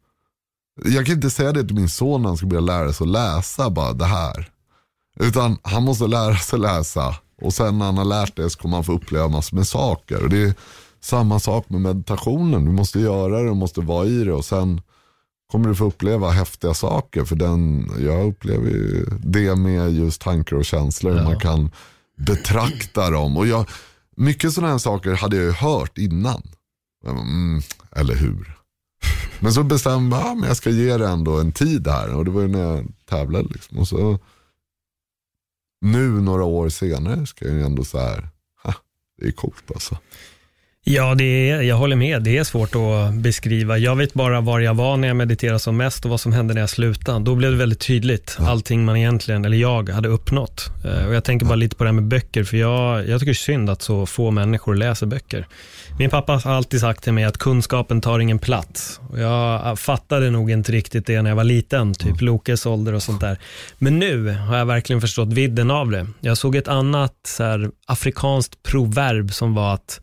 Jag 0.85 1.05
kan 1.05 1.15
inte 1.15 1.29
säga 1.29 1.51
det 1.51 1.63
till 1.63 1.75
min 1.75 1.89
son 1.89 2.21
när 2.21 2.29
han 2.29 2.37
ska 2.37 2.47
börja 2.47 2.61
lära 2.61 2.93
sig 2.93 3.05
att 3.05 3.11
läsa, 3.11 3.69
bara 3.69 3.93
det 3.93 4.05
här. 4.05 4.49
Utan 5.19 5.57
han 5.63 5.83
måste 5.83 6.07
lära 6.07 6.35
sig 6.35 6.59
läsa 6.59 7.15
och 7.41 7.53
sen 7.53 7.77
när 7.77 7.85
han 7.85 7.97
har 7.97 8.05
lärt 8.05 8.35
det 8.35 8.49
så 8.49 8.59
kommer 8.59 8.77
han 8.77 8.83
få 8.83 8.93
uppleva 8.93 9.27
massor 9.27 9.57
med 9.57 9.67
saker. 9.67 10.23
Och 10.23 10.29
det 10.29 10.43
är 10.43 10.53
samma 11.01 11.39
sak 11.39 11.69
med 11.69 11.81
meditationen. 11.81 12.65
Du 12.65 12.71
måste 12.71 12.99
göra 12.99 13.37
det, 13.37 13.43
du 13.43 13.53
måste 13.53 13.81
vara 13.81 14.05
i 14.05 14.23
det 14.23 14.33
och 14.33 14.45
sen 14.45 14.81
kommer 15.51 15.69
du 15.69 15.75
få 15.75 15.85
uppleva 15.85 16.29
häftiga 16.29 16.73
saker. 16.73 17.23
För 17.23 17.35
den, 17.35 17.91
jag 17.99 18.27
upplever 18.27 18.69
ju 18.69 19.05
det 19.23 19.55
med 19.55 19.93
just 19.93 20.21
tankar 20.21 20.55
och 20.55 20.65
känslor. 20.65 21.17
Ja. 21.17 21.23
Man 21.23 21.39
kan 21.39 21.71
betrakta 22.17 23.09
dem. 23.09 23.37
Och 23.37 23.47
jag, 23.47 23.69
mycket 24.17 24.53
sådana 24.53 24.71
här 24.71 24.79
saker 24.79 25.13
hade 25.13 25.35
jag 25.35 25.45
ju 25.45 25.51
hört 25.51 25.97
innan. 25.97 26.41
Mm, 27.05 27.61
eller 27.95 28.15
hur? 28.15 28.60
Men 29.43 29.53
så 29.53 29.63
bestämde 29.63 30.15
jag 30.15 30.37
att 30.37 30.47
jag 30.47 30.57
ska 30.57 30.69
ge 30.69 30.97
det 30.97 31.07
ändå 31.07 31.39
en 31.39 31.51
tid 31.51 31.87
här. 31.87 32.15
Och 32.15 32.25
det 32.25 32.31
var 32.31 32.41
ju 32.41 32.47
när 32.47 32.59
jag 32.59 32.87
tävlade. 33.05 33.49
Liksom. 33.49 33.77
Och 33.77 33.87
så, 33.87 34.19
nu 35.81 36.09
några 36.09 36.43
år 36.43 36.69
senare 36.69 37.27
ska 37.27 37.45
jag 37.45 37.55
ju 37.55 37.63
ändå 37.63 37.83
så 37.83 37.99
här, 37.99 38.29
ha, 38.63 38.73
det 39.17 39.27
är 39.27 39.31
coolt 39.31 39.71
alltså. 39.73 39.97
Ja, 40.83 41.15
det 41.15 41.49
är, 41.49 41.61
jag 41.61 41.75
håller 41.75 41.95
med. 41.95 42.23
Det 42.23 42.37
är 42.37 42.43
svårt 42.43 42.75
att 42.75 43.13
beskriva. 43.13 43.77
Jag 43.77 43.95
vet 43.95 44.13
bara 44.13 44.41
var 44.41 44.59
jag 44.59 44.73
var 44.73 44.97
när 44.97 45.07
jag 45.07 45.17
mediterade 45.17 45.59
som 45.59 45.77
mest 45.77 46.05
och 46.05 46.11
vad 46.11 46.19
som 46.19 46.33
hände 46.33 46.53
när 46.53 46.61
jag 46.61 46.69
slutade. 46.69 47.25
Då 47.25 47.35
blev 47.35 47.51
det 47.51 47.57
väldigt 47.57 47.79
tydligt, 47.79 48.37
allting 48.39 48.85
man 48.85 48.97
egentligen, 48.97 49.45
eller 49.45 49.57
jag, 49.57 49.89
hade 49.89 50.09
uppnått. 50.09 50.69
Eh, 50.85 51.07
Och 51.07 51.13
jag 51.15 51.23
tänker 51.23 51.45
bara 51.45 51.55
lite 51.55 51.75
på 51.75 51.83
det 51.83 51.87
här 51.87 51.93
med 51.93 52.03
böcker, 52.03 52.43
för 52.43 52.57
jag, 52.57 53.07
jag 53.07 53.19
tycker 53.19 53.33
synd 53.33 53.69
att 53.69 53.81
så 53.81 54.05
få 54.05 54.31
människor 54.31 54.75
läser 54.75 55.05
böcker. 55.05 55.47
Min 55.99 56.09
pappa 56.09 56.33
har 56.33 56.51
alltid 56.51 56.79
sagt 56.79 57.03
till 57.03 57.13
mig 57.13 57.23
att 57.23 57.37
kunskapen 57.37 58.01
tar 58.01 58.19
ingen 58.19 58.39
plats. 58.39 58.99
Och 59.09 59.19
jag 59.19 59.79
fattade 59.79 60.29
nog 60.29 60.51
inte 60.51 60.71
riktigt 60.71 61.05
det 61.05 61.21
när 61.21 61.29
jag 61.29 61.35
var 61.35 61.43
liten, 61.43 61.93
typ 61.93 62.21
Lokes 62.21 62.65
ålder 62.65 62.93
och 62.93 63.03
sånt 63.03 63.21
där. 63.21 63.37
Men 63.77 63.99
nu 63.99 64.29
har 64.29 64.57
jag 64.57 64.65
verkligen 64.65 65.01
förstått 65.01 65.33
vidden 65.33 65.71
av 65.71 65.91
det. 65.91 66.07
Jag 66.19 66.37
såg 66.37 66.55
ett 66.55 66.67
annat 66.67 67.13
så 67.27 67.43
här, 67.43 67.69
afrikanskt 67.85 68.63
proverb 68.63 69.33
som 69.33 69.55
var 69.55 69.73
att 69.73 70.01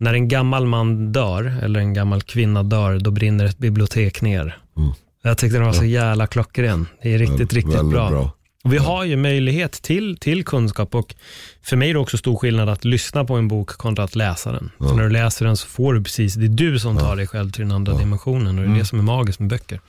när 0.00 0.14
en 0.14 0.28
gammal 0.28 0.66
man 0.66 1.12
dör, 1.12 1.58
eller 1.62 1.80
en 1.80 1.94
gammal 1.94 2.22
kvinna 2.22 2.62
dör, 2.62 2.98
då 2.98 3.10
brinner 3.10 3.44
ett 3.44 3.58
bibliotek 3.58 4.22
ner. 4.22 4.58
Mm. 4.76 4.92
Jag 5.22 5.38
tyckte 5.38 5.58
den 5.58 5.66
var 5.66 5.72
så 5.72 5.84
jävla 5.84 6.26
klockren. 6.26 6.86
Det 7.02 7.14
är 7.14 7.18
riktigt, 7.18 7.52
riktigt 7.52 7.74
Väldigt 7.74 7.90
bra. 7.90 8.32
Och 8.64 8.72
vi 8.72 8.78
har 8.78 9.04
ju 9.04 9.16
möjlighet 9.16 9.72
till, 9.72 10.16
till 10.16 10.44
kunskap 10.44 10.94
och 10.94 11.14
för 11.62 11.76
mig 11.76 11.90
är 11.90 11.94
det 11.94 12.00
också 12.00 12.18
stor 12.18 12.36
skillnad 12.36 12.68
att 12.68 12.84
lyssna 12.84 13.24
på 13.24 13.34
en 13.34 13.48
bok 13.48 13.68
kontra 13.68 14.04
att 14.04 14.16
läsa 14.16 14.52
den. 14.52 14.70
För 14.78 14.94
när 14.94 15.02
du 15.02 15.10
läser 15.10 15.46
den 15.46 15.56
så 15.56 15.68
får 15.68 15.94
du 15.94 16.02
precis, 16.02 16.34
det 16.34 16.46
är 16.46 16.48
du 16.48 16.78
som 16.78 16.98
tar 16.98 17.16
dig 17.16 17.26
själv 17.26 17.50
till 17.50 17.62
den 17.62 17.72
andra 17.72 17.98
dimensionen 17.98 18.58
och 18.58 18.64
det 18.64 18.70
är 18.70 18.78
det 18.78 18.84
som 18.84 18.98
är 18.98 19.02
magiskt 19.02 19.40
med 19.40 19.48
böcker. 19.48 19.80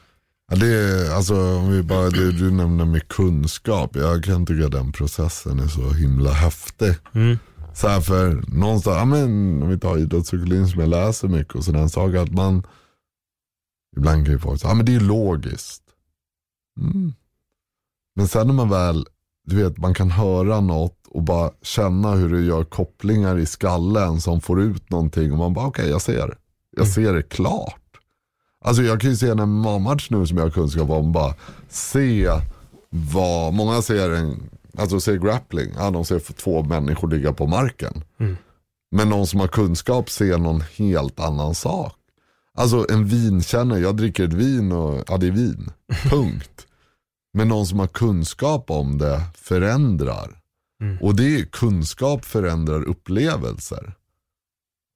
Ja, 0.51 0.57
det 0.57 0.68
är, 0.68 1.16
alltså, 1.16 1.36
om 1.36 1.72
vi 1.72 1.84
bara, 1.84 2.09
det 2.09 2.32
du 2.32 2.51
nämnde 2.51 2.86
med 2.86 3.07
kunskap, 3.07 3.95
jag 3.95 4.24
kan 4.24 4.45
tycka 4.45 4.66
att 4.66 4.72
den 4.72 4.91
processen 4.91 5.59
är 5.59 5.68
så 5.68 5.89
himla 5.89 6.32
häftig. 6.32 6.93
Mm. 7.16 7.39
Så 7.74 7.88
här 7.88 8.01
för 8.01 8.43
någonstans, 8.47 8.97
ja, 8.97 9.05
men, 9.05 9.63
om 9.63 9.69
vi 9.69 9.80
tar 9.80 9.97
idrottspsykologin 9.97 10.67
som 10.67 10.80
jag 10.80 10.89
läser 10.89 11.28
mycket 11.28 11.55
och 11.55 11.63
sådär, 11.63 11.80
en 11.80 11.89
sak 11.89 12.15
att 12.15 12.32
man, 12.32 12.63
ibland 13.97 14.26
kan 14.26 14.34
ju 14.34 14.39
folk 14.39 14.61
säga, 14.61 14.72
ja 14.72 14.76
men 14.76 14.86
det 14.86 14.95
är 14.95 14.99
logiskt. 14.99 15.84
Mm. 16.80 17.13
Men 18.15 18.28
sen 18.28 18.47
när 18.47 18.53
man 18.53 18.69
väl, 18.69 19.05
du 19.45 19.55
vet 19.55 19.78
man 19.78 19.93
kan 19.93 20.11
höra 20.11 20.61
något 20.61 21.07
och 21.07 21.24
bara 21.24 21.51
känna 21.61 22.11
hur 22.11 22.30
det 22.30 22.41
gör 22.41 22.63
kopplingar 22.63 23.38
i 23.38 23.45
skallen 23.45 24.22
som 24.22 24.41
får 24.41 24.61
ut 24.61 24.89
någonting 24.89 25.32
och 25.32 25.38
man 25.38 25.53
bara 25.53 25.67
okej 25.67 25.89
jag 25.89 26.01
ser. 26.01 26.38
Jag 26.78 26.88
ser 26.88 27.13
det 27.13 27.24
klart. 27.24 27.82
Alltså 28.65 28.84
jag 28.84 29.01
kan 29.01 29.09
ju 29.09 29.15
se 29.15 29.30
en 29.30 29.49
MMA-match 29.49 30.07
nu 30.09 30.28
som 30.28 30.38
jag 30.38 30.45
har 30.45 30.51
kunskap 30.51 30.89
om, 30.89 31.11
bara 31.11 31.36
se 31.69 32.30
vad, 32.89 33.53
många 33.53 33.82
ser 33.82 34.11
en, 34.11 34.49
alltså 34.78 34.99
ser 34.99 35.17
grappling, 35.17 35.69
ja 35.78 35.91
de 35.91 36.05
ser 36.05 36.19
två 36.19 36.63
människor 36.63 37.09
ligga 37.09 37.34
på 37.34 37.47
marken. 37.47 38.03
Men 38.95 39.09
någon 39.09 39.28
som 39.28 39.39
har 39.39 39.47
kunskap 39.47 40.09
ser 40.09 40.38
någon 40.38 40.61
helt 40.61 41.19
annan 41.19 41.55
sak. 41.55 41.95
Alltså 42.57 42.86
en 42.89 43.05
vinkännare, 43.05 43.80
jag 43.80 43.97
dricker 43.97 44.24
ett 44.24 44.34
vin 44.34 44.72
och 44.72 45.03
ja 45.07 45.17
det 45.17 45.28
är 45.28 45.32
vin, 45.32 45.69
punkt. 46.09 46.67
Men 47.34 47.47
någon 47.47 47.67
som 47.67 47.80
har 47.80 47.88
kunskap 47.88 48.72
om 48.72 48.97
det 48.97 49.22
förändrar. 49.36 50.41
Och 51.01 51.15
det 51.15 51.39
är 51.39 51.45
kunskap 51.45 52.26
förändrar 52.26 52.84
upplevelser. 52.84 53.93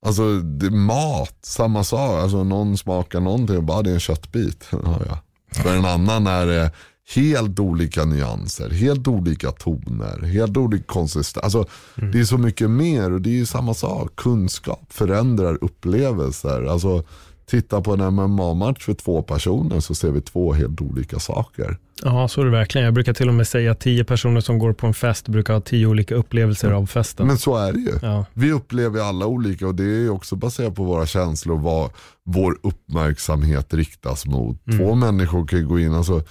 Alltså 0.06 0.40
det, 0.40 0.70
mat, 0.72 1.38
samma 1.42 1.84
sak. 1.84 2.22
Alltså 2.22 2.44
någon 2.44 2.78
smakar 2.78 3.20
någonting 3.20 3.58
och 3.58 3.64
bara 3.64 3.82
det 3.82 3.90
är 3.90 3.94
en 3.94 4.00
köttbit. 4.00 4.68
Ja, 4.72 5.02
ja. 5.06 5.20
För 5.52 5.76
en 5.76 5.86
annan 5.86 6.28
är 6.28 6.46
det 6.46 6.72
helt 7.16 7.60
olika 7.60 8.06
nyanser, 8.06 8.70
helt 8.70 9.08
olika 9.08 9.52
toner, 9.52 10.22
helt 10.22 10.58
olika 10.58 10.84
konsistens. 10.84 11.44
Alltså, 11.44 11.66
Det 12.12 12.20
är 12.20 12.24
så 12.24 12.38
mycket 12.38 12.70
mer 12.70 13.12
och 13.12 13.22
det 13.22 13.30
är 13.30 13.38
ju 13.38 13.46
samma 13.46 13.74
sak. 13.74 14.16
Kunskap 14.16 14.86
förändrar 14.90 15.58
upplevelser. 15.62 16.64
Alltså, 16.64 17.04
titta 17.46 17.82
på 17.82 17.94
en 17.94 18.14
MMA-match 18.14 18.86
för 18.86 18.94
två 18.94 19.22
personer 19.22 19.80
så 19.80 19.96
ser 19.96 20.12
vi 20.12 20.22
två 20.22 20.54
helt 20.54 20.82
olika 20.82 21.20
saker. 21.20 21.78
Ja, 22.04 22.28
så 22.28 22.42
är 22.42 22.46
det 22.46 22.52
verkligen. 22.52 22.86
Jag 22.86 22.94
brukar 22.94 23.14
till 23.14 23.28
och 23.28 23.34
med 23.34 23.48
säga 23.48 23.72
att 23.72 23.80
tio 23.80 24.04
personer 24.04 24.42
som 24.42 24.60
går 24.60 24.74
på 24.74 24.88
en 24.88 24.94
fest 24.94 25.28
brukar 25.28 25.54
ha 25.54 25.62
tio 25.62 25.88
olika 25.88 26.16
upplevelser 26.16 26.72
av 26.72 26.86
festen. 26.86 27.28
Men 27.28 27.38
så 27.38 27.58
är 27.58 27.74
det 27.74 27.80
ju. 27.80 27.94
Ja. 28.02 28.26
Vi 28.34 28.52
upplever 28.52 29.00
alla 29.02 29.26
olika 29.26 29.68
och 29.68 29.76
det 29.76 29.84
är 29.84 30.10
också 30.10 30.36
baserat 30.36 30.76
på 30.76 30.84
våra 30.84 31.06
känslor 31.06 31.58
vad 31.58 31.92
vår 32.26 32.58
uppmärksamhet 32.64 33.74
riktas 33.74 34.26
mot. 34.26 34.58
Två 34.78 34.96
människor 34.96 35.48
kan 35.48 35.60
ju 35.60 35.68
gå 35.68 35.80
in, 35.80 35.94
alltså, 35.94 36.24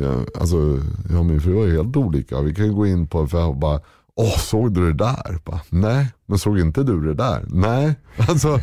ja, 0.00 0.24
alltså 0.40 0.78
jag 1.10 1.18
och 1.18 1.26
min 1.26 1.40
fru 1.40 1.64
är 1.64 1.76
helt 1.76 1.96
olika. 1.96 2.40
Vi 2.40 2.54
kan 2.54 2.74
gå 2.74 2.86
in 2.86 3.06
på 3.06 3.18
en 3.18 3.44
och 3.44 3.56
bara, 3.56 3.80
åh 4.14 4.38
såg 4.38 4.74
du 4.74 4.92
det 4.92 5.04
där? 5.04 5.38
Bara, 5.44 5.60
Nej, 5.68 6.12
men 6.26 6.38
såg 6.38 6.58
inte 6.58 6.82
du 6.82 7.00
det 7.00 7.14
där? 7.14 7.44
Nej, 7.48 7.94
alltså 8.28 8.58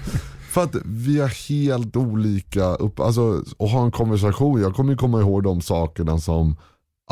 för 0.49 0.63
att 0.63 0.75
vi 0.85 1.19
har 1.19 1.49
helt 1.49 1.95
olika, 1.95 2.65
upp, 2.65 2.99
alltså 2.99 3.43
att 3.59 3.71
ha 3.71 3.85
en 3.85 3.91
konversation, 3.91 4.61
jag 4.61 4.75
kommer 4.75 4.91
ju 4.91 4.97
komma 4.97 5.19
ihåg 5.21 5.43
de 5.43 5.61
sakerna 5.61 6.17
som 6.17 6.55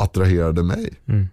attraherade 0.00 0.62
mig. 0.62 0.92
Mm. 1.06 1.26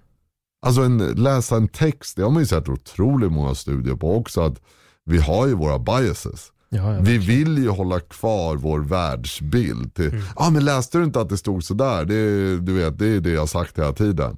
Alltså 0.65 0.81
en, 0.81 0.97
läsa 0.97 1.55
en 1.55 1.67
text, 1.67 2.15
det 2.15 2.23
har 2.23 2.29
man 2.29 2.41
ju 2.41 2.45
sett 2.45 2.69
otroligt 2.69 3.31
många 3.31 3.55
studier 3.55 3.95
på 3.95 4.15
också, 4.15 4.41
att 4.41 4.61
vi 5.05 5.17
har 5.17 5.47
ju 5.47 5.53
våra 5.53 5.79
biases. 5.79 6.51
Ja, 6.73 6.93
ja. 6.93 6.99
Vi 7.01 7.17
vill 7.17 7.57
ju 7.57 7.69
hålla 7.69 7.99
kvar 7.99 8.55
vår 8.55 8.79
världsbild. 8.79 9.93
Till, 9.95 10.21
ah, 10.35 10.49
men 10.49 10.65
läste 10.65 10.97
du 10.97 11.03
inte 11.03 11.21
att 11.21 11.29
det 11.29 11.37
stod 11.37 11.63
sådär? 11.63 12.05
Det, 12.05 12.15
är- 12.15 12.57
du 12.57 12.73
vet, 12.73 12.99
det 12.99 13.07
är 13.07 13.19
det 13.19 13.29
jag 13.31 13.49
sagt 13.49 13.77
hela 13.79 13.93
tiden. 13.93 14.37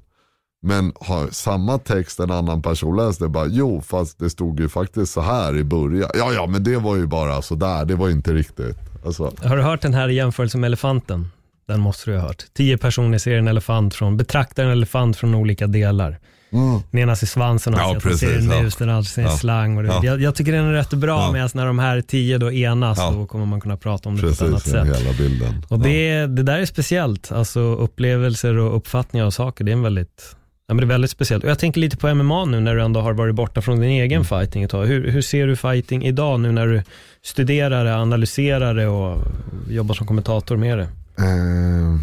Men 0.62 0.94
har 1.00 1.28
samma 1.32 1.78
text 1.78 2.20
en 2.20 2.32
annan 2.32 2.62
person 2.62 2.96
läst 2.96 3.20
det 3.20 3.30
bara, 3.30 3.46
jo 3.48 3.82
fast 3.82 4.20
det 4.20 4.30
stod 4.30 4.60
ju 4.60 4.70
faktiskt 4.70 5.14
så 5.14 5.22
här 5.22 5.58
i 5.58 5.64
början. 5.64 6.10
Ja 6.14 6.32
ja 6.34 6.48
men 6.48 6.64
det 6.64 6.78
var 6.78 6.96
ju 6.96 7.08
bara 7.08 7.42
sådär, 7.42 7.86
det 7.86 7.96
var 7.96 8.10
inte 8.10 8.34
riktigt. 8.34 8.78
Alltså, 9.06 9.34
Har 9.44 9.58
du 9.58 9.64
hört 9.64 9.82
den 9.82 9.94
här 9.94 10.08
jämförelsen 10.10 10.62
med 10.62 10.68
elefanten? 10.68 11.28
Den 11.68 11.80
måste 11.80 12.12
du 12.12 12.18
ha 12.18 12.28
hört. 12.28 12.46
Tio 12.54 12.78
personer 12.78 13.18
ser 13.18 13.38
en 13.38 13.48
elefant 13.48 13.94
från, 13.96 14.18
betraktar 14.18 14.64
en 14.64 14.72
elefant 14.72 15.18
från 15.18 15.36
olika 15.36 15.68
delar. 15.68 16.20
Mm. 16.56 16.80
Den 16.91 17.01
ena 17.01 17.16
ser 17.16 17.28
svansen 17.28 17.74
och 17.74 17.80
Ja, 17.80 17.84
ja, 17.84 17.99
ser 17.99 18.08
en 18.08 18.12
precis, 18.12 18.51
ja. 18.51 18.62
mus, 18.62 18.76
den 18.76 18.89
andra 18.89 19.03
ser 19.03 19.22
en 19.22 19.28
Ja. 19.28 19.38
slang. 19.38 19.78
Och 19.78 19.84
det, 19.84 19.89
Ja. 19.89 19.99
jag, 20.03 20.22
jag 20.22 20.36
tycker 20.36 20.51
den 20.51 20.66
är 20.66 20.72
rätt 20.74 20.93
bra, 20.93 21.20
Ja. 21.22 21.32
medan 21.32 21.49
när 21.53 21.66
de 21.66 21.80
här 21.80 22.01
tio 22.01 22.38
då 22.38 22.51
enas, 22.51 22.97
Ja. 22.97 23.12
då 23.12 23.26
kommer 23.26 23.45
man 23.45 23.62
kunna 23.62 23.78
prata 23.78 24.10
om 24.10 24.16
det 24.16 24.22
på 24.22 24.28
ett 24.28 24.41
annat 24.41 24.53
Precis, 24.53 24.72
sätt. 24.72 24.99
hela 24.99 25.14
bilden. 25.18 25.66
Och 25.70 25.80
det, 25.80 26.26
det 26.26 26.43
där 26.43 26.60
är 26.60 26.66
speciellt, 26.66 27.32
alltså 27.32 27.60
upplevelser 27.60 28.58
och 28.58 28.78
uppfattningar 28.78 29.26
av 29.26 29.32
saker, 29.32 29.64
det 29.64 29.72
är 29.72 29.74
en 29.74 29.82
väldigt 29.84 30.36
Ja, 30.68 30.74
men 30.74 30.78
det 30.82 30.84
är 30.84 30.95
väldigt 30.95 31.12
speciellt. 31.12 31.43
Och 31.43 31.49
jag 31.49 31.60
tänker 31.60 31.82
lite 31.82 31.97
på 31.97 32.08
MMA 32.16 32.45
nu 32.45 32.60
när 32.60 32.76
du 32.76 32.82
ändå 32.82 33.01
har 33.01 33.14
varit 33.14 33.36
borta 33.36 33.62
från 33.62 33.80
din 33.80 33.89
egen 33.89 34.12
Mm. 34.22 34.26
fighting 34.26 34.64
ett 34.64 34.72
tag. 34.72 34.86
Hur, 34.86 35.12
hur 35.12 35.22
ser 35.22 35.47
du 35.47 35.56
fighting 35.56 36.03
idag 36.06 36.39
nu 36.39 36.51
när 36.51 36.68
du 36.68 36.82
studerar 37.24 37.86
det, 37.86 37.95
analyserar 37.95 38.74
det 38.76 38.88
och 38.88 39.22
jobbar 39.70 39.95
som 39.95 40.08
kommentator 40.08 40.58
med 40.58 40.78
det? 40.78 40.84
Eh, 41.20 41.99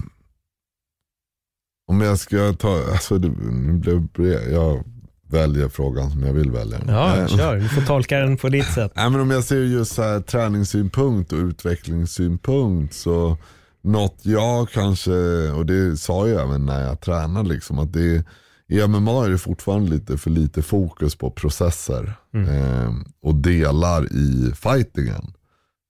om 1.89 2.01
jag 2.01 2.19
ska 2.19 2.53
ta, 2.53 2.85
alltså 2.93 3.19
det, 3.19 4.53
jag 4.53 4.85
väljer 5.33 5.69
frågan 5.69 6.11
som 6.11 6.23
jag 6.23 6.33
vill 6.33 6.51
välja. 6.51 6.81
Ja, 6.87 7.17
Eh, 7.17 7.27
kör. 7.27 7.57
Du 7.61 7.69
får 7.69 7.83
tolka 7.83 8.19
den 8.19 8.37
på 8.37 8.49
ditt 8.49 8.73
sätt. 8.73 8.93
Nej, 8.97 9.11
men 9.11 9.21
om 9.21 9.31
jag 9.31 9.45
ser 9.45 9.57
just 9.57 9.95
så 9.95 10.03
här, 10.03 10.21
träningssynpunkt 10.21 11.33
och 11.33 11.39
utvecklingssynpunkt 11.39 12.95
så 12.95 13.37
något 13.83 14.19
jag 14.23 14.71
kanske, 14.71 15.13
och 15.51 15.67
det 15.67 15.97
sa 15.97 16.29
jag 16.29 16.43
även 16.43 16.67
när 16.67 16.87
jag 16.87 17.01
tränade, 17.01 17.49
liksom, 17.49 17.79
att 17.79 17.93
det, 17.93 18.25
i 18.69 18.87
MMA 18.87 19.25
är 19.27 19.31
det 19.31 19.39
fortfarande 19.39 19.91
lite 19.91 20.19
för 20.19 20.31
lite 20.31 20.63
fokus 20.63 21.17
på 21.17 21.31
processer 21.31 22.15
eh, 22.35 22.93
och 23.23 23.35
delar 23.35 24.13
i 24.13 24.53
fightingen. 24.55 25.33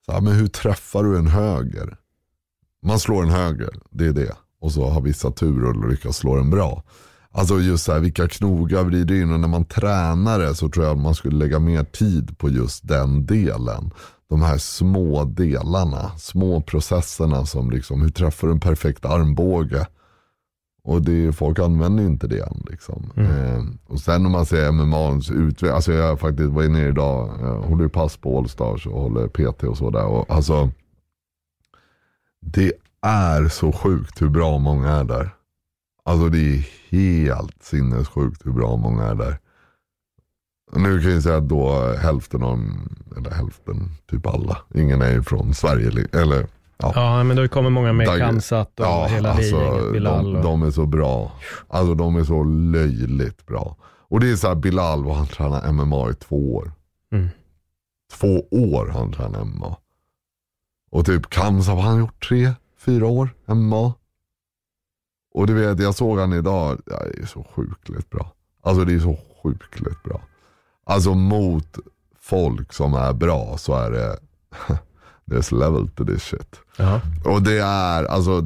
Så, 0.07 0.21
men 0.21 0.33
hur 0.33 0.49
träffar 0.49 1.05
du 1.05 1.19
en 1.19 1.27
höger? 1.27 1.97
Man 2.87 3.01
slår 3.01 3.23
en 3.23 3.31
höger, 3.31 3.71
det 3.91 4.07
är 4.07 4.13
det. 4.13 4.33
Och 4.63 4.73
så 4.73 4.89
har 4.89 5.01
vissa 5.01 5.31
tur 5.31 5.65
och 5.65 5.91
lyckas 5.91 6.17
slå 6.17 6.37
den 6.37 6.51
bra. 6.51 6.83
Alltså 7.31 7.61
just 7.61 7.85
så 7.85 7.93
här, 7.93 8.01
vilka 8.01 8.29
knogar 8.29 8.85
vrider 8.85 9.23
in 9.23 9.33
och 9.33 9.41
när 9.41 9.49
man 9.49 9.65
tränar 9.65 10.39
det 10.39 10.55
så 10.55 10.69
tror 10.69 10.85
jag 10.85 10.93
att 10.97 11.03
man 11.03 11.15
skulle 11.15 11.37
lägga 11.37 11.59
mer 11.59 11.85
tid 11.85 12.39
på 12.39 12.49
just 12.49 12.89
den 12.89 13.27
delen. 13.27 13.91
De 14.29 14.43
här 14.43 14.59
små 14.59 15.25
delarna, 15.25 16.11
små 16.19 16.61
processerna 16.61 17.47
som 17.47 17.71
liksom, 17.71 18.03
hur 18.03 18.11
träffar 18.11 18.47
du 18.47 18.53
en 18.53 18.61
perfekt 18.61 19.05
armbåge? 19.05 19.87
Och 20.85 21.03
det, 21.03 21.33
folk 21.33 21.59
använder 21.59 22.05
inte 22.05 22.27
det 22.27 22.41
än. 22.41 22.67
Liksom. 22.71 23.13
Eh, 23.17 23.93
och 23.93 24.01
sen 24.01 24.27
om 24.27 24.33
man 24.33 24.47
ser 24.47 24.73
MMAs 24.73 25.31
utveckling, 25.31 25.71
alltså 25.71 25.93
jag 25.93 26.21
faktiskt 26.21 26.51
varit 26.51 26.71
nere 26.71 26.89
idag, 26.89 27.39
jag 27.41 27.63
håller 27.63 27.83
ju 27.83 27.89
pass 27.89 28.17
på 28.17 28.39
Allstars 28.39 28.87
och 28.87 29.01
håller 29.01 29.29
PT 29.29 29.65
och 29.65 29.77
sådär. 29.77 30.33
Alltså, 30.33 30.71
det 32.41 32.73
är 33.03 33.49
så 33.49 33.73
sjukt 33.73 34.23
hur 34.23 34.29
bra 34.29 34.59
många 34.59 34.91
är 34.91 35.05
där. 35.05 35.31
Alltså 36.05 36.29
det 36.29 36.39
är 36.39 36.69
helt 36.91 37.63
sinnessjukt 37.63 38.47
hur 38.47 38.53
bra 38.53 38.77
många 38.77 39.03
är 39.05 39.15
där. 39.15 39.39
Nu 40.77 41.01
kan 41.01 41.13
jag 41.13 41.23
säga 41.23 41.37
att 41.37 41.49
då 41.49 41.93
hälften 42.03 42.43
av, 42.43 42.59
eller 43.17 43.31
hälften, 43.31 43.91
typ 44.11 44.27
alla. 44.27 44.59
Ingen 44.75 45.03
är 45.03 45.11
ju 45.11 45.23
från 45.23 45.55
Sverige. 45.55 46.07
Eller, 46.13 46.47
ja. 46.77 46.93
Ja, 46.95 47.25
men 47.25 47.37
då 47.37 47.49
kommer 47.49 47.71
många 47.71 47.93
med 47.93 48.19
Kamsat 48.19 48.81
och 48.81 48.87
Ja, 48.87 49.07
hela 49.07 49.33
alltså, 49.33 49.91
Bilal. 49.93 50.25
de, 50.25 50.37
och... 50.37 50.43
de 50.45 50.63
är 50.63 50.71
så 50.71 50.87
bra. 50.87 51.33
Alltså 51.69 51.95
de 51.95 52.17
är 52.17 52.25
så 52.25 52.45
löjligt 52.45 53.47
bra. 53.47 53.77
Och 54.09 54.21
det 54.21 54.31
är 54.31 54.37
så 54.37 54.49
här, 54.49 54.55
Bilal, 54.55 55.05
vad 55.05 55.17
han 55.17 55.27
tränar 55.27 55.73
MMA 55.73 56.11
i 56.11 56.15
två 56.15 56.55
år. 56.55 56.73
Mm. 57.13 57.29
Två 58.13 58.47
år 58.51 58.87
har 58.87 59.01
han 59.01 59.13
tränat 59.13 59.47
MMA. 59.47 59.77
Och 60.91 61.07
typ 61.07 61.31
Kamsa, 61.31 61.75
vad 61.75 61.85
har 61.85 61.91
han 61.91 62.01
gjort? 62.01 62.29
Tre, 62.29 62.53
fyra 62.85 63.07
år 63.07 63.35
MMA. 63.47 63.95
Och 65.35 65.47
du 65.47 65.55
vet, 65.55 65.81
jag 65.81 65.95
såg 65.95 66.19
han 66.19 66.33
idag. 66.33 66.81
Ja, 66.87 67.03
det 67.15 67.23
är 67.23 67.27
så 67.27 67.47
sjukligt 67.55 68.11
bra. 68.11 68.33
Alltså 68.63 68.85
det 68.85 68.95
är 68.95 68.99
så 68.99 69.19
sjukligt 69.43 70.03
bra. 70.03 70.21
Alltså 70.85 71.15
mot 71.15 71.79
folk 72.21 72.73
som 72.73 72.95
är 72.95 73.13
bra 73.13 73.57
så 73.59 73.75
är 73.75 73.91
det, 73.91 74.19
there's 75.27 75.59
level 75.59 75.89
to 75.89 76.05
this 76.05 76.23
shit. 76.23 76.57
Ja. 76.77 77.01
Och 77.25 77.43
det 77.43 77.59
är, 77.59 78.05
alltså, 78.05 78.41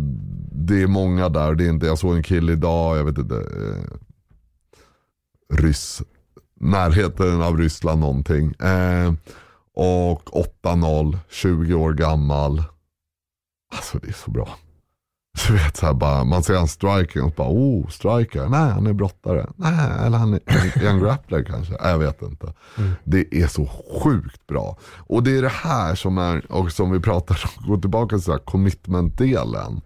det 0.53 0.83
är 0.83 0.87
många 0.87 1.29
där. 1.29 1.55
Det 1.55 1.65
är 1.65 1.69
inte, 1.69 1.87
jag 1.87 1.99
såg 1.99 2.17
en 2.17 2.23
kille 2.23 2.53
idag, 2.53 2.99
jag 2.99 3.05
vet 3.05 3.19
inte, 3.19 3.37
eh, 3.37 3.97
ryss, 5.57 6.03
närheten 6.61 7.43
av 7.43 7.59
Ryssland 7.59 8.01
någonting. 8.01 8.53
Eh, 8.53 9.13
och 9.75 10.47
8-0, 10.63 11.19
20 11.31 11.75
år 11.75 11.93
gammal. 11.93 12.63
Alltså 13.75 13.99
det 13.99 14.09
är 14.09 14.13
så 14.13 14.31
bra. 14.31 14.49
Så 15.37 15.53
vet, 15.53 15.77
så 15.77 15.87
här, 15.87 15.95
bara, 15.95 16.25
man 16.25 16.43
ser 16.43 16.55
en 16.55 16.69
striker 16.69 17.25
och 17.25 17.33
bara, 17.33 17.49
oh, 17.49 17.89
striker. 17.89 18.49
Nej, 18.49 18.71
han 18.71 18.87
är 18.87 18.93
brottare. 18.93 19.47
Nej, 19.57 20.07
eller 20.07 20.19
han 20.19 20.35
är, 20.35 20.41
är 20.47 20.89
han 20.89 21.01
grappler 21.01 21.45
kanske. 21.45 21.73
Nej, 21.81 21.91
Jag 21.91 21.99
vet 21.99 22.23
inte. 22.23 22.53
Det 23.05 23.43
är 23.43 23.47
så 23.47 23.67
sjukt 24.03 24.47
bra. 24.47 24.79
Och 24.97 25.23
det 25.23 25.39
är 25.39 25.43
det 25.43 25.49
här 25.49 25.95
som 25.95 26.19
är, 26.19 26.53
och 26.53 26.73
som 26.73 26.91
vi 26.91 27.01
pratar 27.01 27.45
om, 27.45 27.69
gå 27.69 27.81
tillbaka 27.81 28.19
till 28.19 28.33
commitment-delen. 28.33 29.81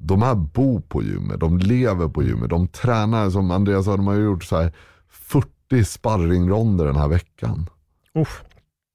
De 0.00 0.22
här 0.22 0.34
bor 0.34 0.80
på 0.80 1.02
gymmet, 1.02 1.40
de 1.40 1.58
lever 1.58 2.08
på 2.08 2.22
gymmet, 2.22 2.50
de 2.50 2.68
tränar 2.68 3.30
som 3.30 3.50
Andreas 3.50 3.84
sa, 3.84 3.96
de 3.96 4.06
har 4.06 4.14
gjort 4.14 4.44
så 4.44 4.56
här 4.56 4.72
40 5.08 5.84
sparringronder 5.84 6.84
den 6.84 6.96
här 6.96 7.08
veckan. 7.08 7.70
Uff. 8.14 8.44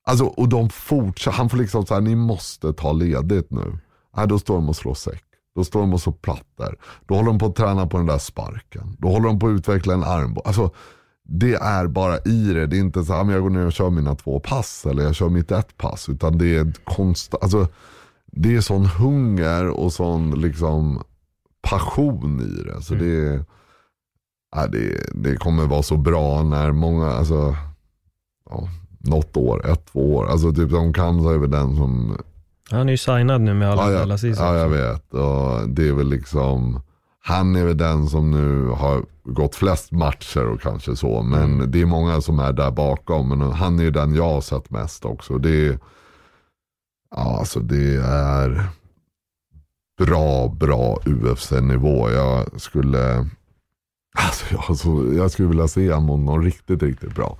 Alltså, 0.08 0.26
och 0.26 0.50
de 0.50 0.70
fortsätter, 0.70 1.38
han 1.38 1.50
får 1.50 1.58
liksom 1.58 1.86
så 1.86 1.94
här, 1.94 2.02
ni 2.02 2.16
måste 2.16 2.74
ta 2.74 2.92
ledigt 2.92 3.52
nu. 3.52 3.80
Nej, 4.20 4.28
då 4.28 4.40
står 4.40 4.56
de 4.56 4.70
och 4.70 4.76
slår 4.76 4.94
säck. 4.94 5.24
Då 5.56 5.64
står 5.64 5.80
de 5.80 5.94
och 5.94 6.02
slår 6.02 6.14
plattor. 6.14 6.76
Då 7.08 7.16
håller 7.16 7.28
de 7.28 7.40
på 7.40 7.46
att 7.46 7.56
träna 7.56 7.88
på 7.88 7.98
den 7.98 8.06
där 8.06 8.18
sparken. 8.18 8.96
Då 8.98 9.08
håller 9.10 9.28
de 9.28 9.40
på 9.40 9.48
att 9.48 9.52
utveckla 9.52 9.94
en 9.94 10.04
armbåge. 10.04 10.48
Alltså, 10.48 10.72
det 11.24 11.54
är 11.56 11.88
bara 11.88 12.18
i 12.18 12.54
det. 12.54 12.68
Det 12.68 12.76
är 12.78 12.80
inte 12.80 13.04
så 13.04 13.14
här, 13.14 13.24
men 13.24 13.34
jag 13.34 13.44
går 13.44 13.50
ner 13.50 13.66
och 13.66 13.74
kör 13.74 13.90
mina 13.90 14.16
två 14.16 14.40
pass 14.40 14.86
eller 14.86 15.04
jag 15.04 15.16
kör 15.16 15.30
mitt 15.30 15.52
ett 15.52 15.78
pass. 15.78 16.10
Utan 16.10 16.38
det 16.38 16.56
är 16.56 16.74
konstant, 16.84 17.44
alltså, 17.44 17.68
det 18.26 18.56
är 18.56 18.62
sån 18.62 18.86
hunger 18.86 19.68
och 19.68 19.94
sån 19.94 20.32
liksom 20.42 21.04
passion 21.62 22.42
i 22.42 22.64
det. 22.64 22.82
Så 22.82 22.94
det, 22.94 23.06
är- 23.28 23.46
ja, 24.56 24.68
det, 24.68 25.10
det 25.14 25.36
kommer 25.38 25.66
vara 25.66 25.84
så 25.84 25.98
bra 25.98 26.44
när 26.44 26.72
många, 26.72 27.08
alltså, 27.12 27.56
ja, 28.50 28.70
något 29.00 29.38
år, 29.38 29.70
ett, 29.72 29.86
två 29.86 30.16
år. 30.16 30.28
Alltså 30.28 30.54
typ 30.54 30.70
som 30.72 30.94
Kamsa 30.94 31.34
är 31.34 31.38
väl 31.38 31.52
den 31.52 31.76
som 31.76 32.18
Han 32.72 32.88
är 32.88 32.92
ju 32.92 32.98
signad 32.98 33.42
nu 33.42 33.54
med 33.54 33.72
alla 33.72 33.92
Ja, 33.92 34.02
alla 34.02 34.18
ja, 34.22 34.30
ja, 34.38 34.58
jag 34.58 34.70
vet. 34.70 35.14
Och 35.14 35.70
det 35.70 35.88
är 35.88 35.94
väl 35.94 36.10
liksom, 36.10 36.82
han 37.24 37.56
är 37.56 37.66
väl 37.66 37.78
den 37.78 38.08
som 38.08 38.32
nu 38.32 38.68
har 38.68 39.04
gått 39.24 39.56
flest 39.56 39.92
matcher 39.92 40.46
och 40.46 40.62
kanske 40.62 40.96
så. 40.96 41.22
Men 41.22 41.72
det 41.72 41.82
är 41.82 41.86
många 41.86 42.22
som 42.22 42.40
är 42.40 42.54
där 42.54 42.72
bakom. 42.72 43.30
Men 43.30 43.42
han 43.42 43.80
är 43.80 43.84
ju 43.84 43.92
den 43.92 44.16
jag 44.16 44.34
har 44.34 44.42
sett 44.42 44.70
mest 44.70 45.06
också. 45.06 45.38
Det 45.38 45.68
är, 45.68 45.80
ja, 47.16 47.40
alltså 47.40 47.60
det 47.60 47.96
är 48.06 48.64
bra, 50.00 50.48
bra 50.48 51.00
UFC-nivå. 51.06 52.10
Jag 52.10 52.62
skulle, 52.62 53.28
alltså 54.18 54.46
jag, 54.52 54.78
så, 54.78 55.14
jag 55.18 55.32
skulle 55.32 55.48
vilja 55.48 55.68
se 55.68 55.94
honom 55.94 56.06
mot 56.06 56.20
någon 56.20 56.44
riktigt, 56.44 56.84
riktigt 56.84 57.16
bra. 57.16 57.38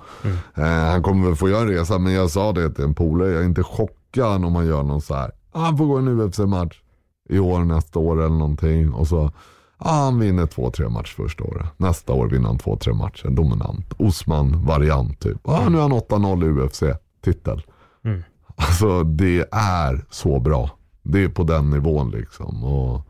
Eh, 0.56 0.64
han 0.64 1.04
kommer 1.04 1.28
väl 1.28 1.36
få 1.36 1.50
göra 1.50 1.62
en 1.62 1.68
resa, 1.68 1.98
men 1.98 2.14
jag 2.14 2.30
sa 2.30 2.52
det 2.52 2.70
till 2.70 2.84
en 2.84 2.96
polare, 2.96 3.32
jag 3.32 3.42
är 3.42 3.46
inte 3.46 3.64
chockad 3.64 3.99
om 4.18 4.56
han 4.56 4.66
gör 4.66 4.84
någon 4.84 5.02
så 5.02 5.16
här. 5.16 5.32
Ah, 5.52 5.60
han 5.60 5.78
får 5.78 5.86
gå 5.86 5.98
en 5.98 6.08
UFC-match 6.08 6.82
i 7.30 7.40
år, 7.40 7.60
nästa 7.60 8.00
år 8.00 8.20
eller 8.20 8.36
någonting. 8.36 8.94
Och 8.94 9.08
så, 9.08 9.32
ah, 9.78 10.04
han 10.04 10.20
vinner 10.20 10.46
två, 10.46 10.72
tre 10.72 10.90
matcher 10.90 11.14
första 11.16 11.44
året. 11.44 11.66
Nästa 11.78 12.14
år 12.14 12.30
vinner 12.30 12.48
han 12.48 12.58
två, 12.58 12.78
tre 12.78 12.94
matcher, 12.94 13.30
dominant. 13.30 13.94
Osman-variant 13.98 15.20
typ. 15.20 15.48
Ah, 15.48 15.70
nu 15.70 15.78
är 15.78 15.82
han 15.82 15.92
8-0 15.92 16.46
i 16.46 16.50
UFC-titel. 16.50 17.62
Mm. 18.04 18.24
Alltså 18.56 19.04
det 19.04 19.46
är 19.52 20.06
så 20.10 20.40
bra. 20.40 20.70
Det 21.04 21.24
är 21.24 21.30
på 21.30 21.44
den 21.44 21.70
nivån 21.70 22.12
liksom. 22.12 22.64
Och, 22.64 23.02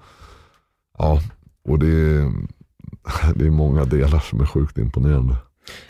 ja, 0.97 1.20
och 1.64 1.80
det 1.80 1.88
är, 1.88 2.32
det 3.36 3.45
är 3.45 3.52
många 3.52 3.86
delar 3.86 4.20
som 4.20 4.41
är 4.41 4.45
sjukt 4.45 4.78
imponerande. 4.78 5.36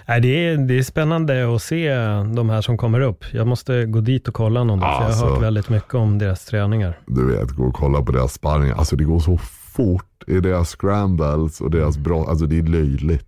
Nej, 0.08 0.22
det, 0.22 0.28
är, 0.48 0.58
det 0.58 0.78
är 0.78 0.84
spännande 0.84 1.56
att 1.56 1.62
se 1.62 1.94
de 2.36 2.50
här 2.50 2.62
som 2.62 2.78
kommer 2.78 3.02
upp. 3.02 3.26
Jag 3.34 3.48
måste 3.48 3.86
gå 3.86 4.02
dit 4.02 4.28
och 4.28 4.34
kolla 4.34 4.64
någon, 4.64 4.80
för 4.80 4.88
jag 4.88 4.94
har 4.96 5.06
Alltså. 5.06 5.26
hört 5.26 5.42
väldigt 5.42 5.70
mycket 5.70 5.94
om 5.94 6.18
deras 6.18 6.46
träningar. 6.46 7.00
du 7.08 7.26
vet, 7.26 7.50
gå 7.52 7.64
och 7.64 7.74
kolla 7.76 8.02
på 8.04 8.12
deras 8.12 8.34
sparring. 8.34 8.72
Alltså 8.72 8.96
det 8.96 9.04
går 9.04 9.20
så 9.20 9.38
fort 9.38 10.24
i 10.28 10.40
deras 10.40 10.70
scrambles 10.76 11.62
och 11.62 11.72
deras 11.72 11.98
brott. 11.98 12.28
Alltså 12.30 12.46
det 12.46 12.58
är 12.60 12.64
löjligt. 12.64 13.26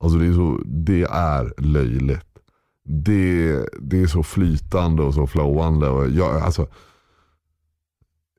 Alltså 0.00 0.18
det 0.18 0.26
är, 0.26 0.32
så, 0.32 0.60
det 0.64 1.02
är 1.02 1.60
löjligt. 1.62 2.26
Det, 2.84 3.56
det 3.80 4.02
är 4.02 4.06
så 4.06 4.22
flytande 4.22 5.02
och 5.02 5.14
så 5.14 5.26
flowande. 5.26 5.88
Och 5.88 6.08
jag, 6.10 6.36
alltså, 6.42 6.66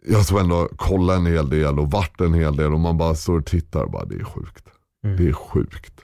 jag 0.08 0.20
har 0.20 0.40
ändå 0.40 0.70
kollat 0.76 1.18
en 1.18 1.26
hel 1.26 1.50
del 1.50 1.80
och 1.80 1.92
varit 1.92 2.22
en 2.22 2.34
hel 2.34 2.56
del 2.56 2.74
och 2.74 2.80
man 2.80 2.98
bara 2.98 3.16
står 3.16 3.40
och 3.40 3.46
tittar 3.46 3.84
och 3.84 3.92
bara 3.92 4.06
det 4.06 4.16
är 4.16 4.24
sjukt. 4.24 4.66
Mm. 5.04 5.18
Det 5.18 5.28
är 5.30 5.34
sjukt. 5.34 6.03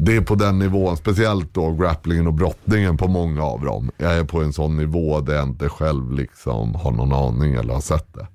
Det 0.00 0.16
är 0.16 0.20
på 0.20 0.34
den 0.34 0.58
nivån, 0.58 0.96
speciellt 0.96 1.54
då 1.54 1.72
grapplingen 1.72 2.26
och 2.26 2.34
brottningen 2.34 2.96
på 2.96 3.08
många 3.08 3.42
av 3.42 3.64
dem. 3.64 3.90
Jag 3.96 4.18
är 4.18 4.24
på 4.24 4.42
en 4.42 4.52
sån 4.52 4.76
nivå 4.76 5.20
där 5.20 5.34
jag 5.34 5.48
inte 5.48 5.68
själv 5.68 6.12
liksom 6.12 6.74
har 6.74 6.90
någon 6.90 7.12
aning 7.12 7.54
eller 7.54 7.74
har 7.74 7.80
sett 7.80 8.14
det. 8.14 8.26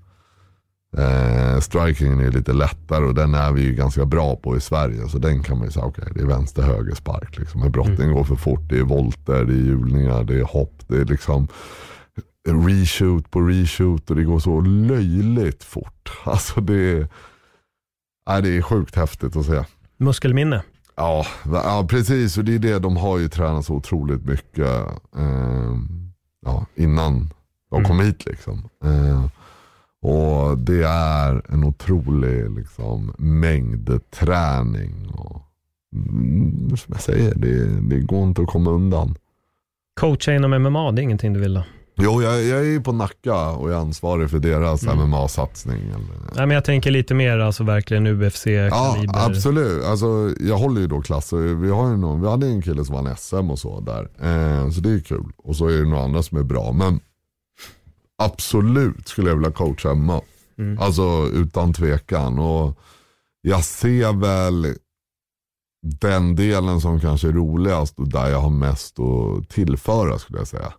Eh, 0.98 1.60
strikingen 1.60 2.20
är 2.20 2.32
lite 2.32 2.54
lättare 2.54 3.06
och 3.06 3.16
den 3.16 3.34
är 3.34 3.52
vi 3.52 3.62
ju 3.62 3.74
ganska 3.74 4.06
bra 4.06 4.36
på 4.36 4.58
i 4.58 4.62
Sverige. 4.62 5.08
Så 5.10 5.18
den 5.18 5.44
kan 5.44 5.58
man 5.58 5.68
ju 5.68 5.72
säga, 5.72 5.86
okej 5.86 6.02
okay, 6.02 6.14
det 6.16 6.22
är 6.22 6.38
vänster 6.38 6.62
höger 6.62 6.96
spark. 6.96 7.38
Liksom. 7.38 7.62
Men 7.62 7.72
brottning 7.72 8.02
mm. 8.02 8.14
går 8.14 8.24
för 8.24 8.36
fort, 8.36 8.70
det 8.70 8.78
är 8.78 8.84
volter, 8.84 9.46
det 9.46 9.54
är 9.54 9.66
hjulningar, 9.66 10.24
det 10.24 10.40
är 10.40 10.44
hopp, 10.44 10.84
det 10.88 10.98
är 10.98 11.06
liksom 11.06 11.48
reshoot 12.48 13.32
på 13.32 13.42
reshoot 13.42 14.10
och 14.10 14.16
det 14.16 14.24
går 14.24 14.40
så 14.40 14.62
löjligt 14.62 15.64
fort. 15.64 16.12
Alltså 16.24 16.62
det 16.62 16.74
är, 16.74 17.08
nej, 18.30 18.42
det 18.42 18.58
är 18.58 18.62
sjukt 18.62 18.96
häftigt 18.96 19.36
att 19.36 19.46
se. 19.46 19.64
Muskelminne. 19.98 20.64
Ja, 20.98 21.26
ja, 21.46 21.86
precis. 21.90 22.38
Och 22.38 22.46
det 22.46 22.56
är 22.56 22.60
det 22.60 22.80
de 22.80 22.98
har 22.98 23.18
ju 23.18 23.30
tränat 23.30 23.66
så 23.66 23.74
otroligt 23.74 24.26
mycket 24.26 24.68
eh, 25.18 25.76
ja, 26.46 26.66
innan 26.76 27.34
de 27.70 27.84
kom 27.84 27.96
mm. 27.96 28.06
hit. 28.06 28.26
Liksom. 28.26 28.70
Eh, 28.84 29.26
och 30.02 30.58
det 30.58 30.84
är 30.88 31.42
en 31.50 31.64
otrolig 31.64 32.52
liksom, 32.58 33.14
mängd 33.18 34.12
träning. 34.12 35.08
Och, 35.08 35.42
mm, 35.94 36.78
som 36.78 36.94
jag 36.94 37.02
säger, 37.02 37.36
det, 37.36 37.80
det 37.82 38.00
går 38.00 38.24
inte 38.24 38.42
att 38.42 38.48
komma 38.48 38.72
undan. 38.72 39.16
Coacha 40.00 40.34
inom 40.34 40.52
MMA, 40.64 40.92
det 40.92 41.02
är 41.02 41.04
ingenting 41.04 41.34
du 41.34 41.40
vill 41.40 41.54
då? 41.54 41.64
Jo, 42.00 42.22
jag, 42.22 42.44
jag 42.44 42.60
är 42.60 42.64
ju 42.64 42.82
på 42.82 42.92
Nacka 42.92 43.50
och 43.50 43.72
är 43.72 43.76
ansvarig 43.76 44.30
för 44.30 44.40
deras 44.40 44.84
mm. 44.84 45.00
MMA-satsning. 45.00 45.82
Nej, 46.36 46.48
men 46.48 46.52
jag 46.52 46.66
tänker 46.66 46.92
lite 46.92 47.14
mer 47.14 47.40
alltså 47.40 47.64
verkligen 47.64 48.08
UFC-kaliber. 48.08 49.14
Ja, 49.14 49.26
absolut. 49.26 49.84
Alltså, 49.84 50.34
jag 50.40 50.58
håller 50.58 50.82
ju 50.82 50.88
då 50.88 51.02
klasser. 51.02 51.38
Vi, 51.38 51.70
har 51.70 51.90
ju 51.90 51.98
någon, 51.98 52.22
vi 52.22 52.30
hade 52.30 52.48
en 52.48 52.62
kille 52.62 52.86
som 52.86 52.96
vann 52.96 53.16
SM 53.18 53.52
och 53.52 53.60
så 53.60 53.80
där. 53.80 54.02
Eh, 54.02 54.70
så 54.70 54.82
det 54.82 54.90
är 54.90 55.00
kul. 55.00 55.32
Och 55.38 55.56
så 55.56 55.68
är 55.68 55.78
det 55.78 55.90
några 55.90 56.04
andra 56.04 56.24
som 56.24 56.38
är 56.38 56.44
bra. 56.44 56.72
Men 56.72 57.00
absolut 58.18 59.08
skulle 59.08 59.30
jag 59.30 59.36
vilja 59.36 59.52
coacha 59.52 59.94
MMA. 59.94 60.22
Mm. 60.58 60.80
Alltså 60.80 61.28
utan 61.34 61.74
tvekan. 61.74 62.40
Och 62.40 62.80
jag 63.42 63.64
ser 63.64 64.14
väl 64.14 64.76
den 65.82 66.36
delen 66.36 66.82
som 66.82 67.00
kanske 67.00 67.28
är 67.28 67.32
roligast 67.32 68.00
och 68.00 68.08
där 68.08 68.30
jag 68.30 68.40
har 68.40 68.50
mest 68.50 69.00
att 69.00 69.50
tillföra 69.50 70.20
skulle 70.20 70.40
jag 70.40 70.48
säga 70.48 70.74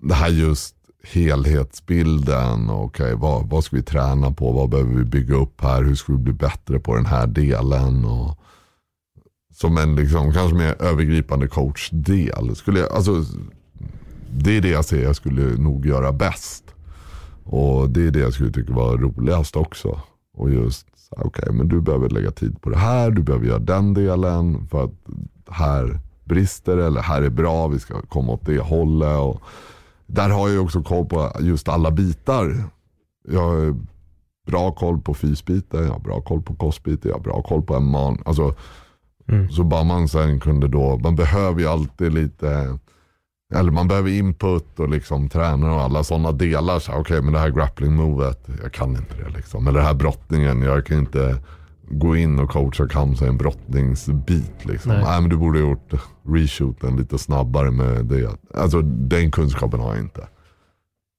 det 0.00 0.14
här 0.14 0.28
just 0.28 0.74
helhetsbilden. 1.02 2.70
Okay, 2.70 3.14
vad, 3.14 3.48
vad 3.48 3.64
ska 3.64 3.76
vi 3.76 3.82
träna 3.82 4.30
på? 4.30 4.52
Vad 4.52 4.68
behöver 4.68 4.94
vi 4.94 5.04
bygga 5.04 5.36
upp 5.36 5.60
här? 5.60 5.82
Hur 5.82 5.94
ska 5.94 6.12
vi 6.12 6.18
bli 6.18 6.32
bättre 6.32 6.78
på 6.78 6.94
den 6.96 7.06
här 7.06 7.26
delen? 7.26 8.04
Och, 8.04 8.38
som 9.54 9.78
en 9.78 9.96
liksom, 9.96 10.32
kanske 10.32 10.56
mer 10.56 10.82
övergripande 10.82 11.48
coachdel. 11.48 12.56
Skulle 12.56 12.80
jag, 12.80 12.92
alltså, 12.92 13.24
det 14.32 14.56
är 14.56 14.60
det 14.60 14.68
jag 14.68 14.84
ser 14.84 15.02
jag 15.02 15.16
skulle 15.16 15.42
nog 15.42 15.86
göra 15.86 16.12
bäst. 16.12 16.64
Och 17.44 17.90
det 17.90 18.06
är 18.06 18.10
det 18.10 18.18
jag 18.18 18.32
skulle 18.32 18.52
tycka 18.52 18.72
var 18.72 18.98
roligast 18.98 19.56
också. 19.56 20.00
Och 20.36 20.50
just, 20.50 20.86
okej 21.10 21.26
okay, 21.26 21.52
men 21.52 21.68
du 21.68 21.80
behöver 21.80 22.08
lägga 22.08 22.30
tid 22.30 22.62
på 22.62 22.70
det 22.70 22.78
här, 22.78 23.10
du 23.10 23.22
behöver 23.22 23.46
göra 23.46 23.58
den 23.58 23.94
delen 23.94 24.68
för 24.68 24.84
att 24.84 24.94
här 25.50 26.00
brister 26.24 26.76
eller 26.76 27.00
här 27.00 27.22
är 27.22 27.30
bra, 27.30 27.68
vi 27.68 27.78
ska 27.78 28.02
komma 28.02 28.32
åt 28.32 28.46
det 28.46 28.58
hållet. 28.58 29.18
Och, 29.18 29.42
där 30.08 30.30
har 30.30 30.48
jag 30.48 30.64
också 30.64 30.82
koll 30.82 31.06
på 31.06 31.32
just 31.40 31.68
alla 31.68 31.90
bitar. 31.90 32.64
Jag 33.28 33.40
har 33.40 33.74
bra 34.46 34.72
koll 34.72 35.00
på 35.00 35.14
fysbiten, 35.14 35.84
jag 35.84 35.92
har 35.92 36.00
bra 36.00 36.20
koll 36.20 36.42
på 36.42 36.54
kostbiten, 36.54 37.08
jag 37.08 37.16
har 37.16 37.22
bra 37.22 37.42
koll 37.42 37.62
på 37.62 37.80
man. 37.80 38.22
Alltså, 38.24 38.54
mm. 39.28 39.50
Så 39.50 39.64
bara 39.64 39.84
man 39.84 40.08
sen 40.08 40.40
kunde 40.40 40.68
då, 40.68 40.98
man 40.98 41.16
behöver 41.16 41.60
ju 41.60 41.66
alltid 41.66 42.12
lite, 42.12 42.78
eller 43.54 43.72
man 43.72 43.88
behöver 43.88 44.10
input 44.10 44.80
och 44.80 44.88
liksom 44.88 45.28
träna 45.28 45.74
och 45.74 45.80
alla 45.80 46.04
sådana 46.04 46.32
delar. 46.32 46.76
Okej, 46.76 47.00
okay, 47.00 47.20
men 47.20 47.32
det 47.32 47.38
här 47.38 47.50
grappling 47.50 47.94
movet, 47.94 48.48
jag 48.62 48.72
kan 48.72 48.90
inte 48.90 49.14
det 49.24 49.30
liksom. 49.36 49.66
Eller 49.68 49.80
det 49.80 49.86
här 49.86 49.94
brottningen, 49.94 50.62
jag 50.62 50.86
kan 50.86 50.98
inte 50.98 51.38
gå 51.90 52.16
in 52.16 52.38
och 52.38 52.50
coacha 52.50 52.88
Kamsa 52.88 53.24
i 53.24 53.28
en 53.28 53.36
brottningsbit. 53.36 54.64
Liksom. 54.64 54.92
Nej. 54.92 55.02
Nej. 55.04 55.20
men 55.20 55.30
du 55.30 55.36
borde 55.36 55.60
ha 55.60 55.68
gjort 55.68 55.92
reshooten 56.28 56.96
lite 56.96 57.18
snabbare 57.18 57.70
med 57.70 58.04
det. 58.04 58.30
Alltså 58.54 58.82
den 58.82 59.30
kunskapen 59.30 59.80
har 59.80 59.94
jag 59.94 60.04
inte. 60.04 60.28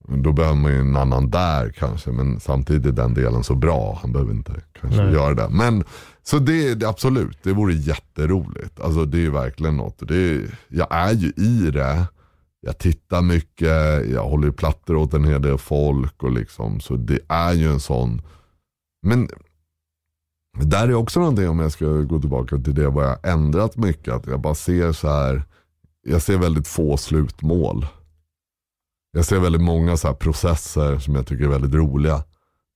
Då 0.07 0.32
behöver 0.32 0.59
man 0.59 0.72
ju 0.72 0.80
en 0.80 0.95
annan 0.95 1.30
där 1.30 1.70
kanske. 1.70 2.11
Men 2.11 2.39
samtidigt 2.39 2.86
är 2.86 2.91
den 2.91 3.13
delen 3.13 3.43
så 3.43 3.55
bra. 3.55 3.99
Han 4.01 4.11
behöver 4.11 4.32
inte 4.32 4.61
kanske 4.82 5.03
Nej. 5.03 5.13
göra 5.13 5.34
det. 5.34 5.49
Men 5.49 5.84
så 6.24 6.39
det, 6.39 6.84
absolut, 6.84 7.38
det 7.43 7.53
vore 7.53 7.74
jätteroligt. 7.74 8.80
Alltså 8.80 9.05
det 9.05 9.26
är 9.26 9.30
verkligen 9.30 9.78
något. 9.78 10.07
Det, 10.07 10.41
jag 10.67 10.88
är 10.89 11.13
ju 11.13 11.28
i 11.28 11.72
det. 11.72 12.05
Jag 12.61 12.78
tittar 12.78 13.22
mycket, 13.22 14.09
jag 14.09 14.24
håller 14.24 14.51
plattor 14.51 14.95
åt 14.95 15.13
en 15.13 15.24
hel 15.24 15.41
del 15.41 15.57
folk. 15.57 16.24
Och 16.24 16.32
liksom, 16.32 16.80
så 16.80 16.95
det 16.95 17.20
är 17.28 17.53
ju 17.53 17.72
en 17.72 17.80
sån. 17.80 18.22
Men 19.01 19.30
där 20.58 20.88
är 20.88 20.93
också 20.93 21.20
någonting 21.20 21.50
om 21.50 21.60
jag 21.60 21.72
ska 21.72 21.86
gå 21.86 22.20
tillbaka 22.20 22.58
till 22.58 22.76
det 22.76 22.89
vad 22.89 23.06
jag 23.06 23.28
ändrat 23.28 23.78
mycket. 23.78 24.14
Att 24.14 24.28
jag 24.28 24.41
bara 24.41 24.56
ser 24.56 24.91
så 24.91 25.08
här. 25.08 25.43
Jag 26.02 26.22
ser 26.22 26.38
väldigt 26.38 26.68
få 26.68 26.97
slutmål. 26.97 27.88
Jag 29.12 29.26
ser 29.26 29.39
väldigt 29.39 29.62
många 29.62 29.97
så 29.97 30.14
processer 30.14 30.97
som 30.97 31.16
jag 31.16 31.28
tycker 31.28 31.43
är 31.43 31.50
väldigt 31.50 31.74
roliga. 31.74 32.24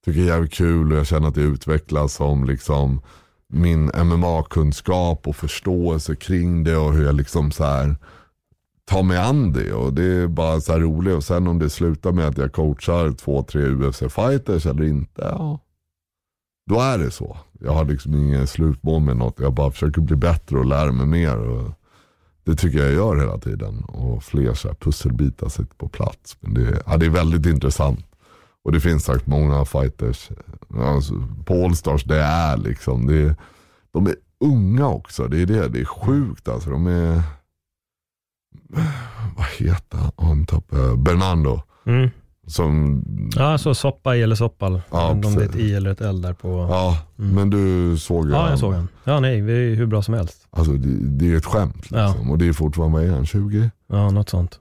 Tycker 0.06 0.20
det 0.20 0.26
är 0.26 0.34
jävligt 0.34 0.54
kul 0.54 0.92
och 0.92 0.98
jag 0.98 1.08
känner 1.08 1.28
att 1.28 1.36
det 1.36 1.42
utvecklas 1.42 2.14
som 2.14 2.46
liksom 2.46 3.02
min 3.48 3.86
MMA-kunskap 3.86 5.28
och 5.28 5.36
förståelse 5.36 6.16
kring 6.16 6.64
det 6.64 6.78
och 6.78 6.94
hur 6.94 7.06
jag 7.06 7.16
liksom 7.16 7.52
så 7.52 7.64
här 7.64 7.96
tar 8.86 9.04
mig 9.04 9.18
an 9.18 9.54
det. 9.54 9.74
Och 9.74 9.94
det 9.94 10.04
är 10.04 10.28
bara 10.28 10.62
så 10.62 10.72
här 10.72 10.80
roligt. 10.80 11.16
Och 11.16 11.24
sen 11.24 11.48
om 11.48 11.60
det 11.60 11.70
slutar 11.70 12.12
med 12.12 12.28
att 12.28 12.38
jag 12.38 12.54
coachar 12.54 13.12
två, 13.12 13.44
tre 13.44 13.62
UFC-fighters 13.62 14.70
eller 14.70 14.84
inte. 14.84 15.22
Ja, 15.22 15.60
då 16.70 16.80
är 16.80 16.98
det 16.98 17.12
så. 17.12 17.38
Jag 17.60 17.74
har 17.74 17.86
liksom 17.86 18.16
ingen 18.16 18.48
slutmål 18.48 19.02
med 19.02 19.18
något. 19.18 19.40
Jag 19.40 19.54
bara 19.54 19.72
försöker 19.72 20.02
bli 20.02 20.16
bättre 20.16 20.58
och 20.58 20.66
lära 20.66 20.92
mig 20.92 21.06
mer. 21.06 21.38
Och 21.38 21.72
det 22.44 22.56
tycker 22.56 22.78
jag 22.78 22.88
jag 22.88 22.94
gör 22.94 23.18
hela 23.18 23.38
tiden. 23.38 23.84
Och 23.84 24.24
fler 24.24 24.54
så 24.54 24.68
här 24.68 24.76
pusselbitar 24.76 25.50
sitter 25.50 25.76
på 25.76 25.88
plats. 25.88 26.38
Men 26.40 26.54
det, 26.54 26.84
ja, 26.86 26.98
det 26.98 27.06
är 27.06 27.10
väldigt 27.10 27.46
intressant. 27.46 28.06
Och 28.64 28.72
det 28.72 28.80
finns 28.80 29.04
sagt 29.04 29.28
många 29.28 29.66
fighters. 29.66 30.30
Alltså, 30.78 31.14
på 31.46 31.66
Allstars, 31.66 32.04
det 32.04 32.22
är 32.22 32.58
liksom. 32.58 33.08
Det 33.08 33.18
är, 33.18 33.36
de 33.92 34.08
är 34.08 34.16
unga 34.40 34.88
också. 34.88 35.28
Det 35.28 35.42
är 35.42 35.46
det. 35.46 35.68
Det 35.68 35.82
är 35.82 35.86
sjukt 35.86 36.48
alltså. 36.48 36.70
De 36.70 36.88
är... 36.88 37.22
Vad 39.38 39.46
heter 39.58 40.12
han? 40.18 40.46
Bernardo. 41.04 41.62
Mm. 41.86 42.10
Som, 42.48 43.04
ja, 43.36 43.58
så 43.58 43.76
soppa 43.76 44.18
eller 44.18 44.36
soppal. 44.36 44.82
Ja, 44.92 45.12
om 45.12 45.22
det 45.22 45.28
är 45.28 45.50
ett 45.50 45.56
i 45.56 45.74
eller 45.74 45.92
ett 45.92 46.02
l 46.02 46.22
där 46.22 46.34
på. 46.34 46.48
Ja, 46.48 46.98
mm. 47.20 47.36
men 47.36 47.50
du 47.50 47.98
såg 47.98 48.30
Ja, 48.30 48.50
jag 48.50 48.60
såg 48.60 48.74
den. 48.74 48.88
Ja, 49.04 49.20
nej, 49.20 49.42
vi 49.42 49.72
är 49.72 49.76
hur 49.76 49.86
bra 49.86 50.02
som 50.02 50.14
helst. 50.14 50.48
Alltså 50.50 50.74
det, 50.74 50.98
det 51.00 51.34
är 51.34 51.38
ett 51.38 51.46
skämt 51.46 51.76
liksom. 51.76 51.98
Ja. 51.98 52.32
Och 52.32 52.38
det 52.38 52.48
är 52.48 52.54
fortfarande, 52.54 53.00
vad 53.00 53.10
är 53.10 53.14
han, 53.14 53.26
20? 53.26 53.72
Ja, 53.88 54.10
något 54.10 54.30
sånt. 54.30 54.60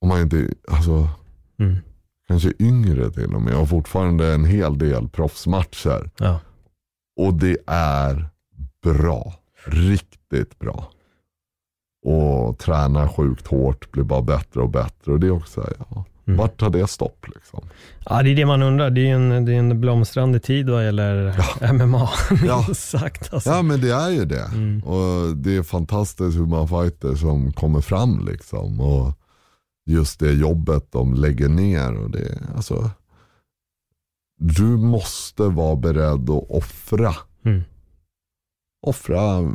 Om 0.00 0.08
man 0.08 0.20
inte, 0.20 0.48
alltså, 0.68 1.08
mm. 1.58 1.76
kanske 2.28 2.52
yngre 2.58 3.10
till 3.10 3.34
och 3.34 3.42
med. 3.42 3.54
Och 3.54 3.68
fortfarande 3.68 4.34
en 4.34 4.44
hel 4.44 4.78
del 4.78 5.08
proffsmatcher. 5.08 6.10
Ja. 6.18 6.40
Och 7.20 7.34
det 7.34 7.56
är 7.66 8.28
bra. 8.82 9.34
Riktigt 9.66 10.58
bra. 10.58 10.90
Och 12.06 12.58
tränar 12.58 13.08
sjukt 13.08 13.46
hårt, 13.46 13.90
blir 13.90 14.04
bara 14.04 14.22
bättre 14.22 14.60
och 14.60 14.70
bättre. 14.70 15.12
Och 15.12 15.20
det 15.20 15.26
är 15.26 15.30
också, 15.30 15.72
ja 15.90 16.04
Mm. 16.26 16.38
Vart 16.38 16.60
tar 16.60 16.70
det 16.70 16.86
stopp? 16.86 17.26
Liksom? 17.34 17.68
Ja, 18.04 18.22
det 18.22 18.30
är 18.30 18.36
det 18.36 18.46
man 18.46 18.62
undrar. 18.62 18.90
Det 18.90 19.10
är 19.10 19.14
en, 19.14 19.44
det 19.44 19.52
är 19.52 19.58
en 19.58 19.80
blomstrande 19.80 20.40
tid 20.40 20.70
vad 20.70 20.84
gäller 20.84 21.34
ja. 21.60 21.72
MMA. 21.72 22.08
Ja. 22.46 22.66
sagt, 22.74 23.34
alltså. 23.34 23.50
ja, 23.50 23.62
men 23.62 23.80
det 23.80 23.92
är 23.92 24.10
ju 24.10 24.24
det. 24.24 24.44
Mm. 24.44 24.82
Och 24.84 25.36
Det 25.36 25.56
är 25.56 25.62
fantastiskt 25.62 26.38
hur 26.38 26.46
man 26.46 26.68
fighter 26.68 27.14
som 27.14 27.52
kommer 27.52 27.80
fram. 27.80 28.26
Liksom. 28.26 28.80
Och 28.80 29.12
just 29.86 30.20
det 30.20 30.32
jobbet 30.32 30.92
de 30.92 31.14
lägger 31.14 31.48
ner. 31.48 31.96
Och 31.96 32.10
det, 32.10 32.38
alltså, 32.56 32.90
du 34.38 34.64
måste 34.64 35.42
vara 35.42 35.76
beredd 35.76 36.30
att 36.30 36.50
offra. 36.50 37.14
Mm. 37.44 37.62
Offra 38.86 39.52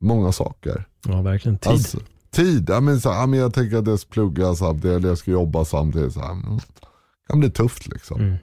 många 0.00 0.32
saker. 0.32 0.88
Ja, 1.06 1.22
verkligen. 1.22 1.58
Tid. 1.58 1.72
Alltså, 1.72 1.98
tid. 2.38 2.70
Ja, 2.70 2.80
men 2.80 3.00
så, 3.00 3.08
ja, 3.08 3.26
men 3.26 3.38
jag 3.38 3.54
tänker 3.54 3.76
att 3.76 3.86
jag 3.86 3.98
ska 3.98 4.10
plugga 4.10 4.54
samtidigt, 4.54 4.96
eller 4.96 5.08
jag 5.08 5.18
ska 5.18 5.30
jobba 5.30 5.64
samtidigt. 5.64 6.12
Så, 6.12 6.20
det 6.20 6.60
kan 7.28 7.40
bli 7.40 7.50
tufft 7.50 7.88
liksom. 7.88 8.20
Mm. 8.20 8.36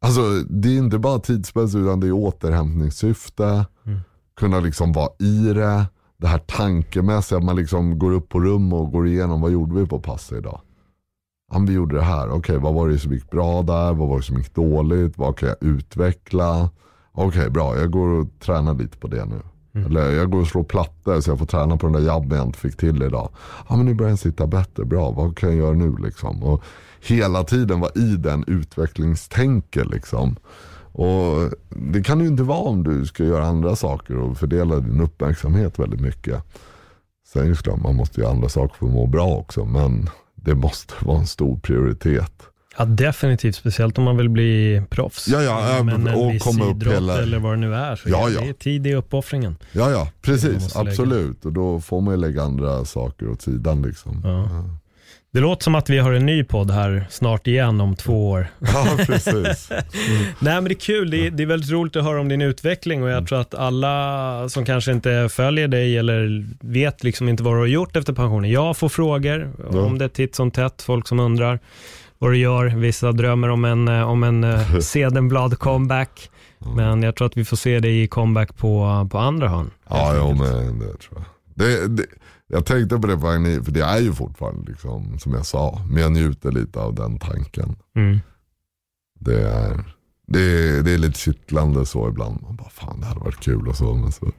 Alltså 0.00 0.20
det 0.48 0.68
är 0.68 0.78
inte 0.78 0.98
bara 0.98 1.18
tidsmässigt 1.18 1.76
utan 1.76 2.00
det 2.00 2.06
är 2.06 2.12
återhämtningssyfte. 2.12 3.66
Mm. 3.86 4.00
Kunna 4.36 4.60
liksom 4.60 4.92
vara 4.92 5.08
i 5.18 5.52
det. 5.52 5.86
Det 6.18 6.26
här 6.26 6.38
tankemässiga, 6.38 7.38
att 7.38 7.44
man 7.44 7.56
liksom 7.56 7.98
går 7.98 8.12
upp 8.12 8.28
på 8.28 8.40
rum 8.40 8.72
och 8.72 8.92
går 8.92 9.06
igenom 9.06 9.40
vad 9.40 9.50
gjorde 9.50 9.74
vi 9.74 9.86
på 9.86 10.00
passet 10.00 10.38
idag. 10.38 10.60
Ja, 11.52 11.58
vi 11.68 11.72
gjorde 11.72 11.96
det 11.96 12.02
här, 12.02 12.26
okej 12.28 12.38
okay, 12.38 12.56
vad 12.56 12.74
var 12.74 12.88
det 12.88 12.98
som 12.98 13.12
gick 13.12 13.30
bra 13.30 13.62
där, 13.62 13.92
vad 13.92 14.08
var 14.08 14.16
det 14.16 14.22
som 14.22 14.36
gick 14.36 14.54
dåligt, 14.54 15.18
vad 15.18 15.38
kan 15.38 15.48
jag 15.48 15.56
utveckla. 15.60 16.70
Okej 17.12 17.26
okay, 17.26 17.50
bra, 17.50 17.76
jag 17.76 17.90
går 17.90 18.08
och 18.08 18.26
tränar 18.40 18.74
lite 18.74 18.98
på 18.98 19.06
det 19.08 19.24
nu. 19.24 19.40
Mm. 19.76 19.86
Eller 19.86 20.12
jag 20.12 20.30
går 20.30 20.40
och 20.40 20.46
slår 20.46 20.64
plattor 20.64 21.20
så 21.20 21.30
jag 21.30 21.38
får 21.38 21.46
träna 21.46 21.76
på 21.76 21.86
den 21.86 21.92
där 21.92 22.08
jabben 22.08 22.38
jag 22.38 22.46
inte 22.46 22.58
fick 22.58 22.76
till 22.76 23.02
idag. 23.02 23.28
Ja 23.68 23.76
men 23.76 23.86
nu 23.86 23.94
börjar 23.94 24.08
den 24.08 24.16
sitta 24.16 24.46
bättre, 24.46 24.84
bra, 24.84 25.10
vad 25.10 25.36
kan 25.36 25.48
jag 25.48 25.58
göra 25.58 25.72
nu 25.72 25.96
liksom? 25.96 26.42
Och 26.42 26.62
hela 27.00 27.44
tiden 27.44 27.80
vara 27.80 27.92
i 27.94 28.16
den 28.16 28.44
utvecklingstänket 28.46 29.86
liksom. 29.90 30.36
Och 30.92 31.50
det 31.68 32.02
kan 32.02 32.20
ju 32.20 32.26
inte 32.26 32.42
vara 32.42 32.58
om 32.58 32.82
du 32.82 33.06
ska 33.06 33.24
göra 33.24 33.46
andra 33.46 33.76
saker 33.76 34.16
och 34.18 34.38
fördela 34.38 34.80
din 34.80 35.00
uppmärksamhet 35.00 35.78
väldigt 35.78 36.00
mycket. 36.00 36.42
Sen 37.26 37.46
är 37.46 37.50
det 37.50 37.62
klart, 37.62 37.82
man 37.82 37.96
måste 37.96 38.20
göra 38.20 38.30
andra 38.30 38.48
saker 38.48 38.76
för 38.76 38.86
att 38.86 38.92
må 38.92 39.06
bra 39.06 39.36
också, 39.36 39.64
men 39.64 40.10
det 40.34 40.54
måste 40.54 40.94
vara 41.04 41.18
en 41.18 41.26
stor 41.26 41.58
prioritet. 41.58 42.42
Ja, 42.78 42.84
definitivt. 42.84 43.54
Speciellt 43.54 43.98
om 43.98 44.04
man 44.04 44.16
vill 44.16 44.28
bli 44.28 44.82
proffs. 44.90 45.28
Ja, 45.28 45.42
ja, 45.42 45.82
Men 45.82 46.06
en 46.06 46.14
och 46.14 46.32
viss 46.34 46.42
komma 46.42 46.64
upp 46.64 46.86
hela... 46.86 47.18
eller 47.22 47.38
vad 47.38 47.52
det 47.52 47.56
nu 47.56 47.74
är. 47.74 47.96
Så 47.96 48.08
Ja, 48.08 48.28
ja, 48.28 48.34
ja. 48.34 48.40
Det 48.40 48.48
är 48.48 48.52
tid 48.52 48.86
i 48.86 48.94
uppoffringen. 48.94 49.56
Ja, 49.72 49.90
ja, 49.90 50.08
precis. 50.22 50.52
måste 50.54 50.78
lägga. 50.78 50.90
Absolut. 50.90 51.44
Och 51.44 51.52
då 51.52 51.80
får 51.80 52.00
man 52.00 52.14
ju 52.14 52.20
lägga 52.20 52.42
andra 52.42 52.84
saker 52.84 53.28
åt 53.28 53.42
sidan 53.42 53.82
liksom. 53.82 54.20
Ja. 54.24 54.48
Det 55.32 55.40
låter 55.40 55.64
som 55.64 55.74
att 55.74 55.90
vi 55.90 55.98
har 55.98 56.12
en 56.12 56.26
ny 56.26 56.44
podd 56.44 56.70
här 56.70 57.06
snart 57.10 57.46
igen 57.46 57.80
om 57.80 57.96
två 57.96 58.30
år. 58.30 58.48
Ja, 58.60 58.86
precis. 59.06 59.68
Nej 60.38 60.54
men 60.54 60.64
det 60.64 60.72
är 60.72 60.80
kul, 60.80 61.10
det 61.10 61.26
är, 61.26 61.30
det 61.30 61.42
är 61.42 61.46
väldigt 61.46 61.70
roligt 61.70 61.96
att 61.96 62.04
höra 62.04 62.20
om 62.20 62.28
din 62.28 62.42
utveckling 62.42 63.02
och 63.02 63.08
jag 63.08 63.16
Mm. 63.16 63.26
tror 63.26 63.40
att 63.40 63.54
alla 63.54 64.48
som 64.48 64.64
kanske 64.64 64.92
inte 64.92 65.28
följer 65.32 65.68
dig 65.68 65.98
eller 65.98 66.46
vet 66.60 67.04
liksom 67.04 67.28
inte 67.28 67.42
vad 67.42 67.54
du 67.54 67.58
har 67.58 67.66
gjort 67.66 67.96
efter 67.96 68.12
pensionen. 68.12 68.50
Jag 68.50 68.76
får 68.76 68.88
frågor 68.88 69.50
Ja. 69.72 69.80
om 69.80 69.98
det 69.98 70.08
titt 70.08 70.34
som 70.34 70.50
tätt, 70.50 70.82
folk 70.82 71.08
som 71.08 71.20
undrar 71.20 71.58
vad 72.18 72.30
du 72.30 72.38
gör. 72.38 72.66
Vissa 72.66 73.12
drömmer 73.12 73.48
om 73.48 73.64
en, 73.64 73.88
eh, 73.88 74.10
om 74.10 74.22
en 74.22 74.44
eh, 74.44 74.78
Sedenblad 74.80 75.58
comeback. 75.58 76.30
Men 76.76 77.02
jag 77.02 77.16
tror 77.16 77.26
att 77.26 77.36
vi 77.36 77.44
får 77.44 77.56
se 77.56 77.80
dig 77.80 78.02
i 78.02 78.08
comeback 78.08 78.56
på, 78.56 79.08
på 79.10 79.18
andra 79.18 79.48
hörn. 79.48 79.70
Ja, 79.88 80.14
jo, 80.16 80.34
men 80.34 80.78
det 80.78 80.96
tror 80.96 81.14
jag. 81.14 81.24
Det, 81.54 81.88
det, 81.88 82.06
jag 82.46 82.66
tänkte 82.66 82.98
på 82.98 83.06
det 83.06 83.16
på 83.16 83.30
hit, 83.30 83.64
för 83.64 83.72
det 83.72 83.82
är 83.82 83.98
ju 83.98 84.12
fortfarande 84.12 84.70
liksom, 84.70 85.18
som 85.18 85.32
jag 85.32 85.46
sa, 85.46 85.82
men 85.90 86.02
jag 86.02 86.12
njuter 86.12 86.52
lite 86.52 86.80
av 86.80 86.94
den 86.94 87.18
tanken. 87.18 87.76
Mm. 87.96 88.18
Det 89.20 89.42
är, 89.42 89.84
det 90.26 90.40
är, 90.40 90.82
det 90.82 90.90
är 90.90 90.98
lite 90.98 91.18
kittlande 91.18 91.86
så 91.86 92.08
ibland. 92.08 92.42
Man 92.42 92.56
bara, 92.56 92.68
fan 92.68 93.00
det 93.00 93.06
hade 93.06 93.20
varit 93.20 93.40
kul 93.40 93.68
och 93.68 93.76
så. 93.76 93.94
Men 93.94 94.12
så 94.12 94.32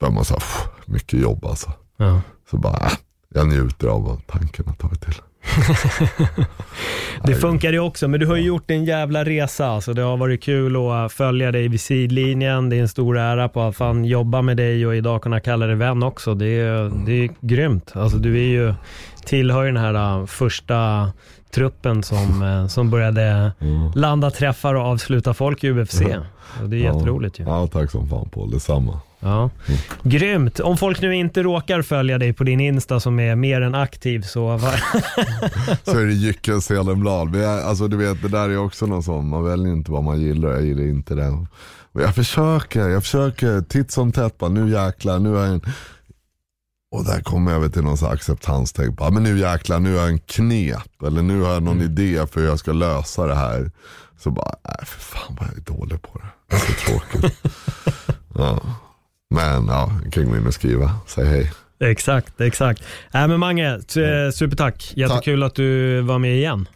börjar 0.00 0.14
man 0.14 0.24
säga, 0.24 0.40
mycket 0.86 1.20
jobb 1.20 1.44
alltså. 1.44 1.72
Ja. 1.96 2.20
Så 2.50 2.58
bara, 2.58 2.86
äh, 2.86 2.92
jag 3.28 3.48
njuter 3.48 3.88
av 3.88 4.20
tanken 4.26 4.66
har 4.66 4.74
tagit 4.74 5.00
till. 5.00 5.14
Det 7.24 7.34
funkar 7.34 7.72
ju 7.72 7.78
också, 7.78 8.08
men 8.08 8.20
du 8.20 8.26
har 8.26 8.36
ju 8.36 8.42
gjort 8.42 8.70
en 8.70 8.84
jävla 8.84 9.24
resa. 9.24 9.66
Alltså, 9.66 9.92
det 9.92 10.02
har 10.02 10.16
varit 10.16 10.42
kul 10.42 10.76
att 10.76 11.12
följa 11.12 11.52
dig 11.52 11.68
vid 11.68 11.80
sidlinjen. 11.80 12.68
Det 12.68 12.76
är 12.76 12.80
en 12.80 12.88
stor 12.88 13.18
ära 13.18 13.48
på 13.48 13.62
att 13.62 13.76
fan 13.76 14.04
jobba 14.04 14.42
med 14.42 14.56
dig 14.56 14.86
och 14.86 14.96
idag 14.96 15.22
kunna 15.22 15.40
kalla 15.40 15.66
dig 15.66 15.74
vän 15.74 16.02
också. 16.02 16.34
Det 16.34 16.46
är, 16.46 17.06
det 17.06 17.24
är 17.24 17.30
grymt. 17.40 17.92
Alltså, 17.94 18.18
du 18.18 18.34
är 18.38 18.48
ju, 18.48 18.74
tillhör 19.24 19.64
ju 19.64 19.72
den 19.72 19.82
här 19.82 20.20
äh, 20.20 20.26
första 20.26 21.12
truppen 21.50 22.02
som, 22.02 22.42
äh, 22.42 22.66
som 22.66 22.90
började 22.90 23.52
landa 23.94 24.30
träffar 24.30 24.74
och 24.74 24.82
avsluta 24.82 25.34
folk 25.34 25.64
i 25.64 25.70
UFC. 25.70 26.00
Och 26.62 26.68
det 26.68 26.76
är 26.76 26.80
jätteroligt 26.80 27.40
ju. 27.40 27.44
Ja, 27.44 27.66
tack 27.66 27.90
som 27.90 28.08
fan 28.08 28.28
Paul, 28.28 28.50
detsamma. 28.50 29.00
Ja. 29.20 29.50
Grymt. 30.02 30.60
Om 30.60 30.76
folk 30.76 31.00
nu 31.00 31.14
inte 31.14 31.42
råkar 31.42 31.82
följa 31.82 32.18
dig 32.18 32.32
på 32.32 32.44
din 32.44 32.60
Insta 32.60 33.00
som 33.00 33.20
är 33.20 33.36
mer 33.36 33.60
än 33.60 33.74
aktiv 33.74 34.20
så. 34.22 34.60
Så 35.84 35.98
är 35.98 36.06
det 36.06 36.12
Jycken 36.12 36.60
Selenblad. 36.60 37.36
Alltså 37.36 37.88
du 37.88 37.96
vet, 37.96 38.22
det 38.22 38.28
där 38.28 38.48
är 38.48 38.58
också 38.58 38.86
någon 38.86 39.02
sån, 39.02 39.28
man 39.28 39.44
väljer 39.44 39.72
inte 39.72 39.90
vad 39.90 40.04
man 40.04 40.20
gillar, 40.20 40.50
jag 40.50 40.64
gillar 40.64 40.82
inte 40.82 41.14
det. 41.14 41.46
Och 41.92 42.00
jag 42.02 42.14
försöker, 42.14 42.88
jag 42.88 43.02
försöker 43.02 43.60
titt 43.60 43.90
som 43.90 44.12
tätt 44.12 44.38
bara, 44.38 44.50
nu 44.50 44.70
jäklar, 44.70 45.18
nu 45.18 45.36
är 45.36 45.44
jag 45.44 45.48
en... 45.48 45.62
Och 46.90 47.04
där 47.04 47.20
kommer 47.20 47.52
jag 47.52 47.60
väl 47.60 47.72
till 47.72 47.82
någon 47.82 48.12
acceptanstänk, 48.12 48.96
bara, 48.96 49.10
men 49.10 49.22
nu 49.22 49.38
jäklar, 49.38 49.80
nu 49.80 49.94
har 49.94 50.00
jag 50.00 50.08
en 50.08 50.18
knep. 50.18 51.02
Eller 51.06 51.22
nu 51.22 51.40
har 51.40 51.52
jag 51.52 51.62
någon 51.62 51.80
idé 51.80 52.26
för 52.26 52.40
hur 52.40 52.46
jag 52.48 52.58
ska 52.58 52.72
lösa 52.72 53.26
det 53.26 53.34
här. 53.34 53.70
Så 54.18 54.30
bara, 54.30 54.54
nej 54.64 54.86
för 54.86 55.00
fan 55.00 55.36
vad 55.40 55.48
jag 55.48 55.56
är 55.56 55.78
dålig 55.78 56.02
på 56.02 56.18
det. 56.18 56.28
Det 56.48 56.56
är 56.56 56.60
så 56.60 56.72
tråkigt. 56.72 57.38
ja. 58.34 58.60
Men 59.34 59.66
ja, 59.66 59.92
gå 60.14 60.20
in 60.20 60.46
och 60.46 60.54
skriva, 60.54 60.90
säg 61.06 61.26
hej. 61.26 61.52
exakt, 61.80 62.40
exakt. 62.40 62.82
Äh, 63.14 63.28
men 63.28 63.40
Mange, 63.40 63.80
supertack. 64.32 64.92
Jättekul 64.96 65.42
att 65.42 65.54
du 65.54 66.00
var 66.00 66.18
med 66.18 66.36
igen. 66.36 66.68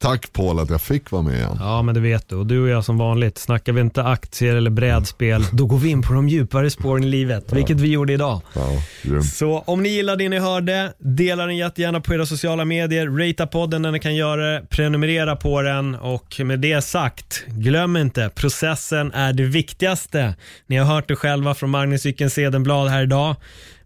Tack 0.00 0.32
Paul 0.32 0.58
att 0.58 0.70
jag 0.70 0.80
fick 0.82 1.10
vara 1.10 1.22
med 1.22 1.34
igen. 1.34 1.56
Ja, 1.60 1.82
men 1.82 1.94
det 1.94 2.00
vet 2.00 2.28
du. 2.28 2.36
Och 2.36 2.46
du 2.46 2.62
och 2.62 2.68
jag 2.68 2.84
som 2.84 2.98
vanligt, 2.98 3.38
snackar 3.38 3.72
vi 3.72 3.80
inte 3.80 4.02
aktier 4.04 4.56
eller 4.56 4.70
brädspel, 4.70 5.44
då 5.52 5.66
går 5.66 5.78
vi 5.78 5.88
in 5.88 6.02
på 6.02 6.12
de 6.12 6.28
djupare 6.28 6.70
spåren 6.70 7.04
i 7.04 7.06
livet, 7.06 7.52
vilket 7.52 7.80
vi 7.80 7.88
gjorde 7.88 8.12
idag. 8.12 8.40
Ja. 8.54 9.22
Så 9.22 9.58
om 9.66 9.82
ni 9.82 9.88
gillar 9.88 10.16
det 10.16 10.28
ni 10.28 10.38
hörde, 10.38 10.92
dela 10.98 11.46
den 11.46 11.56
jättegärna 11.56 12.00
på 12.00 12.14
era 12.14 12.26
sociala 12.26 12.64
medier, 12.64 13.06
ratea 13.06 13.46
podden 13.46 13.82
när 13.82 13.92
ni 13.92 14.00
kan 14.00 14.16
göra 14.16 14.52
det, 14.52 14.66
prenumerera 14.68 15.36
på 15.36 15.62
den 15.62 15.94
och 15.94 16.40
med 16.44 16.60
det 16.60 16.82
sagt, 16.82 17.44
glöm 17.46 17.96
inte, 17.96 18.30
processen 18.34 19.12
är 19.12 19.32
det 19.32 19.44
viktigaste. 19.44 20.34
Ni 20.66 20.76
har 20.76 20.94
hört 20.94 21.08
det 21.08 21.16
själva 21.16 21.54
från 21.54 21.70
Magnus 21.70 22.06
Ycken 22.06 22.30
Sedenblad 22.30 22.88
här 22.88 23.02
idag. 23.02 23.36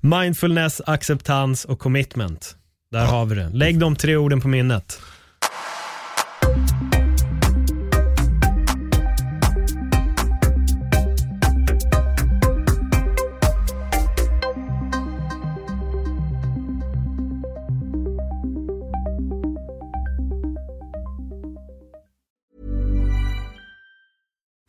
Mindfulness, 0.00 0.80
acceptans 0.86 1.64
och 1.64 1.78
commitment. 1.78 2.56
Där 2.90 3.06
har 3.06 3.24
vi 3.26 3.34
det. 3.34 3.48
Lägg 3.52 3.78
de 3.78 3.96
tre 3.96 4.16
orden 4.16 4.40
på 4.40 4.48
minnet. 4.48 5.00